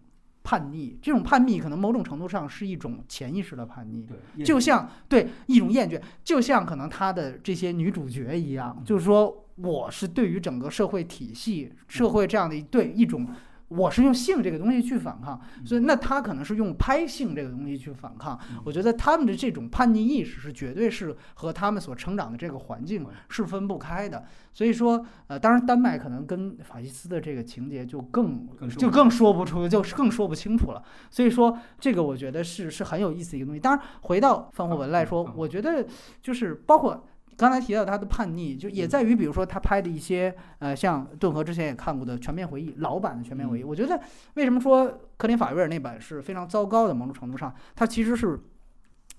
[0.46, 4.06] 叛逆，这种叛逆可能某种程度上是一种潜意识的叛逆，
[4.44, 13.26] 就像对一种厌倦，就像可能他的这些女主角一样，就是说我是对于整个社会体系、社会这样的对一种。
[13.68, 18.38] 我是用性这个东西去反抗，所以那他可能是用拍性这个东西去反抗。
[18.64, 24.24] 我觉得他们的这种叛逆意识是绝对是和他们所成长的这个环境是分不开的。
[24.52, 28.46] 所以说，呃，当然丹麦可能跟法西斯的这个情节就更
[28.78, 30.82] 就更说不出，就更说不清楚了。
[31.10, 33.60] 所以说，这个我觉得是是很有意思的一个东西。
[33.60, 35.84] 当然，回到范霍文来说，我觉得
[36.22, 37.06] 就是包括。
[37.36, 44.00] 刚才提到他的叛逆，就也在于，比如说他拍的一些，呃，像顿河之前也看过的《全面回忆》老版的《全面回忆》，我觉得
[44.34, 46.94] 为什么说克林法威尔那版是非常糟糕的？
[46.94, 48.40] 某种程度上，它其实是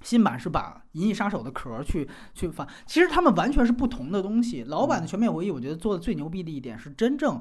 [0.02, 4.64] 新版是把《银翼杀手》的壳去去反，其实他们完全是不同的东西。
[4.64, 7.40] 老版的《全面回忆》，我觉得做的最牛逼的一点是真正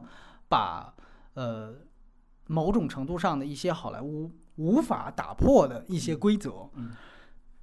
[0.49, 0.95] 把
[1.35, 1.75] 呃
[2.49, 6.69] 某种程度上的一些好莱坞无法打破的一些规则。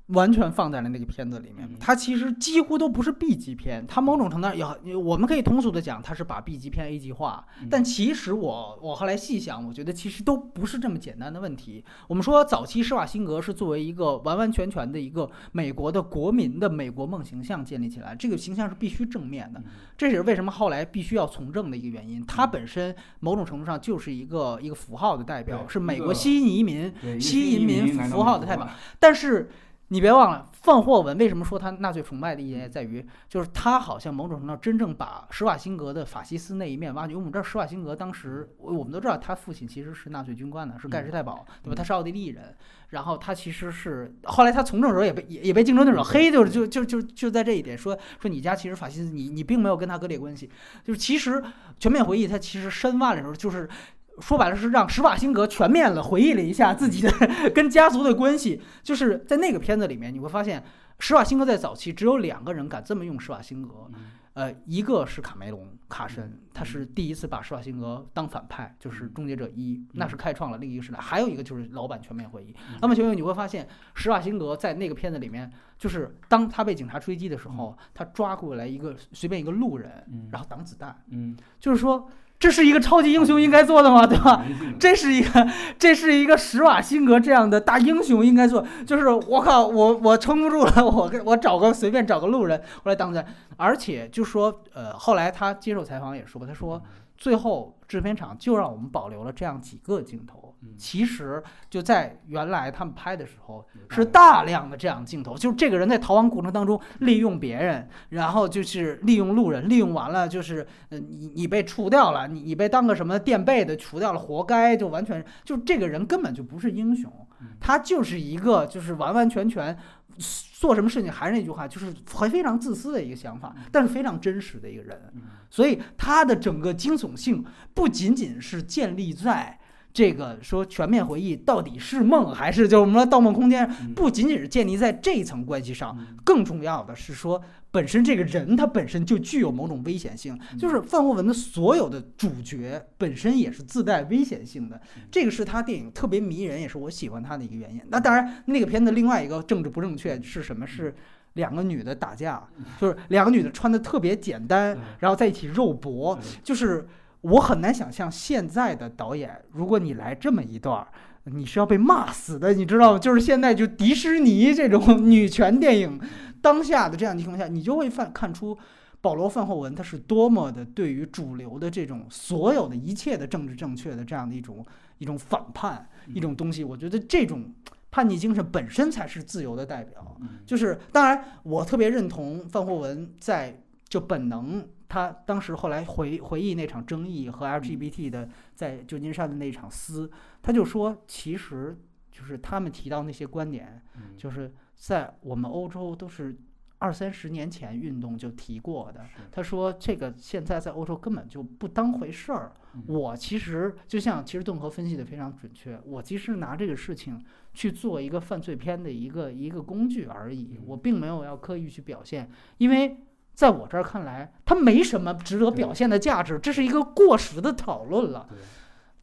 [0.07, 7.45] 完全放在了那个片子里面，它其实几乎都不是 B 级片，它某种程度上也，我们可以通俗的讲，它是把 B 级片 A 级化。
[7.71, 11.83] 但其实我我后来细想，我觉得其实都不是这么简单的问题。
[12.09, 19.63] 我们说早期施瓦辛格是作为一个完完全全的一个美国的国民的美国梦形象建立起来，这个形象是必须正面的，
[19.97, 22.23] 这也是为什么后来必须要从政的一个原因。
[22.25, 28.69] 它本身某种程度上就是一个一个符号的代表，是美国吸引移民、吸引移民符号的代表，
[28.99, 29.49] 但是。
[29.93, 37.15] 你别忘了，范霍文为什么说他纳粹崇拜的一点在于，就是他好像某种程度上真正把施瓦辛格的法西斯那一面挖掘。
[37.15, 41.75] 我们知道施瓦辛格当时，我们都知道他父亲其实是纳粹军官呢，是盖世太保，对吧？
[41.75, 42.55] 他是奥地利人，
[42.89, 50.49] 然后他其实是后来他从政时候也被也也被竞争对手黑，就是就就就就在这一点说说你家其实法西斯，你你并没有跟他割裂关系，
[50.83, 51.43] 就是其实
[51.77, 53.69] 全面回忆他其实深挖的时候就是。
[54.19, 57.11] 说白了是让施瓦辛格全面了回忆了一下自己的
[57.53, 60.63] 跟家族的关系，就是在那个片子里面你会发现，
[60.99, 63.89] 施瓦辛格在早期只有两个人敢这么用施瓦辛格，
[64.33, 70.99] 呃，一个是卡梅隆卡神，他是第一次把施瓦辛格当反派，就是终结者一，那是开创了另一个时代。
[70.99, 79.91] 还有一个就是老版全面回忆，那么全面你会发现施瓦辛格在那个片子里面，就是当他被警察追击的时候，他抓过来一个随便一个路人，
[80.31, 82.07] 然后挡子弹，嗯，就是说。
[82.39, 84.05] 这是一个超级英雄应该做的吗？
[84.05, 84.43] 对吧？
[84.77, 85.47] 这是一个，
[85.79, 88.65] 这是一个施瓦辛格这样的大英雄应该做。
[88.85, 93.25] 就是我靠，我我撑不住了， 我我找个随便找个路人过来当在。
[93.55, 96.81] 而且就说，呃，后来他接受采访也说，他说
[97.17, 100.52] 最后制片厂就让我们保留了这样几个镜头。
[100.77, 117.11] 其实就在原来他们拍的时候，是大量的这样镜头，就是这个人在逃亡过程当中利用别人，然后就是利用路人，利用完了就是，呃，你你被除掉了，你你被当个什么垫背的除掉了，活该，就完全就这个人根本就不是英雄，
[117.59, 119.77] 他就是一个就是完完全全
[120.17, 125.13] 做什么事情还是那句话，就是很非常自私的一个想法，但是非常真实的一个人，
[125.49, 129.59] 所以他的整个惊悚性不仅仅是建立在。
[129.93, 137.39] 这个说全面回忆到底是梦还是就是我们说《盗梦空间》，不仅仅是建立在这一层关系上，更重要的是说
[137.69, 147.79] 本身这个人他本身就具有某种危险性，就是范霍文的所有的主角本身也是自带危险性的，这个是他电影特别迷人，也是我喜欢他的一个原因。
[147.89, 150.65] 那当然，那个片子另外一个政治不正确是什么？
[150.65, 150.95] 是
[151.33, 152.43] 两个女的打架，
[152.81, 156.87] 就是两个女的穿的特别简单，然后在一起肉搏，就是。
[157.23, 160.87] 我很难想象现在的导演，如果你来这么一段儿，
[161.25, 162.99] 你是要被骂死的，你知道吗？
[162.99, 165.99] 就是现在就迪士尼这种女权电影，
[166.41, 168.57] 当下的这样的情况下，你就会看看出
[168.99, 174.65] 保罗范霍文他是多么的对于主流的这种所有的一切的政治正确的这样的一种
[174.97, 176.63] 一种反叛一种东西。
[176.63, 177.53] 我觉得这种
[177.89, 180.17] 叛逆精神本身才是自由的代表。
[180.19, 190.07] 嗯就是当然，我特别认同范霍文在就本能，他当时后来回回忆那场争议和 LGBT 的在旧金山的那场撕，
[190.39, 191.75] 他就说，其实
[192.11, 196.37] 就是他们提到那些观点，嗯就是在我们欧洲都是
[196.77, 199.03] 二三十年前运动就提过的。
[199.31, 202.51] 他说这个现在在欧洲根本就不当回事儿。
[202.75, 207.19] 嗯我其实就像其实顿河分析的非常准确，我其实拿这个事情
[207.51, 212.29] 去做一个犯罪片的一个一个工具而已，我并没有要刻意去表现，
[212.59, 212.95] 因为。
[213.33, 218.25] 在我这儿看来，它没什么值得表现的价值，这是一个过时的讨论了。
[218.29, 218.37] 对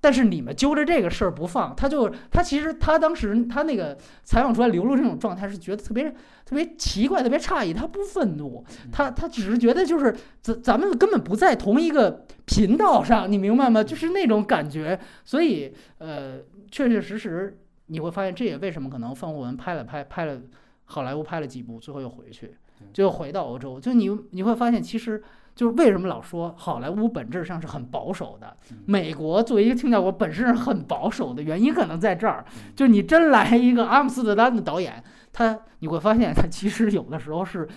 [0.03, 3.95] 但是你们揪着这个事儿不放，他就他其实他当时他那个
[4.25, 6.11] 采访出来流露这种状态是觉得特别
[6.47, 13.85] 特别奇怪、特别诧异，他不愤怒，他他只是觉得就是咱咱们根本不在同一个频道上，你明白吗？
[13.85, 16.39] 就是那种感觉，所以呃，
[16.71, 17.59] 确确实实
[17.89, 20.41] 你会发现，这也为什么可能范霍文拍了拍拍了
[20.87, 22.57] 好莱坞拍了几部，最后又回去，
[22.93, 25.23] 就回到欧洲，就你你会发现其实。
[25.53, 32.43] 就是为什么老说好莱坞本质上是很保守的，美国作为一个清教国本身是很保守的原因可能在这儿，
[32.75, 35.03] 就是你真来一个阿姆斯特丹的导演，
[35.33, 37.69] 他你会发现他其实有的时候是，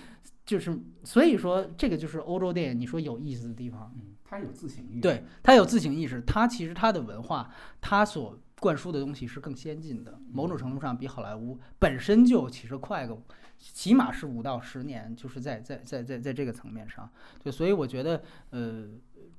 [0.46, 7.50] 就是所以说这个就是欧洲电影你说有意思的地方，嗯，他有自省意识，对他有自省意识，他其实他的文化
[7.82, 13.18] 他所灌输的东西是更先进的，某种程度上比好莱坞本身就其实快个。
[13.72, 17.10] 起码是五到十年，就是在在在在在这个层面上，
[17.42, 18.90] 对，所以我觉得，呃，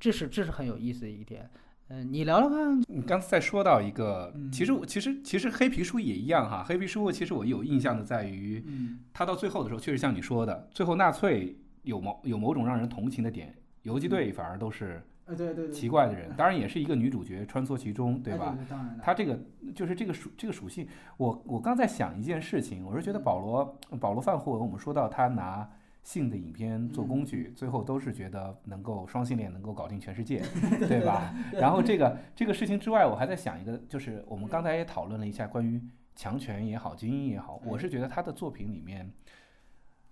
[0.00, 1.50] 这是这是很有意思的一点。
[1.88, 2.80] 嗯、你聊聊看。
[2.88, 6.64] 你刚才说到一个，嗯其实我其实其实黑皮书也一样哈。
[6.66, 18.54] 黑皮书其实我有印象的在于，嗯他到最后的时候，确实像你说的，最后纳粹有某有某种让人同情的点，游击队反而都是呃，对对对，奇怪的人，当然也是一个女主角穿梭其中，对吧？
[18.60, 18.66] 哎？
[18.68, 19.02] 当然的。
[19.02, 19.38] 他这个
[19.74, 20.86] 就是这个属这个属性，
[21.16, 25.66] 我我刚在想一件事情，我是觉得保罗保罗范霍文，我们说到他拿
[26.02, 30.42] 性的影片做工具，最后都是觉得能够双性恋能够搞定全世界，
[30.86, 31.34] 对吧？
[31.54, 35.80] 然后这个这个事情之外，我还在想一个，就是我们刚才也讨论了一下关于
[36.14, 39.10] 强权也好，精英也好，我是觉得他的作品里面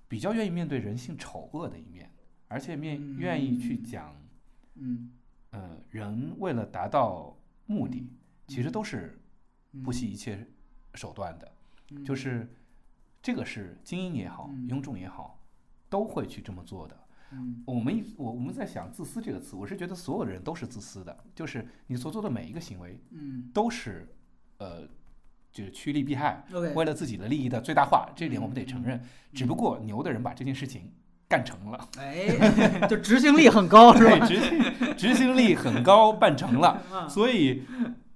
[0.09, 2.10] 比较愿意面对人性丑恶的一面，
[2.48, 4.16] 而且面愿意去讲。
[4.74, 5.11] 嗯，
[5.51, 7.36] 呃，人为了达到
[7.66, 8.09] 目的，
[8.49, 9.20] 其实都是
[9.85, 10.47] 不惜一切
[10.94, 11.53] 手段的，
[11.90, 12.05] 嗯。
[12.05, 12.49] 就是
[13.23, 14.69] 这个是精英也好，嗯。
[14.69, 15.39] 庸众也好，
[15.89, 16.97] 都会去这么做的。
[17.32, 17.62] 嗯。
[17.66, 23.51] 我们一我我们在想“自私”这个词，我是觉得所有的人都是自私的，就是你所做的每一个行为嗯。
[23.53, 24.09] 都是
[24.59, 24.89] 呃，
[25.53, 26.44] 就是趋利避害，
[26.74, 29.03] 为了自己的利益的最大化，这点我们得承认。
[29.32, 30.93] 只不过牛的人把这件事情
[31.32, 31.88] 干成了。
[31.98, 34.26] 哎，就执行力很高是对，吧？
[34.26, 36.68] 执行执行力很高，办成了。
[36.92, 37.62] 啊所以，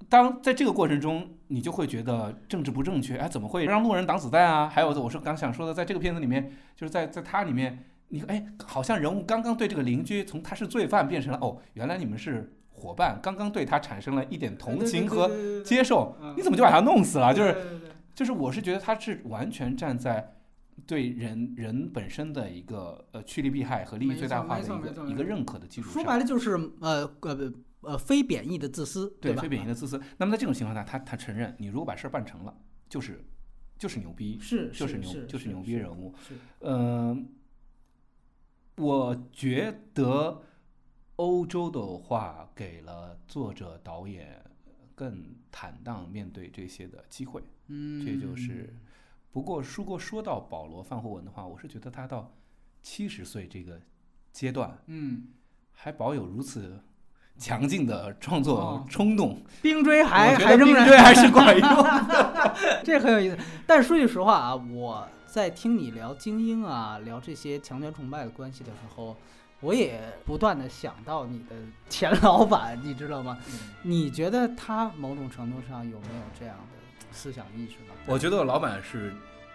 [0.07, 4.69] 当在这个过程中，你就会觉得政治不正确，哎，怎么会让路人挡子弹啊？
[4.69, 15.31] 还有，我是刚想说的，在这个片子里面，就是在在它里面，你哎，好像人物刚刚对这个邻居从他是罪犯变成了哦，原来你们是伙伴，刚刚对他产生了一点同情和
[15.65, 17.33] 接受，你怎么就把他弄死了？
[17.33, 17.81] 就是是
[18.15, 20.35] 就是，我是觉得他是完全站在。
[20.87, 29.17] 对人人本身的一个呃趋利避害和利益最大化的一个一个认可的基础上，说白了就是呃呃呃非贬义的自私，吧？
[29.21, 30.01] 对非贬义的自私。
[30.17, 32.57] 那么在这种情况下，他他承认，你如果把事儿办成了，
[32.89, 33.25] 就是
[33.77, 36.15] 就是牛逼，是就是牛就是牛逼人物。
[36.29, 37.29] 是嗯、
[38.77, 40.41] 我觉得
[41.17, 44.41] 欧洲的话给了作者导演
[44.95, 48.73] 更坦荡面对这些的机会，嗯，这就是。
[49.37, 52.33] 不过，如果说到保罗·范霍文的话，我是觉得他到
[52.81, 53.79] 七十岁这个
[54.33, 55.25] 阶段，嗯，
[55.75, 56.81] 还保有如此
[57.37, 61.69] 强劲的创作哦冲动， 冰锥还还仍然冰锥还是管用。
[62.83, 63.37] 这很有意思。
[63.67, 69.15] 但说句实话啊，我在听你聊精英啊，聊这些强权崇拜的关系的时候，
[69.61, 71.55] 我也不断的想到你的
[71.91, 73.37] 前老板，你知道吗？
[73.83, 76.76] 你觉得他某种程度上有没有这样的
[77.17, 77.95] 思想意识呢？
[78.07, 79.13] 我觉得老板是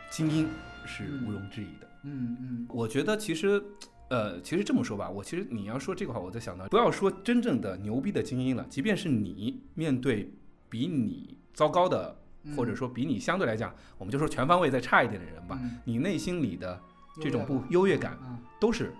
[0.09, 0.49] 精英，
[0.85, 1.88] 是毋庸置疑的。
[2.03, 3.63] 嗯嗯我觉得其实，
[4.09, 10.33] 呃，其实这么说吧，我其实你要说这个话，我在想到，不要说真正的牛逼的精英了，即便是你面对
[10.67, 16.81] 比你糟糕的，嗯，或者说比你相对来讲，我们就说全方位再差一点的人吧，嗯你内心里的
[17.21, 18.91] 这种不优优越感啊，都是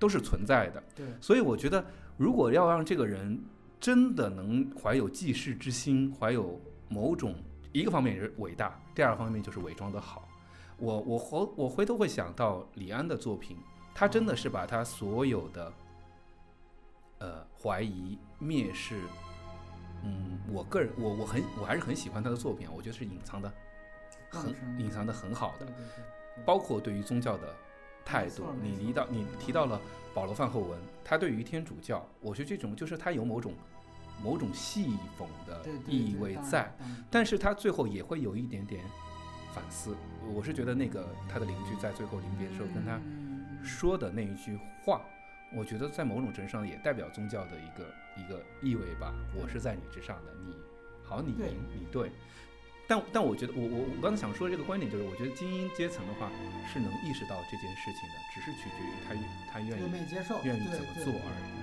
[0.00, 0.82] 都是存在的。
[0.96, 1.84] 对，所以我觉得，
[2.16, 3.40] 如果要让这个人
[3.78, 7.34] 真的能怀有济世之心，怀有某种
[7.72, 10.28] 一个方面是伟大，第二方面就是伪装的好。
[10.78, 13.56] 我我回我回头会想到李安的作品，
[13.94, 15.72] 他真的是把他所有的
[17.18, 19.00] 呃怀疑、蔑视，
[20.02, 23.52] 嗯，我个人我我很我还是很喜欢他的作品，我觉得是隐藏的
[24.28, 25.66] 很隐藏的很好的
[26.44, 27.54] 包括对于宗教的
[28.04, 29.80] 态度你提到你提到了
[30.12, 33.54] 保罗范后文，他对于天主教，我觉得这种就是他有某种
[34.22, 36.72] 某种戏讽的对对意味在，
[37.10, 38.84] 但是他最后也会有一点点
[39.54, 39.96] 反思。
[40.32, 45.02] 我是觉得那个他的邻居在最后临别的时候跟他嗯说的那一句话，
[45.54, 49.12] 我觉得在某种程度上也代表宗教的一个一个意味吧。
[49.34, 50.54] 我是在你之上的，你
[51.04, 52.10] 好，你对赢，你对。
[52.88, 56.30] 但但我觉得，我我我刚才想说这个观点，就是我觉得精英阶层的话
[56.66, 59.22] 是能意识到这件事情的，只是取决于他愿
[59.52, 61.62] 他愿愿不愿意意接受，愿意对对怎么做而已。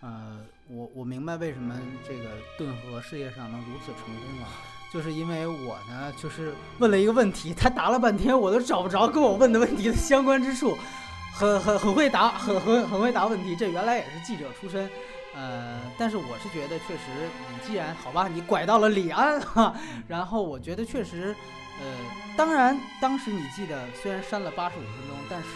[0.00, 0.40] 呃，
[0.72, 1.74] 我我明白为什么
[2.06, 4.48] 这个顿河事业上能如此成功了，
[4.92, 10.78] 就是因为我呢，就是问了一个问题，他答了半天，我都找不着跟我问的问题的相关之处，
[11.32, 14.88] 很很很会答，很很很会答问题，这原来也是记者出身。
[15.34, 19.74] 呃，但是我是觉得，确实，你既然好吧，你拐到了李安哈，
[20.06, 21.34] 然后我觉得确实，
[21.80, 21.86] 呃，
[22.36, 25.46] 当然，当时你记得，虽然删了八十五分钟，但是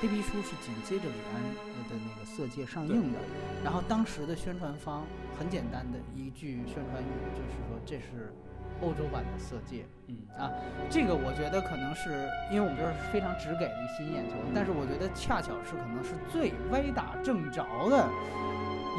[0.00, 1.40] 黑皮书是紧接着李安
[1.72, 3.18] 呃的那个《色戒》上映的，
[3.64, 5.04] 然后当时的宣传方
[5.38, 8.34] 很简单的一句宣传语就是说这是
[8.82, 9.82] 欧洲版的《色戒》。
[10.08, 10.52] 嗯啊
[10.90, 18.06] 这个我觉得可能是因为我们这是非常直给的一吸引眼球，但是我觉得恰巧是可能是最歪打正着的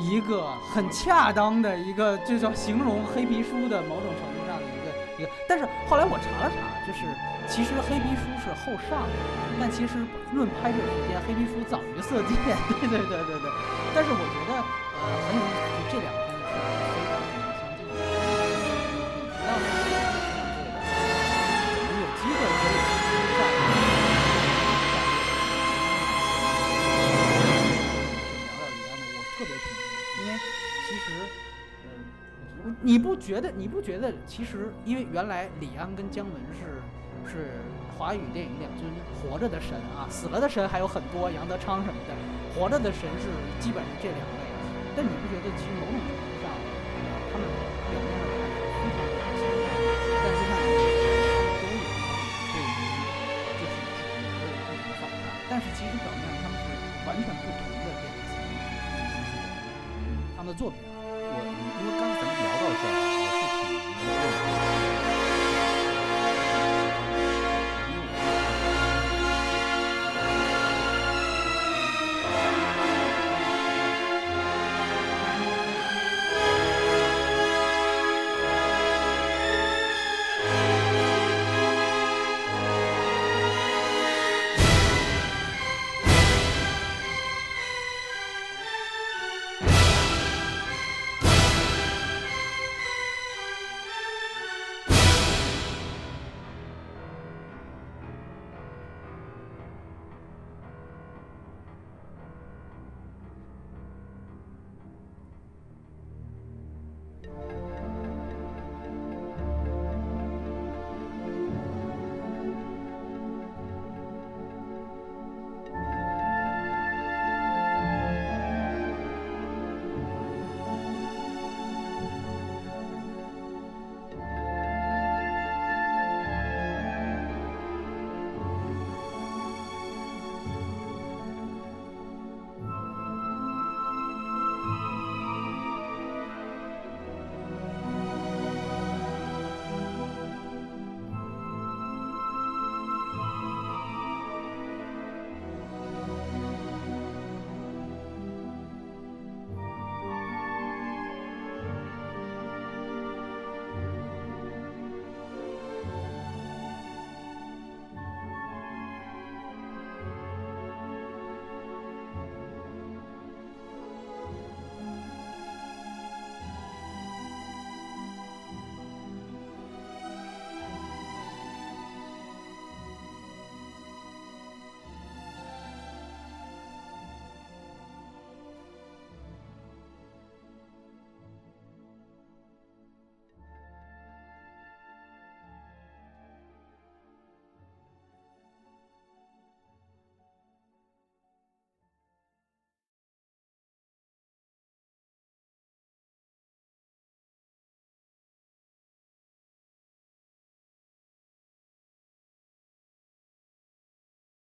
[0.02, 4.86] 一个很恰当的一个，就叫形容黑皮书的某种程度上的一个
[5.18, 5.30] 一个。
[5.48, 7.06] 但是后来我查了查，就是
[7.48, 9.15] 其实黑皮书是后上的，
[9.60, 10.03] 但其实
[10.34, 12.35] 论拍摄时间，黑皮书早于色戒。
[12.81, 13.48] 对对对对对。
[13.95, 16.26] 但是我觉得呃很有意思，就这两个
[32.98, 36.82] 你不觉得你不觉得其实因为原来李安跟姜文是
[37.30, 37.61] 是
[37.95, 38.90] 华语电影两尊
[39.22, 42.18] 活着的神啊，死了的神还有很多，杨德昌什么的，
[42.57, 43.30] 活着的神是
[43.61, 44.41] 基本上这两位，
[44.98, 48.26] 但你不觉得其实某种程度上，呃他们表面上
[49.14, 51.86] 看是非常有亲密，但是看他们都有
[52.49, 52.82] 对于
[53.61, 54.02] 就是主
[54.41, 56.74] 流的不同反叛，但是其实表面上他们是
[57.06, 58.57] 完全不同的这个层面，
[60.34, 60.82] 他们的作品